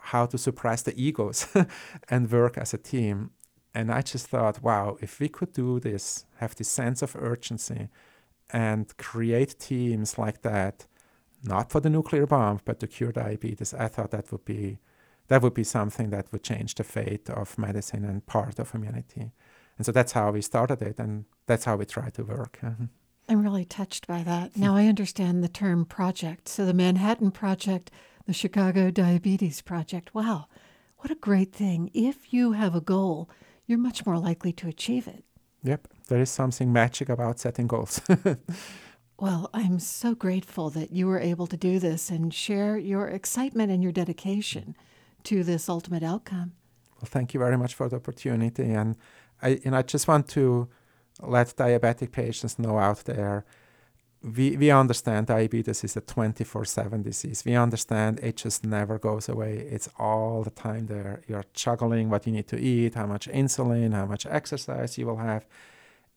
how 0.05 0.25
to 0.25 0.37
suppress 0.37 0.81
the 0.81 0.99
egos 1.01 1.47
and 2.09 2.31
work 2.31 2.57
as 2.57 2.73
a 2.73 2.77
team. 2.77 3.31
And 3.73 3.91
I 3.91 4.01
just 4.01 4.27
thought, 4.27 4.61
wow, 4.61 4.97
if 5.01 5.19
we 5.19 5.29
could 5.29 5.53
do 5.53 5.79
this, 5.79 6.25
have 6.37 6.55
this 6.55 6.67
sense 6.67 7.01
of 7.01 7.15
urgency, 7.15 7.89
and 8.49 8.95
create 8.97 9.57
teams 9.59 10.17
like 10.17 10.41
that, 10.41 10.87
not 11.43 11.71
for 11.71 11.79
the 11.79 11.89
nuclear 11.89 12.25
bomb, 12.25 12.59
but 12.65 12.79
to 12.79 12.87
cure 12.87 13.13
diabetes, 13.13 13.73
I 13.73 13.87
thought 13.87 14.11
that 14.11 14.31
would 14.31 14.45
be 14.45 14.79
that 15.27 15.41
would 15.41 15.53
be 15.53 15.63
something 15.63 16.09
that 16.09 16.29
would 16.33 16.43
change 16.43 16.75
the 16.75 16.83
fate 16.83 17.29
of 17.29 17.57
medicine 17.57 18.03
and 18.03 18.25
part 18.25 18.59
of 18.59 18.71
humanity. 18.71 19.31
And 19.77 19.85
so 19.85 19.93
that's 19.93 20.11
how 20.11 20.31
we 20.31 20.41
started 20.41 20.81
it, 20.81 20.99
and 20.99 21.23
that's 21.45 21.63
how 21.63 21.77
we 21.77 21.85
try 21.85 22.09
to 22.09 22.23
work. 22.25 22.59
Mm-hmm. 22.61 22.85
I'm 23.29 23.41
really 23.41 23.63
touched 23.63 24.07
by 24.07 24.23
that. 24.23 24.51
Hmm. 24.51 24.61
Now 24.61 24.75
I 24.75 24.87
understand 24.87 25.41
the 25.41 25.47
term 25.47 25.85
project. 25.85 26.49
So 26.49 26.65
the 26.65 26.73
Manhattan 26.73 27.31
Project, 27.31 27.91
the 28.31 28.35
Chicago 28.35 28.89
Diabetes 28.89 29.61
Project. 29.61 30.15
Wow, 30.15 30.47
what 30.99 31.11
a 31.11 31.15
great 31.15 31.51
thing. 31.51 31.91
If 31.93 32.31
you 32.31 32.53
have 32.53 32.73
a 32.73 32.79
goal, 32.79 33.29
you're 33.67 33.77
much 33.77 34.05
more 34.05 34.17
likely 34.17 34.53
to 34.53 34.69
achieve 34.69 35.05
it. 35.05 35.25
Yep, 35.63 35.89
there 36.07 36.21
is 36.21 36.29
something 36.29 36.71
magic 36.71 37.09
about 37.09 37.39
setting 37.39 37.67
goals. 37.67 37.99
well, 39.19 39.49
I'm 39.53 39.79
so 39.79 40.15
grateful 40.15 40.69
that 40.69 40.93
you 40.93 41.07
were 41.07 41.19
able 41.19 41.45
to 41.45 41.57
do 41.57 41.77
this 41.77 42.09
and 42.09 42.33
share 42.33 42.77
your 42.77 43.09
excitement 43.09 43.69
and 43.69 43.83
your 43.83 43.91
dedication 43.91 44.77
to 45.23 45.43
this 45.43 45.67
ultimate 45.67 46.01
outcome. 46.01 46.53
Well, 47.01 47.09
thank 47.11 47.33
you 47.33 47.39
very 47.41 47.57
much 47.57 47.75
for 47.75 47.89
the 47.89 47.97
opportunity. 47.97 48.71
And 48.71 48.95
I, 49.41 49.59
and 49.65 49.75
I 49.75 49.81
just 49.81 50.07
want 50.07 50.29
to 50.29 50.69
let 51.19 51.47
diabetic 51.57 52.13
patients 52.13 52.57
know 52.57 52.79
out 52.79 53.03
there 53.03 53.43
we, 54.23 54.55
we 54.55 54.69
understand 54.69 55.27
diabetes 55.27 55.83
is 55.83 55.97
a 55.97 56.01
24 56.01 56.65
7 56.65 57.01
disease. 57.01 57.43
We 57.43 57.55
understand 57.55 58.19
it 58.21 58.37
just 58.37 58.63
never 58.63 58.99
goes 58.99 59.27
away. 59.27 59.57
It's 59.57 59.89
all 59.97 60.43
the 60.43 60.51
time 60.51 60.85
there. 60.87 61.21
You're 61.27 61.45
juggling 61.53 62.09
what 62.09 62.27
you 62.27 62.33
need 62.33 62.47
to 62.49 62.59
eat, 62.59 62.95
how 62.95 63.07
much 63.07 63.27
insulin, 63.27 63.93
how 63.93 64.05
much 64.05 64.27
exercise 64.27 64.97
you 64.97 65.07
will 65.07 65.17
have. 65.17 65.45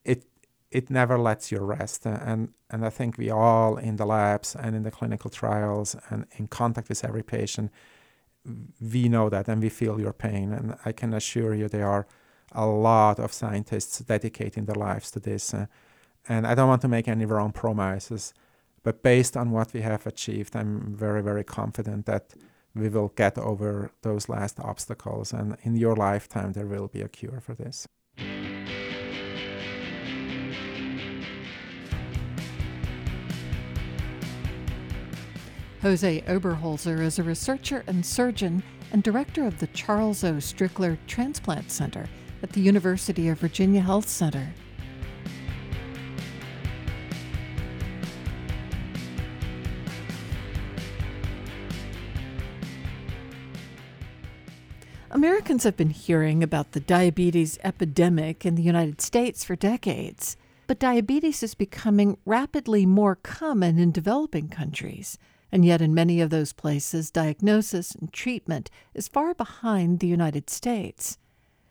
It, 0.05 0.25
it 0.71 0.91
never 0.91 1.19
lets 1.19 1.51
you 1.51 1.61
rest. 1.61 2.05
And, 2.05 2.53
and 2.69 2.85
I 2.85 2.91
think 2.91 3.17
we 3.17 3.31
all 3.31 3.79
in 3.79 3.97
the 3.97 4.05
labs 4.05 4.55
and 4.55 4.77
in 4.77 4.83
the 4.83 4.91
clinical 4.91 5.31
trials 5.31 5.97
and 6.11 6.27
in 6.37 6.49
contact 6.49 6.91
with 6.91 7.05
every 7.05 7.23
patient, 7.23 7.73
we 8.81 9.09
know 9.09 9.31
that 9.31 9.49
and 9.49 9.63
we 9.63 9.71
feel 9.71 9.99
your 9.99 10.13
pain. 10.13 10.53
And 10.53 10.77
I 10.85 10.93
can 10.93 11.15
assure 11.15 11.55
you 11.55 11.69
there 11.69 11.89
are 11.89 12.07
a 12.53 12.67
lot 12.67 13.19
of 13.19 13.33
scientists 13.33 13.99
dedicating 14.01 14.67
their 14.67 14.77
lives 14.77 15.11
to 15.13 15.21
this. 15.21 15.55
Uh, 15.55 15.67
and 16.29 16.47
I 16.47 16.55
don't 16.55 16.69
want 16.69 16.83
to 16.83 16.89
make 16.89 17.09
any 17.09 17.27
wrong 17.27 17.53
promises, 17.53 18.33
but 18.83 19.03
based 19.03 19.37
on 19.37 19.51
what 19.51 19.73
we 19.73 19.81
have 19.83 20.07
achieved, 20.07 20.57
I'm 20.57 20.95
very, 20.95 21.23
very 21.23 21.45
confident 21.45 22.07
that 22.07 22.35
we 22.75 22.89
will 22.89 23.09
get 23.09 23.39
over 23.39 23.91
those 24.03 24.29
last 24.29 24.59
obstacles. 24.61 25.33
And 25.33 25.57
in 25.63 25.77
your 25.77 25.95
lifetime, 25.95 26.53
there 26.53 26.67
will 26.67 26.89
be 26.89 27.01
a 27.01 27.09
cure 27.09 27.41
for 27.41 27.55
this. 27.55 27.87
Jose 35.83 36.23
Oberholzer 36.23 37.01
is 37.01 37.19
a 37.19 37.23
researcher 37.23 37.85
and 37.87 38.05
surgeon 38.05 38.63
and 38.91 39.03
director 39.03 39.47
of 39.47 39.59
the 39.59 39.67
Charles 39.69 40.25
O. 40.25 40.35
Strickler 40.35 40.97
Transplant 41.07 41.71
Center 41.71 42.07
at 42.43 42.53
the 42.53 42.61
University 42.61 43.29
of 43.29 43.39
Virginia 43.39 43.83
Health 43.83 44.09
Center. 44.09 44.49
Americans 55.25 55.65
have 55.65 55.79
been 55.79 55.89
hearing 55.89 56.43
about 56.43 56.73
the 56.73 56.81
diabetes 56.81 57.59
epidemic 57.65 58.45
in 58.45 58.57
the 58.57 58.63
United 58.63 59.01
States 59.01 59.43
for 59.43 59.57
decades, 59.57 60.37
but 60.67 60.79
diabetes 60.79 61.43
is 61.43 61.55
becoming 61.55 62.19
rapidly 62.27 62.85
more 62.85 63.17
common 63.17 63.79
in 63.79 63.91
developing 63.91 64.51
countries. 64.51 65.17
And 65.51 65.65
yet, 65.65 65.81
in 65.81 65.95
many 65.95 66.21
of 66.21 66.29
those 66.29 66.53
places, 66.53 67.11
diagnosis 67.11 67.93
and 67.93 68.13
treatment 68.13 68.69
is 68.93 69.09
far 69.09 69.33
behind 69.33 70.01
the 70.01 70.07
United 70.07 70.51
States. 70.51 71.17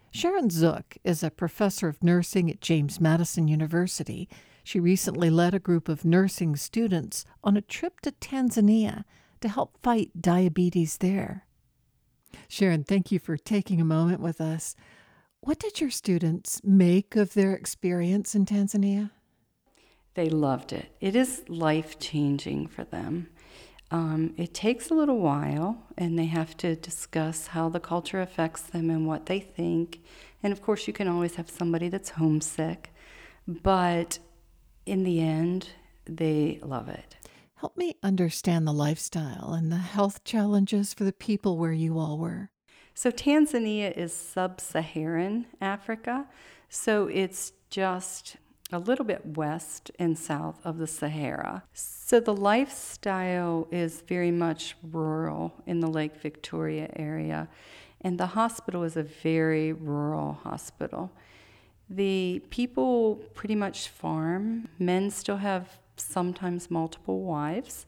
Sharon 0.10 0.50
Zook 0.50 0.98
is 1.04 1.22
a 1.22 1.30
professor 1.30 1.88
of 1.88 2.04
nursing 2.04 2.50
at 2.50 2.60
James 2.60 3.00
Madison 3.00 3.48
University. 3.48 4.28
She 4.64 4.80
recently 4.80 5.30
led 5.30 5.54
a 5.54 5.60
group 5.60 5.88
of 5.88 6.04
nursing 6.04 6.56
students 6.56 7.24
on 7.44 7.56
a 7.56 7.62
trip 7.62 8.00
to 8.00 8.14
Tanzania 8.14 9.04
to 9.42 9.48
help 9.48 9.78
fight 9.84 10.10
diabetes 10.20 10.98
there. 10.98 11.46
Sharon, 12.48 12.84
thank 12.84 13.12
you 13.12 13.20
for 13.20 13.38
taking 13.38 13.82
a 13.82 13.86
moment 13.86 14.20
with 14.20 14.42
us. 14.42 14.76
What 15.42 15.60
did 15.60 15.82
your 15.82 15.90
students 15.90 16.62
make 16.64 17.16
of 17.16 17.34
their 17.34 17.54
experience 17.54 18.34
in 18.34 18.46
Tanzania? 18.46 19.12
They 20.14 20.30
loved 20.30 20.72
it. 20.72 20.96
It 21.02 21.16
is 21.16 21.44
life 21.50 22.00
changing 22.00 22.68
for 22.68 22.84
them. 22.84 23.30
Um, 23.92 24.34
it 24.38 24.54
takes 24.54 24.90
a 24.90 24.94
little 24.94 25.20
while, 25.20 25.84
and 25.98 26.18
they 26.18 26.26
have 26.26 26.56
to 26.58 26.76
discuss 26.76 27.48
how 27.48 27.70
the 27.70 27.80
culture 27.80 28.22
affects 28.22 28.62
them 28.62 28.90
and 28.90 29.08
what 29.08 29.26
they 29.26 29.40
think. 29.40 30.02
And 30.42 30.54
of 30.54 30.62
course, 30.62 30.88
you 30.88 30.94
can 30.94 31.08
always 31.08 31.36
have 31.36 31.50
somebody 31.50 31.90
that's 31.90 32.12
homesick, 32.12 32.94
but 33.48 34.20
in 34.86 35.04
the 35.04 35.22
end, 35.22 35.70
they 36.06 36.60
love 36.64 36.90
it. 36.90 37.16
Help 37.64 37.78
me 37.78 37.96
understand 38.04 38.68
the 38.68 38.74
lifestyle 38.74 39.54
and 39.54 39.72
the 39.72 39.78
health 39.78 40.26
challenges 40.26 40.94
for 40.94 41.06
the 41.06 41.14
people 41.14 41.58
where 41.58 41.72
you 41.72 41.98
all 41.98 42.18
were. 42.18 42.50
So, 42.94 43.10
Tanzania 43.10 43.96
is 43.96 44.12
sub 44.12 44.60
Saharan 44.60 45.46
Africa, 45.62 46.28
so 46.68 47.08
it's 47.08 47.54
just 47.70 48.36
a 48.74 48.80
little 48.80 49.06
bit 49.06 49.38
west 49.38 49.92
and 49.98 50.20
south 50.20 50.60
of 50.66 50.78
the 50.78 50.88
Sahara. 50.88 51.64
So, 51.72 52.20
the 52.20 52.36
lifestyle 52.36 53.70
is 53.72 54.02
very 54.02 54.32
much 54.32 54.76
rural 54.84 55.54
in 55.66 55.80
the 55.80 55.88
Lake 55.88 56.18
Victoria 56.18 56.90
area, 56.98 57.48
and 58.02 58.20
the 58.20 58.28
hospital 58.36 58.84
is 58.84 58.98
a 58.98 59.04
very 59.04 59.72
rural 59.72 60.34
hospital. 60.34 61.14
The 61.90 62.42
people 62.50 63.22
pretty 63.34 63.56
much 63.56 63.88
farm. 63.88 64.68
Men 64.80 65.10
still 65.12 65.38
have 65.38 65.80
sometimes 65.98 66.72
multiple 66.72 67.22
wives. 67.22 67.86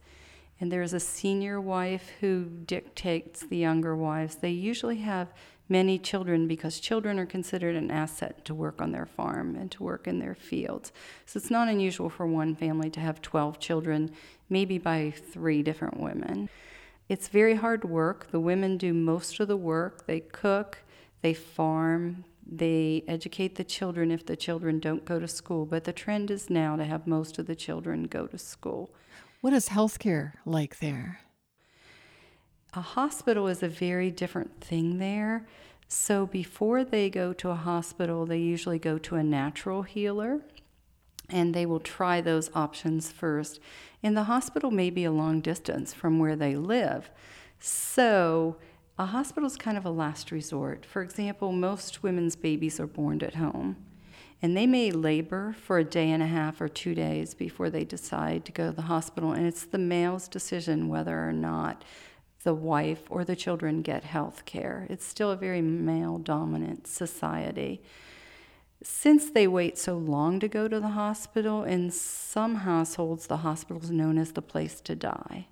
And 0.59 0.71
there's 0.71 0.93
a 0.93 0.99
senior 0.99 1.59
wife 1.59 2.11
who 2.21 2.45
dictates 2.45 3.41
the 3.41 3.57
younger 3.57 3.95
wives. 3.95 4.35
They 4.35 4.51
usually 4.51 4.97
have 4.97 5.33
many 5.67 5.97
children 5.97 6.47
because 6.47 6.79
children 6.79 7.19
are 7.19 7.25
considered 7.25 7.75
an 7.75 7.91
asset 7.91 8.45
to 8.45 8.53
work 8.53 8.81
on 8.81 8.91
their 8.91 9.05
farm 9.05 9.55
and 9.55 9.71
to 9.71 9.83
work 9.83 10.07
in 10.07 10.19
their 10.19 10.35
fields. 10.35 10.91
So 11.25 11.37
it's 11.37 11.51
not 11.51 11.67
unusual 11.67 12.09
for 12.09 12.27
one 12.27 12.55
family 12.55 12.89
to 12.91 12.99
have 12.99 13.21
12 13.21 13.59
children, 13.59 14.11
maybe 14.49 14.77
by 14.77 15.11
three 15.11 15.63
different 15.63 15.99
women. 15.99 16.49
It's 17.09 17.27
very 17.27 17.55
hard 17.55 17.83
work. 17.83 18.31
The 18.31 18.39
women 18.39 18.77
do 18.77 18.93
most 18.93 19.39
of 19.39 19.47
the 19.47 19.57
work. 19.57 20.05
They 20.07 20.21
cook, 20.21 20.79
they 21.21 21.33
farm, 21.33 22.25
they 22.45 23.03
educate 23.07 23.55
the 23.55 23.63
children 23.63 24.11
if 24.11 24.25
the 24.25 24.35
children 24.35 24.79
don't 24.79 25.05
go 25.05 25.19
to 25.19 25.27
school, 25.27 25.65
but 25.65 25.83
the 25.83 25.93
trend 25.93 26.29
is 26.29 26.49
now 26.49 26.75
to 26.75 26.85
have 26.85 27.07
most 27.07 27.39
of 27.39 27.47
the 27.47 27.55
children 27.55 28.03
go 28.03 28.27
to 28.27 28.37
school. 28.37 28.93
What 29.41 29.53
is 29.53 29.69
healthcare 29.69 30.33
like 30.45 30.79
there? 30.79 31.21
A 32.73 32.81
hospital 32.81 33.47
is 33.47 33.63
a 33.63 33.67
very 33.67 34.11
different 34.11 34.61
thing 34.61 34.99
there. 34.99 35.47
So 35.87 36.25
before 36.25 36.83
they 36.83 37.09
go 37.09 37.31
to 37.33 37.49
a 37.49 37.55
hospital, 37.55 38.25
they 38.25 38.39
usually 38.39 38.79
go 38.79 38.97
to 38.97 39.15
a 39.15 39.23
natural 39.23 39.83
healer 39.83 40.41
and 41.29 41.53
they 41.53 41.65
will 41.65 41.79
try 41.79 42.21
those 42.21 42.51
options 42.53 43.11
first. 43.11 43.59
And 44.03 44.15
the 44.15 44.23
hospital 44.23 44.71
may 44.71 44.89
be 44.89 45.05
a 45.05 45.11
long 45.11 45.41
distance 45.41 45.93
from 45.93 46.19
where 46.19 46.35
they 46.35 46.55
live. 46.55 47.09
So 47.59 48.57
a 48.97 49.07
hospital 49.07 49.47
is 49.47 49.57
kind 49.57 49.77
of 49.77 49.85
a 49.85 49.89
last 49.89 50.31
resort. 50.31 50.85
For 50.85 51.01
example, 51.01 51.51
most 51.51 52.01
women's 52.01 52.35
babies 52.35 52.79
are 52.79 52.87
born 52.87 53.21
at 53.23 53.35
home, 53.35 53.75
and 54.41 54.55
they 54.55 54.65
may 54.65 54.91
labor 54.91 55.53
for 55.59 55.77
a 55.77 55.83
day 55.83 56.11
and 56.11 56.23
a 56.23 56.27
half 56.27 56.61
or 56.61 56.69
two 56.69 56.95
days 56.95 57.33
before 57.33 57.69
they 57.69 57.83
decide 57.83 58.45
to 58.45 58.53
go 58.53 58.69
to 58.69 58.75
the 58.75 58.83
hospital, 58.83 59.33
and 59.33 59.45
it's 59.45 59.65
the 59.65 59.77
male's 59.77 60.29
decision 60.29 60.87
whether 60.87 61.27
or 61.27 61.33
not 61.33 61.83
the 62.43 62.53
wife 62.53 63.01
or 63.09 63.25
the 63.25 63.35
children 63.35 63.81
get 63.81 64.03
health 64.03 64.45
care. 64.45 64.87
It's 64.89 65.05
still 65.05 65.31
a 65.31 65.35
very 65.35 65.61
male 65.61 66.17
dominant 66.17 66.87
society. 66.87 67.81
Since 68.81 69.31
they 69.31 69.47
wait 69.47 69.77
so 69.77 69.97
long 69.97 70.39
to 70.39 70.47
go 70.47 70.67
to 70.67 70.79
the 70.79 70.89
hospital, 70.89 71.63
in 71.63 71.89
some 71.91 72.55
households, 72.55 73.27
the 73.27 73.37
hospital 73.37 73.81
is 73.81 73.91
known 73.91 74.17
as 74.17 74.33
the 74.33 74.41
place 74.41 74.79
to 74.81 74.95
die. 74.95 75.47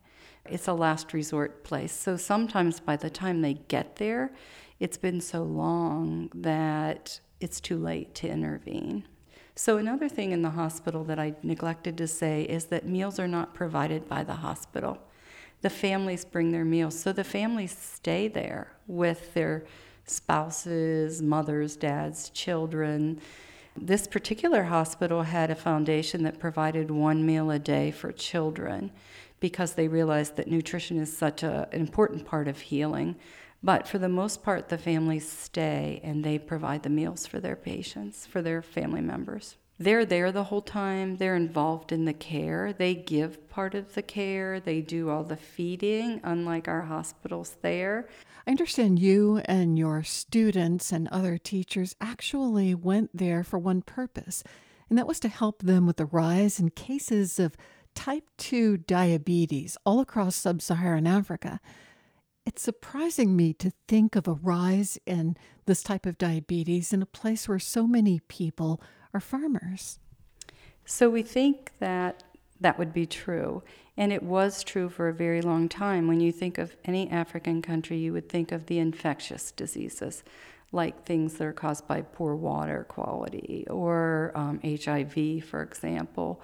It's 0.49 0.67
a 0.67 0.73
last 0.73 1.13
resort 1.13 1.63
place. 1.63 1.93
So 1.93 2.17
sometimes 2.17 2.79
by 2.79 2.97
the 2.97 3.09
time 3.09 3.41
they 3.41 3.53
get 3.53 3.95
there, 3.95 4.31
it's 4.79 4.97
been 4.97 5.21
so 5.21 5.43
long 5.43 6.29
that 6.35 7.19
it's 7.39 7.61
too 7.61 7.77
late 7.77 8.13
to 8.15 8.27
intervene. 8.27 9.05
So, 9.55 9.77
another 9.77 10.09
thing 10.09 10.31
in 10.31 10.41
the 10.41 10.49
hospital 10.49 11.03
that 11.03 11.19
I 11.19 11.35
neglected 11.43 11.95
to 11.99 12.07
say 12.07 12.41
is 12.43 12.65
that 12.65 12.87
meals 12.87 13.19
are 13.19 13.27
not 13.27 13.53
provided 13.53 14.09
by 14.09 14.23
the 14.23 14.33
hospital. 14.33 14.97
The 15.61 15.69
families 15.69 16.25
bring 16.25 16.51
their 16.51 16.65
meals. 16.65 16.99
So, 16.99 17.13
the 17.13 17.23
families 17.23 17.77
stay 17.77 18.27
there 18.27 18.73
with 18.87 19.35
their 19.35 19.63
spouses, 20.05 21.21
mothers, 21.21 21.75
dads, 21.75 22.31
children. 22.31 23.21
This 23.77 24.07
particular 24.07 24.63
hospital 24.63 25.21
had 25.21 25.51
a 25.51 25.55
foundation 25.55 26.23
that 26.23 26.39
provided 26.39 26.89
one 26.89 27.23
meal 27.23 27.51
a 27.51 27.59
day 27.59 27.91
for 27.91 28.11
children 28.11 28.91
because 29.43 29.73
they 29.73 29.89
realized 29.89 30.37
that 30.37 30.47
nutrition 30.47 30.97
is 30.97 31.17
such 31.17 31.43
a, 31.43 31.67
an 31.73 31.81
important 31.81 32.25
part 32.25 32.47
of 32.47 32.57
healing. 32.61 33.13
But 33.61 33.89
for 33.89 33.97
the 33.97 34.07
most 34.07 34.41
part, 34.41 34.69
the 34.69 34.77
families 34.77 35.29
stay 35.29 35.99
and 36.01 36.23
they 36.23 36.39
provide 36.39 36.83
the 36.83 36.89
meals 36.89 37.27
for 37.27 37.41
their 37.41 37.57
patients, 37.57 38.25
for 38.25 38.41
their 38.41 38.61
family 38.61 39.01
members. 39.01 39.57
They're 39.77 40.05
there 40.05 40.31
the 40.31 40.45
whole 40.45 40.61
time. 40.61 41.17
They're 41.17 41.35
involved 41.35 41.91
in 41.91 42.05
the 42.05 42.13
care. 42.13 42.71
They 42.71 42.95
give 42.95 43.49
part 43.49 43.75
of 43.75 43.95
the 43.95 44.01
care. 44.01 44.61
They 44.61 44.79
do 44.79 45.09
all 45.09 45.25
the 45.25 45.35
feeding, 45.35 46.21
unlike 46.23 46.69
our 46.69 46.83
hospitals 46.83 47.57
there. 47.61 48.07
I 48.47 48.51
understand 48.51 48.99
you 48.99 49.41
and 49.43 49.77
your 49.77 50.03
students 50.03 50.93
and 50.93 51.09
other 51.09 51.37
teachers 51.37 51.97
actually 51.99 52.73
went 52.73 53.09
there 53.13 53.43
for 53.43 53.59
one 53.59 53.81
purpose, 53.81 54.41
and 54.89 54.97
that 54.97 55.07
was 55.07 55.19
to 55.19 55.27
help 55.27 55.63
them 55.63 55.85
with 55.85 55.97
the 55.97 56.05
rise 56.05 56.61
in 56.61 56.69
cases 56.69 57.39
of 57.39 57.57
type 57.95 58.25
2 58.37 58.77
diabetes 58.77 59.77
all 59.85 59.99
across 59.99 60.35
sub 60.35 60.61
Saharan 60.61 61.07
Africa. 61.07 61.59
It's 62.45 62.61
surprising 62.61 63.35
me 63.35 63.53
to 63.53 63.71
think 63.87 64.15
of 64.15 64.27
a 64.27 64.33
rise 64.33 64.99
in 65.05 65.37
this 65.65 65.81
type 65.81 66.05
of 66.05 66.17
diabetes 66.17 66.91
in 66.91 67.01
a 67.01 67.05
place 67.05 67.47
where 67.47 67.59
so 67.59 67.87
many 67.87 68.19
people 68.27 68.81
are 69.13 69.21
farmers. 69.21 69.99
So 70.85 71.09
we 71.09 71.23
think 71.23 71.71
that 71.79 72.23
that 72.59 72.77
would 72.77 72.93
be 72.93 73.05
true. 73.05 73.63
And 73.95 74.11
it 74.11 74.23
was 74.23 74.63
true 74.63 74.89
for 74.89 75.07
a 75.07 75.13
very 75.13 75.41
long 75.41 75.69
time. 75.69 76.07
When 76.07 76.19
you 76.19 76.31
think 76.31 76.57
of 76.57 76.75
any 76.83 77.09
African 77.09 77.61
country, 77.61 77.97
you 77.97 78.11
would 78.13 78.27
think 78.27 78.51
of 78.51 78.65
the 78.65 78.79
infectious 78.79 79.51
diseases, 79.51 80.23
like 80.71 81.05
things 81.05 81.35
that 81.35 81.45
are 81.45 81.53
caused 81.53 81.87
by 81.87 82.01
poor 82.01 82.35
water 82.35 82.85
quality 82.89 83.65
or 83.69 84.31
um, 84.35 84.59
HIV, 84.63 85.45
for 85.45 85.61
example. 85.61 86.41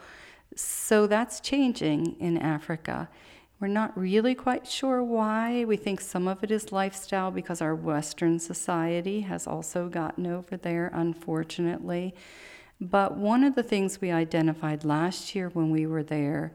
So 0.55 1.07
that's 1.07 1.39
changing 1.39 2.15
in 2.19 2.37
Africa. 2.37 3.09
We're 3.59 3.67
not 3.67 3.97
really 3.97 4.35
quite 4.35 4.65
sure 4.65 5.03
why. 5.03 5.65
We 5.65 5.75
think 5.75 5.99
some 5.99 6.27
of 6.27 6.43
it 6.43 6.51
is 6.51 6.71
lifestyle 6.71 7.29
because 7.29 7.61
our 7.61 7.75
Western 7.75 8.39
society 8.39 9.21
has 9.21 9.45
also 9.47 9.89
gotten 9.89 10.25
over 10.25 10.55
there, 10.55 10.89
unfortunately. 10.93 12.15
But 12.79 13.17
one 13.17 13.43
of 13.43 13.55
the 13.55 13.63
things 13.63 13.99
we 13.99 14.11
identified 14.11 14.85
last 14.85 15.35
year 15.35 15.49
when 15.49 15.71
we 15.71 15.85
were 15.85 16.03
there 16.03 16.53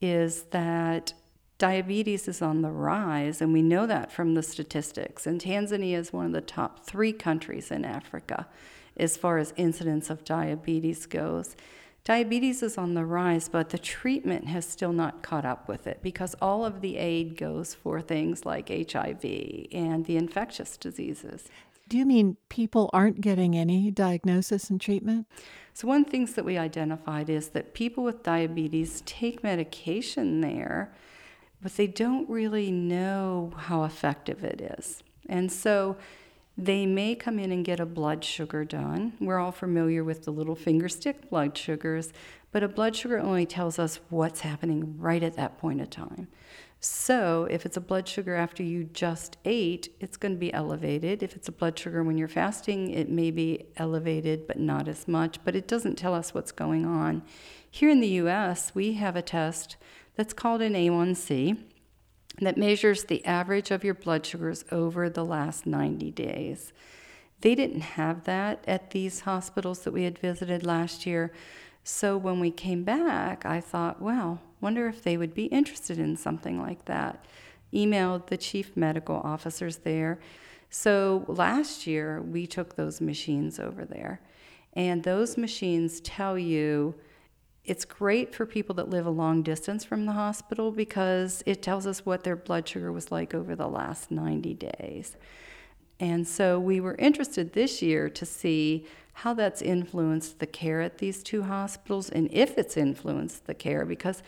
is 0.00 0.44
that 0.44 1.12
diabetes 1.58 2.26
is 2.26 2.42
on 2.42 2.62
the 2.62 2.70
rise, 2.70 3.40
and 3.40 3.52
we 3.52 3.62
know 3.62 3.86
that 3.86 4.10
from 4.10 4.34
the 4.34 4.42
statistics. 4.42 5.26
And 5.26 5.40
Tanzania 5.40 5.98
is 5.98 6.12
one 6.12 6.26
of 6.26 6.32
the 6.32 6.40
top 6.40 6.84
three 6.84 7.12
countries 7.12 7.70
in 7.70 7.84
Africa 7.84 8.48
as 8.96 9.16
far 9.16 9.38
as 9.38 9.54
incidence 9.56 10.10
of 10.10 10.24
diabetes 10.24 11.06
goes. 11.06 11.54
Diabetes 12.04 12.64
is 12.64 12.76
on 12.76 12.94
the 12.94 13.04
rise, 13.04 13.48
but 13.48 13.68
the 13.68 13.78
treatment 13.78 14.48
has 14.48 14.66
still 14.66 14.92
not 14.92 15.22
caught 15.22 15.44
up 15.44 15.68
with 15.68 15.86
it 15.86 16.00
because 16.02 16.34
all 16.42 16.64
of 16.64 16.80
the 16.80 16.96
aid 16.96 17.36
goes 17.36 17.74
for 17.74 18.00
things 18.00 18.44
like 18.44 18.68
HIV 18.68 19.24
and 19.70 20.04
the 20.06 20.16
infectious 20.16 20.76
diseases. 20.76 21.48
Do 21.88 21.96
you 21.96 22.04
mean 22.04 22.38
people 22.48 22.90
aren't 22.92 23.20
getting 23.20 23.56
any 23.56 23.92
diagnosis 23.92 24.68
and 24.68 24.80
treatment? 24.80 25.28
So, 25.74 25.86
one 25.86 26.00
of 26.00 26.06
the 26.06 26.10
things 26.10 26.32
that 26.34 26.44
we 26.44 26.58
identified 26.58 27.30
is 27.30 27.50
that 27.50 27.74
people 27.74 28.02
with 28.02 28.22
diabetes 28.22 29.02
take 29.06 29.44
medication 29.44 30.40
there, 30.40 30.92
but 31.62 31.76
they 31.76 31.86
don't 31.86 32.28
really 32.28 32.72
know 32.72 33.52
how 33.56 33.84
effective 33.84 34.42
it 34.42 34.76
is. 34.78 35.02
And 35.28 35.52
so, 35.52 35.96
they 36.56 36.84
may 36.84 37.14
come 37.14 37.38
in 37.38 37.50
and 37.50 37.64
get 37.64 37.80
a 37.80 37.86
blood 37.86 38.24
sugar 38.24 38.64
done. 38.64 39.14
We're 39.20 39.38
all 39.38 39.52
familiar 39.52 40.04
with 40.04 40.24
the 40.24 40.30
little 40.30 40.54
finger 40.54 40.88
stick 40.88 41.30
blood 41.30 41.56
sugars, 41.56 42.12
but 42.50 42.62
a 42.62 42.68
blood 42.68 42.94
sugar 42.94 43.18
only 43.18 43.46
tells 43.46 43.78
us 43.78 44.00
what's 44.10 44.40
happening 44.40 44.98
right 44.98 45.22
at 45.22 45.36
that 45.36 45.58
point 45.58 45.80
of 45.80 45.88
time. 45.88 46.28
So, 46.84 47.46
if 47.48 47.64
it's 47.64 47.76
a 47.76 47.80
blood 47.80 48.08
sugar 48.08 48.34
after 48.34 48.64
you 48.64 48.82
just 48.84 49.36
ate, 49.44 49.94
it's 50.00 50.16
going 50.16 50.32
to 50.32 50.38
be 50.38 50.52
elevated. 50.52 51.22
If 51.22 51.36
it's 51.36 51.48
a 51.48 51.52
blood 51.52 51.78
sugar 51.78 52.02
when 52.02 52.18
you're 52.18 52.26
fasting, 52.26 52.90
it 52.90 53.08
may 53.08 53.30
be 53.30 53.66
elevated, 53.76 54.48
but 54.48 54.58
not 54.58 54.88
as 54.88 55.06
much. 55.06 55.38
But 55.44 55.54
it 55.54 55.68
doesn't 55.68 55.94
tell 55.94 56.12
us 56.12 56.34
what's 56.34 56.50
going 56.50 56.84
on. 56.84 57.22
Here 57.70 57.88
in 57.88 58.00
the 58.00 58.08
US, 58.08 58.74
we 58.74 58.94
have 58.94 59.14
a 59.14 59.22
test 59.22 59.76
that's 60.16 60.34
called 60.34 60.60
an 60.60 60.74
A1C 60.74 61.56
that 62.40 62.56
measures 62.56 63.04
the 63.04 63.24
average 63.24 63.70
of 63.70 63.84
your 63.84 63.94
blood 63.94 64.24
sugars 64.24 64.64
over 64.72 65.08
the 65.08 65.24
last 65.24 65.66
90 65.66 66.10
days. 66.12 66.72
They 67.40 67.54
didn't 67.54 67.80
have 67.80 68.24
that 68.24 68.64
at 68.66 68.90
these 68.90 69.20
hospitals 69.20 69.80
that 69.80 69.92
we 69.92 70.04
had 70.04 70.18
visited 70.18 70.64
last 70.64 71.06
year. 71.06 71.32
So 71.84 72.16
when 72.16 72.38
we 72.40 72.50
came 72.50 72.84
back, 72.84 73.44
I 73.44 73.60
thought, 73.60 74.00
well, 74.00 74.40
wonder 74.60 74.86
if 74.86 75.02
they 75.02 75.16
would 75.16 75.34
be 75.34 75.46
interested 75.46 75.98
in 75.98 76.16
something 76.16 76.60
like 76.60 76.84
that. 76.84 77.24
Emailed 77.72 78.28
the 78.28 78.36
chief 78.36 78.76
medical 78.76 79.16
officers 79.16 79.78
there. 79.78 80.20
So 80.70 81.24
last 81.26 81.86
year, 81.86 82.22
we 82.22 82.46
took 82.46 82.76
those 82.76 83.00
machines 83.00 83.58
over 83.58 83.84
there. 83.84 84.20
And 84.74 85.02
those 85.02 85.36
machines 85.36 86.00
tell 86.00 86.38
you 86.38 86.94
it's 87.64 87.84
great 87.84 88.34
for 88.34 88.44
people 88.44 88.74
that 88.74 88.90
live 88.90 89.06
a 89.06 89.10
long 89.10 89.42
distance 89.42 89.84
from 89.84 90.04
the 90.04 90.12
hospital 90.12 90.72
because 90.72 91.42
it 91.46 91.62
tells 91.62 91.86
us 91.86 92.04
what 92.04 92.24
their 92.24 92.36
blood 92.36 92.68
sugar 92.68 92.90
was 92.90 93.12
like 93.12 93.34
over 93.34 93.54
the 93.54 93.68
last 93.68 94.10
90 94.10 94.54
days. 94.54 95.16
And 96.00 96.26
so 96.26 96.58
we 96.58 96.80
were 96.80 96.96
interested 96.96 97.52
this 97.52 97.80
year 97.80 98.08
to 98.10 98.26
see 98.26 98.86
how 99.12 99.34
that's 99.34 99.62
influenced 99.62 100.40
the 100.40 100.46
care 100.46 100.80
at 100.80 100.98
these 100.98 101.22
two 101.22 101.42
hospitals 101.42 102.08
and 102.08 102.28
if 102.32 102.58
it's 102.58 102.76
influenced 102.76 103.46
the 103.46 103.54
care 103.54 103.84
because 103.84 104.22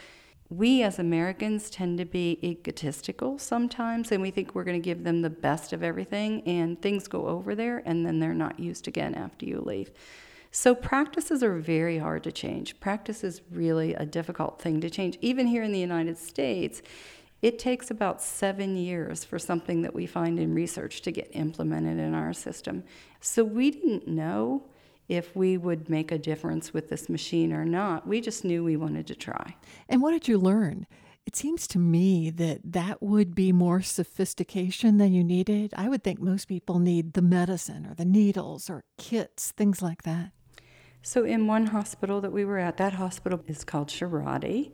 we 0.51 0.82
as 0.82 0.99
Americans 0.99 1.70
tend 1.70 1.99
to 1.99 2.05
be 2.05 2.39
egotistical 2.43 3.39
sometimes 3.39 4.12
and 4.12 4.22
we 4.22 4.30
think 4.30 4.55
we're 4.55 4.62
going 4.62 4.80
to 4.80 4.85
give 4.85 5.03
them 5.03 5.22
the 5.22 5.30
best 5.30 5.72
of 5.72 5.82
everything 5.82 6.43
and 6.43 6.80
things 6.80 7.09
go 7.09 7.26
over 7.26 7.55
there 7.55 7.82
and 7.87 8.07
then 8.07 8.20
they're 8.20 8.35
not 8.35 8.61
used 8.61 8.87
again 8.87 9.14
after 9.14 9.47
you 9.47 9.61
leave. 9.61 9.91
So, 10.57 10.72
practices 10.72 11.42
are 11.42 11.59
very 11.59 11.98
hard 11.98 12.22
to 12.22 12.30
change. 12.30 12.78
Practice 12.78 13.24
is 13.24 13.42
really 13.50 13.92
a 13.94 14.07
difficult 14.07 14.61
thing 14.61 14.80
to 14.82 14.88
change. 14.88 15.18
Even 15.20 15.48
here 15.48 15.64
in 15.64 15.72
the 15.72 15.80
United 15.80 16.16
States, 16.16 16.80
it 17.42 17.59
takes 17.59 17.90
about 17.90 18.22
seven 18.22 18.76
years 18.76 19.24
for 19.24 19.36
something 19.36 19.82
that 19.82 19.92
we 19.92 20.07
find 20.07 20.38
in 20.38 20.55
research 20.55 21.02
to 21.02 21.11
get 21.11 21.28
implemented 21.32 21.98
in 21.98 22.14
our 22.14 22.32
system. 22.32 22.84
So, 23.20 23.42
we 23.42 23.72
didn't 23.72 24.07
know 24.07 24.68
if 25.09 25.34
we 25.34 25.57
would 25.57 25.90
make 25.90 26.12
a 26.12 26.18
difference 26.18 26.72
with 26.72 26.88
this 26.88 27.09
machine 27.09 27.52
or 27.52 27.64
not. 27.64 28.07
We 28.07 28.20
just 28.20 28.44
knew 28.44 28.62
we 28.62 28.76
wanted 28.76 29.09
to 29.09 29.16
try. 29.16 29.57
And 29.88 30.00
what 30.02 30.12
did 30.12 30.28
you 30.28 30.38
learn? 30.38 30.86
It 31.26 31.34
seems 31.34 31.66
to 31.68 31.80
me 31.80 32.30
that 32.30 32.61
that 32.62 33.02
would 33.02 33.34
be 33.34 33.50
more 33.50 33.82
sophistication 33.82 34.98
than 34.98 35.12
you 35.12 35.24
needed. 35.24 35.74
I 35.76 35.88
would 35.88 36.05
think 36.05 36.20
most 36.20 36.46
people 36.46 36.78
need 36.78 37.14
the 37.14 37.22
medicine 37.22 37.86
or 37.86 37.94
the 37.94 38.05
needles 38.05 38.70
or 38.70 38.84
kits, 38.98 39.50
things 39.50 39.82
like 39.82 40.05
that. 40.05 40.30
So, 41.07 41.26
in 41.26 41.46
one 41.46 41.66
hospital 41.66 42.22
that 42.22 42.32
we 42.32 42.46
were 42.46 42.59
at, 42.59 42.78
that 42.78 42.94
hospital 42.94 43.38
is 43.46 43.62
called 43.62 43.88
Shirati. 43.88 44.70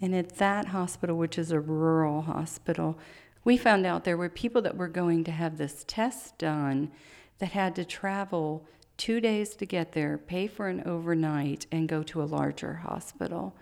And 0.00 0.16
at 0.16 0.36
that 0.38 0.66
hospital, 0.66 1.16
which 1.16 1.38
is 1.38 1.52
a 1.52 1.60
rural 1.60 2.22
hospital, 2.22 2.98
we 3.44 3.56
found 3.56 3.86
out 3.86 4.02
there 4.02 4.16
were 4.16 4.28
people 4.28 4.60
that 4.62 4.76
were 4.76 4.88
going 4.88 5.22
to 5.22 5.30
have 5.30 5.58
this 5.58 5.84
test 5.86 6.36
done 6.38 6.90
that 7.38 7.52
had 7.52 7.76
to 7.76 7.84
travel 7.84 8.66
two 8.96 9.20
days 9.20 9.54
to 9.54 9.64
get 9.64 9.92
there, 9.92 10.18
pay 10.18 10.48
for 10.48 10.66
an 10.66 10.82
overnight, 10.84 11.66
and 11.70 11.88
go 11.88 12.02
to 12.02 12.20
a 12.20 12.24
larger 12.24 12.74
hospital. 12.74 13.54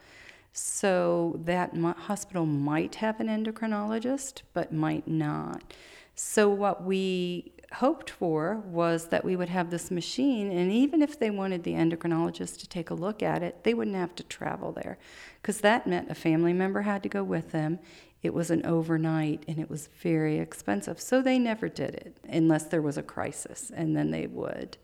So 0.55 1.39
that 1.45 1.77
hospital 1.77 2.47
might 2.47 2.95
have 2.97 3.21
an 3.21 3.29
endocrinologist, 3.29 4.41
but 4.55 4.73
might 4.73 5.07
not. 5.07 5.75
So, 6.15 6.49
what 6.49 6.83
we 6.83 7.53
hoped 7.75 8.11
for 8.11 8.57
was 8.67 9.09
that 9.09 9.25
we 9.25 9.37
would 9.37 9.49
have 9.49 9.71
this 9.71 9.91
machine, 9.91 10.51
and 10.51 10.73
even 10.73 11.03
if 11.03 11.19
they 11.19 11.31
wanted 11.31 11.65
the 11.65 11.75
endocrinologist 11.75 12.59
to 12.61 12.69
take 12.69 12.91
a 12.91 12.95
look 12.95 13.23
at 13.23 13.43
it, 13.43 13.65
they 13.65 13.75
wouldn't 13.75 13.97
have 13.97 14.15
to 14.17 14.23
travel 14.23 14.73
there 14.73 14.99
because 15.41 15.61
that 15.61 15.87
meant 15.87 16.11
a 16.11 16.15
family 16.15 16.53
member 16.53 16.83
had 16.83 17.03
to 17.03 17.09
go 17.09 17.23
with 17.23 17.53
them. 17.53 17.79
It 18.23 18.35
was 18.35 18.51
an 18.51 18.65
overnight 18.67 19.45
and 19.47 19.59
it 19.59 19.71
was 19.71 19.89
very 20.01 20.39
expensive. 20.39 21.01
So 21.01 21.23
they 21.23 21.39
never 21.39 21.69
did 21.69 21.95
it 21.95 22.17
unless 22.29 22.65
there 22.65 22.83
was 22.83 22.97
a 22.97 23.03
crisis, 23.03 23.71
and 23.75 23.97
then 23.97 24.11
they 24.11 24.27
would. 24.27 24.77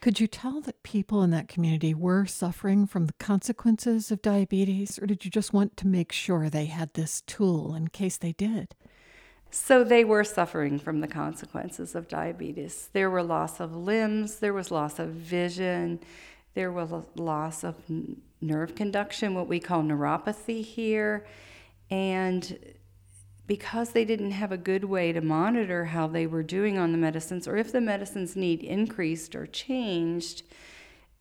Could 0.00 0.18
you 0.18 0.26
tell 0.26 0.62
that 0.62 0.82
people 0.82 1.22
in 1.22 1.30
that 1.30 1.48
community 1.48 1.92
were 1.92 2.24
suffering 2.24 2.86
from 2.86 3.04
the 3.04 3.12
consequences 3.14 4.10
of 4.10 4.22
diabetes, 4.22 4.98
or 4.98 5.06
did 5.06 5.26
you 5.26 5.30
just 5.30 5.52
want 5.52 5.76
to 5.76 5.86
make 5.86 6.10
sure 6.10 6.48
they 6.48 6.66
had 6.66 6.94
this 6.94 7.20
tool 7.22 7.74
in 7.74 7.88
case 7.88 8.16
they 8.16 8.32
did? 8.32 8.74
So 9.50 9.82
they 9.82 10.04
were 10.04 10.22
suffering 10.22 10.78
from 10.78 11.00
the 11.00 11.08
consequences 11.08 11.94
of 11.94 12.06
diabetes. 12.06 12.88
There 12.92 13.10
were 13.10 13.22
loss 13.22 13.58
of 13.58 13.74
limbs, 13.74 14.38
there 14.38 14.52
was 14.52 14.70
loss 14.70 14.98
of 14.98 15.08
vision, 15.08 16.00
there 16.54 16.70
was 16.70 16.92
loss 17.16 17.64
of 17.64 17.74
nerve 18.40 18.74
conduction, 18.74 19.34
what 19.34 19.48
we 19.48 19.58
call 19.58 19.82
neuropathy 19.82 20.64
here. 20.64 21.26
And 21.90 22.74
because 23.48 23.90
they 23.90 24.04
didn't 24.04 24.30
have 24.30 24.52
a 24.52 24.56
good 24.56 24.84
way 24.84 25.12
to 25.12 25.20
monitor 25.20 25.86
how 25.86 26.06
they 26.06 26.26
were 26.26 26.44
doing 26.44 26.78
on 26.78 26.92
the 26.92 26.98
medicines 26.98 27.48
or 27.48 27.56
if 27.56 27.72
the 27.72 27.80
medicines 27.80 28.36
need 28.36 28.62
increased 28.62 29.34
or 29.34 29.44
changed, 29.46 30.44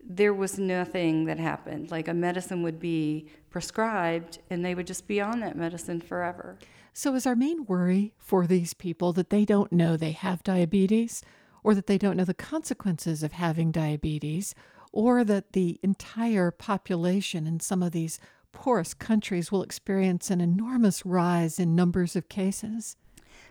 there 0.07 0.33
was 0.33 0.59
nothing 0.59 1.25
that 1.25 1.39
happened. 1.39 1.89
Like 1.89 2.07
a 2.07 2.13
medicine 2.13 2.61
would 2.61 2.79
be 2.79 3.27
prescribed 3.49 4.37
and 4.51 4.63
they 4.63 4.75
would 4.75 4.85
just 4.85 5.07
be 5.07 5.19
on 5.19 5.39
that 5.39 5.57
medicine 5.57 5.99
forever. 5.99 6.59
So, 6.93 7.15
is 7.15 7.25
our 7.25 7.35
main 7.35 7.65
worry 7.65 8.13
for 8.17 8.47
these 8.47 8.73
people 8.73 9.13
that 9.13 9.29
they 9.29 9.45
don't 9.45 9.71
know 9.71 9.95
they 9.95 10.11
have 10.11 10.43
diabetes, 10.43 11.23
or 11.63 11.75
that 11.75 11.87
they 11.87 11.97
don't 11.97 12.17
know 12.17 12.25
the 12.25 12.33
consequences 12.33 13.23
of 13.23 13.33
having 13.33 13.71
diabetes, 13.71 14.55
or 14.91 15.23
that 15.23 15.53
the 15.53 15.79
entire 15.83 16.51
population 16.51 17.45
in 17.45 17.59
some 17.59 17.83
of 17.83 17.91
these 17.91 18.19
poorest 18.51 18.99
countries 18.99 19.51
will 19.51 19.61
experience 19.61 20.29
an 20.31 20.41
enormous 20.41 21.05
rise 21.05 21.59
in 21.59 21.75
numbers 21.75 22.15
of 22.15 22.29
cases? 22.29 22.97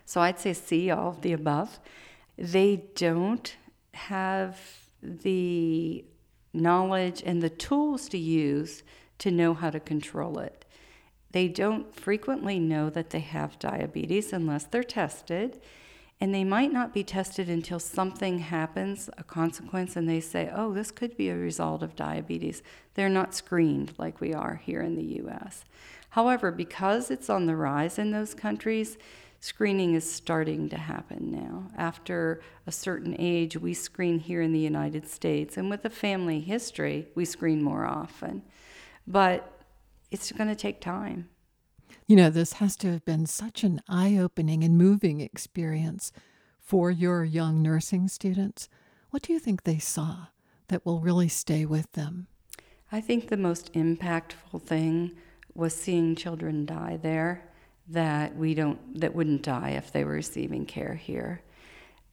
So, 0.05 0.21
I'd 0.21 0.39
say 0.39 0.53
C, 0.53 0.91
all 0.91 1.11
of 1.11 1.23
the 1.23 1.33
above. 1.33 1.79
They 2.37 2.85
don't 2.95 3.57
have 3.95 4.59
the 5.03 6.05
knowledge 6.53 7.23
and 7.25 7.43
the 7.43 7.51
tools 7.51 8.09
to 8.09 8.19
use 8.19 8.83
to 9.19 9.31
know 9.31 9.55
how 9.55 9.71
to 9.71 9.81
control 9.81 10.39
it. 10.39 10.58
They 11.33 11.49
don't 11.49 11.95
frequently 11.95 12.59
know 12.59 12.91
that 12.91 13.11
they 13.11 13.21
have 13.21 13.59
diabetes 13.59 14.33
unless 14.33 14.65
they're 14.65 14.83
tested. 14.83 15.61
And 16.21 16.35
they 16.35 16.43
might 16.43 16.73
not 16.73 16.93
be 16.93 17.05
tested 17.05 17.49
until 17.49 17.79
something 17.79 18.41
happens, 18.41 19.09
a 19.17 19.23
consequence, 19.23 19.95
and 19.95 20.09
they 20.09 20.19
say, 20.19 20.51
oh, 20.53 20.73
this 20.73 20.91
could 20.91 21.17
be 21.17 21.29
a 21.29 21.37
result 21.37 21.83
of 21.83 21.95
diabetes. 21.95 22.63
They're 22.95 23.09
not 23.09 23.35
screened 23.35 23.93
like 23.99 24.21
we 24.21 24.35
are 24.35 24.57
here 24.57 24.81
in 24.81 24.97
the 24.97 25.23
US. 25.23 25.65
However, 26.11 26.51
because 26.51 27.11
it's 27.11 27.31
on 27.31 27.47
the 27.47 27.55
rise 27.55 28.01
in 28.01 28.11
those 28.11 28.35
countries, 28.35 28.99
screening 29.39 29.95
is 29.95 30.11
starting 30.11 30.69
to 30.71 30.77
happen 30.77 31.31
now. 31.31 31.71
After 31.77 32.41
a 32.67 32.73
certain 32.73 33.15
age, 33.17 33.57
we 33.57 33.73
screen 33.73 34.19
here 34.19 34.43
in 34.43 34.53
the 34.53 34.59
United 34.59 35.09
States, 35.09 35.57
and 35.57 35.71
with 35.71 35.85
a 35.85 35.91
family 35.91 36.41
history, 36.41 37.07
we 37.15 37.25
screen 37.25 37.63
more 37.63 37.87
often. 37.87 38.43
But 39.07 39.58
it's 40.11 40.33
going 40.33 40.49
to 40.49 40.57
take 40.57 40.81
time. 40.81 41.29
You 42.07 42.17
know, 42.17 42.31
this 42.31 42.55
has 42.55 42.77
to 42.77 42.93
have 42.93 43.05
been 43.05 43.27
such 43.27 43.65
an 43.65 43.81
eye 43.89 44.17
opening 44.17 44.65
and 44.65 44.79
moving 44.79 45.21
experience 45.21 46.13
for 46.59 46.91
your 46.91 47.25
young 47.25 47.63
nursing 47.63 48.09
students. 48.09 48.69
What 49.11 49.23
do 49.23 49.33
you 49.33 49.39
think 49.39 49.63
they 49.63 49.79
saw 49.79 50.27
that 50.69 50.85
will 50.85 51.01
really 51.01 51.29
stay 51.29 51.65
with 51.65 51.93
them? 51.93 52.27
I 52.91 53.01
think 53.01 53.29
the 53.29 53.37
most 53.37 53.73
impactful 53.75 54.63
thing 54.63 55.13
was 55.55 55.75
seeing 55.75 56.15
children 56.15 56.65
die 56.65 56.99
there 57.01 57.49
that 57.89 58.37
we 58.37 58.55
don't 58.55 59.01
that 59.01 59.15
wouldn't 59.15 59.43
die 59.43 59.71
if 59.71 59.91
they 59.93 60.05
were 60.05 60.13
receiving 60.13 60.67
care 60.67 60.95
here. 60.95 61.43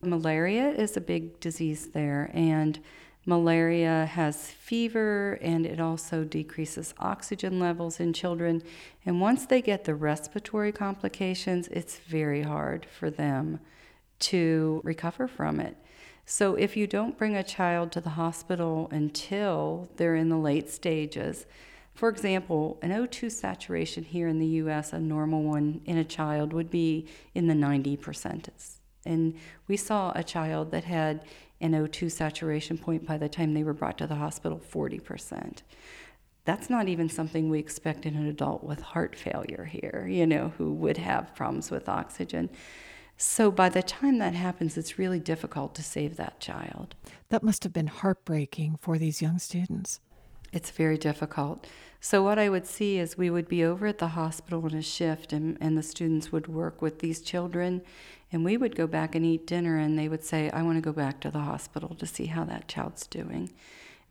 Malaria 0.02 0.70
is 0.70 0.96
a 0.96 1.02
big 1.02 1.40
disease 1.40 1.88
there 1.88 2.32
and 2.34 2.80
Malaria 3.26 4.06
has 4.06 4.52
fever 4.52 5.40
and 5.42 5.66
it 5.66 5.80
also 5.80 6.24
decreases 6.24 6.94
oxygen 7.00 7.60
levels 7.60 8.00
in 8.00 8.14
children. 8.14 8.62
And 9.06 9.20
once 9.20 9.46
they 9.46 9.62
get 9.62 9.86
the 9.86 9.96
respiratory 9.96 10.72
complications, 10.72 11.68
it's 11.70 11.98
very 11.98 12.44
hard 12.44 12.86
for 12.86 13.10
them 13.10 13.60
to 14.20 14.82
recover 14.84 15.28
from 15.28 15.60
it. 15.60 15.76
So, 16.28 16.56
if 16.56 16.76
you 16.76 16.88
don't 16.88 17.18
bring 17.18 17.36
a 17.36 17.44
child 17.44 17.92
to 17.92 18.02
the 18.02 18.12
hospital 18.12 18.88
until 18.92 19.90
they're 19.96 20.16
in 20.16 20.30
the 20.30 20.38
late 20.38 20.70
stages, 20.70 21.46
for 21.94 22.10
example, 22.10 22.80
an 22.82 22.90
O2 22.90 23.32
saturation 23.32 24.04
here 24.04 24.28
in 24.28 24.40
the 24.40 24.48
US, 24.64 24.92
a 24.92 25.00
normal 25.00 25.44
one 25.44 25.82
in 25.86 25.98
a 25.98 26.04
child 26.04 26.52
would 26.52 26.70
be 26.72 27.08
in 27.34 27.48
the 27.48 27.54
90%. 27.54 28.50
And 29.06 29.36
we 29.68 29.78
saw 29.78 30.12
a 30.16 30.24
child 30.24 30.72
that 30.72 30.84
had 30.84 31.24
an 31.62 31.72
O2 31.72 32.12
saturation 32.12 32.78
point 32.78 33.06
by 33.06 33.18
the 33.18 33.30
time 33.30 33.54
they 33.54 33.64
were 33.64 33.74
brought 33.74 33.98
to 34.00 34.08
the 34.08 34.16
hospital 34.16 34.60
40%. 34.60 35.60
That's 36.44 36.70
not 36.70 36.88
even 36.88 37.10
something 37.10 37.50
we 37.50 37.60
expect 37.60 38.06
in 38.06 38.16
an 38.16 38.28
adult 38.28 38.64
with 38.64 38.82
heart 38.82 39.16
failure 39.16 39.66
here, 39.66 40.08
you 40.10 40.28
know, 40.28 40.54
who 40.58 40.74
would 40.74 40.98
have 40.98 41.34
problems 41.36 41.72
with 41.72 41.90
oxygen. 41.90 42.50
So 43.18 43.50
by 43.50 43.70
the 43.70 43.82
time 43.82 44.18
that 44.20 44.36
happens, 44.36 44.78
it's 44.78 45.00
really 45.00 45.20
difficult 45.20 45.74
to 45.76 45.84
save 45.84 46.18
that 46.18 46.40
child. 46.40 46.96
That 47.30 47.44
must 47.44 47.64
have 47.64 47.74
been 47.74 47.88
heartbreaking 47.88 48.78
for 48.82 48.98
these 48.98 49.22
young 49.22 49.40
students. 49.40 50.02
It's 50.52 50.70
very 50.70 50.98
difficult. 50.98 51.68
So, 52.00 52.24
what 52.24 52.40
I 52.40 52.50
would 52.50 52.66
see 52.66 52.98
is 52.98 53.18
we 53.18 53.30
would 53.30 53.48
be 53.48 53.64
over 53.64 53.88
at 53.88 53.98
the 53.98 54.10
hospital 54.10 54.66
in 54.68 54.76
a 54.76 54.82
shift, 54.82 55.34
and, 55.34 55.58
and 55.60 55.78
the 55.78 55.84
students 55.84 56.32
would 56.32 56.48
work 56.48 56.82
with 56.82 57.00
these 57.00 57.20
children, 57.20 57.82
and 58.32 58.44
we 58.44 58.58
would 58.58 58.76
go 58.76 58.88
back 58.88 59.16
and 59.16 59.26
eat 59.26 59.48
dinner, 59.48 59.78
and 59.78 59.98
they 59.98 60.10
would 60.10 60.24
say, 60.24 60.50
I 60.50 60.62
want 60.62 60.78
to 60.78 60.82
go 60.82 60.92
back 60.92 61.20
to 61.22 61.32
the 61.32 61.40
hospital 61.40 61.96
to 61.96 62.06
see 62.06 62.26
how 62.26 62.44
that 62.46 62.68
child's 62.68 63.08
doing. 63.08 63.52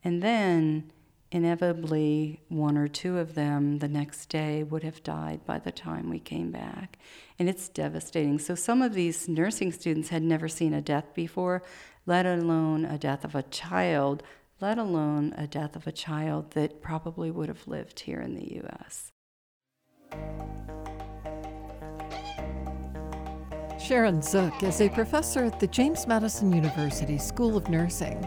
And 0.03 0.23
then 0.23 0.93
inevitably 1.35 2.41
one 2.49 2.77
or 2.77 2.87
two 2.87 3.19
of 3.19 3.35
them 3.35 3.79
the 3.79 3.89
next 3.89 4.27
day 4.27 4.62
would 4.62 4.85
have 4.85 5.03
died 5.03 5.45
by 5.45 5.59
the 5.59 5.73
time 5.73 6.09
we 6.09 6.21
came 6.21 6.53
back. 6.53 6.97
And 7.41 7.49
it's 7.49 7.69
devastating. 7.69 8.39
So 8.39 8.55
some 8.55 8.81
of 8.81 8.95
these 8.95 9.29
nursing 9.29 9.73
students 9.73 10.11
had 10.11 10.23
never 10.23 10.47
seen 10.47 10.73
a 10.73 10.81
death 10.81 11.12
before, 11.12 11.62
let 12.07 12.25
alone 12.25 12.85
a 12.85 12.99
death 12.99 13.25
of 13.25 13.35
a 13.35 13.43
child, 13.43 14.23
let 14.61 14.79
alone 14.79 15.35
a 15.37 15.49
death 15.49 15.75
of 15.75 15.89
a 15.89 15.93
child 15.93 16.53
that 16.53 16.81
probably 16.81 17.33
would 17.33 17.49
have 17.49 17.67
lived 17.67 18.01
here 18.01 18.21
in 18.21 18.35
the 18.37 18.62
US. 18.62 19.11
Sharon 23.85 24.22
Zook 24.22 24.62
is 24.62 24.80
a 24.80 24.89
professor 24.89 25.45
at 25.45 25.61
the 25.61 25.66
James 25.66 26.07
Madison 26.07 26.51
University 26.55 27.18
School 27.18 27.55
of 27.55 27.68
Nursing. 27.68 28.18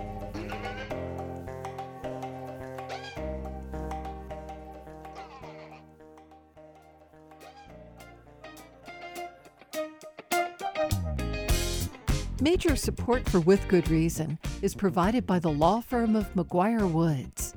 Major 12.39 12.75
support 12.75 13.27
for 13.27 13.39
With 13.39 13.67
Good 13.67 13.89
Reason 13.89 14.37
is 14.61 14.75
provided 14.75 15.25
by 15.25 15.39
the 15.39 15.49
law 15.49 15.81
firm 15.81 16.15
of 16.15 16.31
McGuire 16.35 16.87
Woods. 16.87 17.55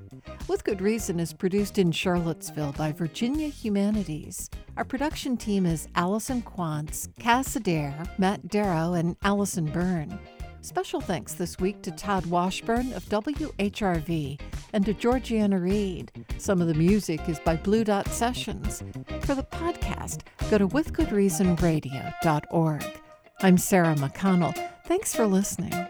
With 0.50 0.64
Good 0.64 0.82
Reason 0.82 1.20
is 1.20 1.32
produced 1.32 1.78
in 1.78 1.92
Charlottesville 1.92 2.72
by 2.72 2.90
Virginia 2.90 3.46
Humanities. 3.46 4.50
Our 4.76 4.82
production 4.82 5.36
team 5.36 5.64
is 5.64 5.86
Allison 5.94 6.42
Quantz, 6.42 7.08
Cass 7.20 7.54
Adair, 7.54 7.94
Matt 8.18 8.48
Darrow, 8.48 8.94
and 8.94 9.14
Allison 9.22 9.66
Byrne. 9.66 10.18
Special 10.60 11.00
thanks 11.00 11.34
this 11.34 11.60
week 11.60 11.82
to 11.82 11.92
Todd 11.92 12.26
Washburn 12.26 12.92
of 12.94 13.04
WHRV 13.04 14.40
and 14.72 14.84
to 14.84 14.92
Georgiana 14.92 15.60
Reed. 15.60 16.10
Some 16.38 16.60
of 16.60 16.66
the 16.66 16.74
music 16.74 17.28
is 17.28 17.38
by 17.38 17.54
Blue 17.54 17.84
Dot 17.84 18.08
Sessions. 18.08 18.82
For 19.20 19.36
the 19.36 19.44
podcast, 19.44 20.22
go 20.50 20.58
to 20.58 20.66
withgoodreasonradio.org. 20.66 23.00
I'm 23.42 23.56
Sarah 23.56 23.94
McConnell. 23.94 24.70
Thanks 24.84 25.14
for 25.14 25.28
listening. 25.28 25.86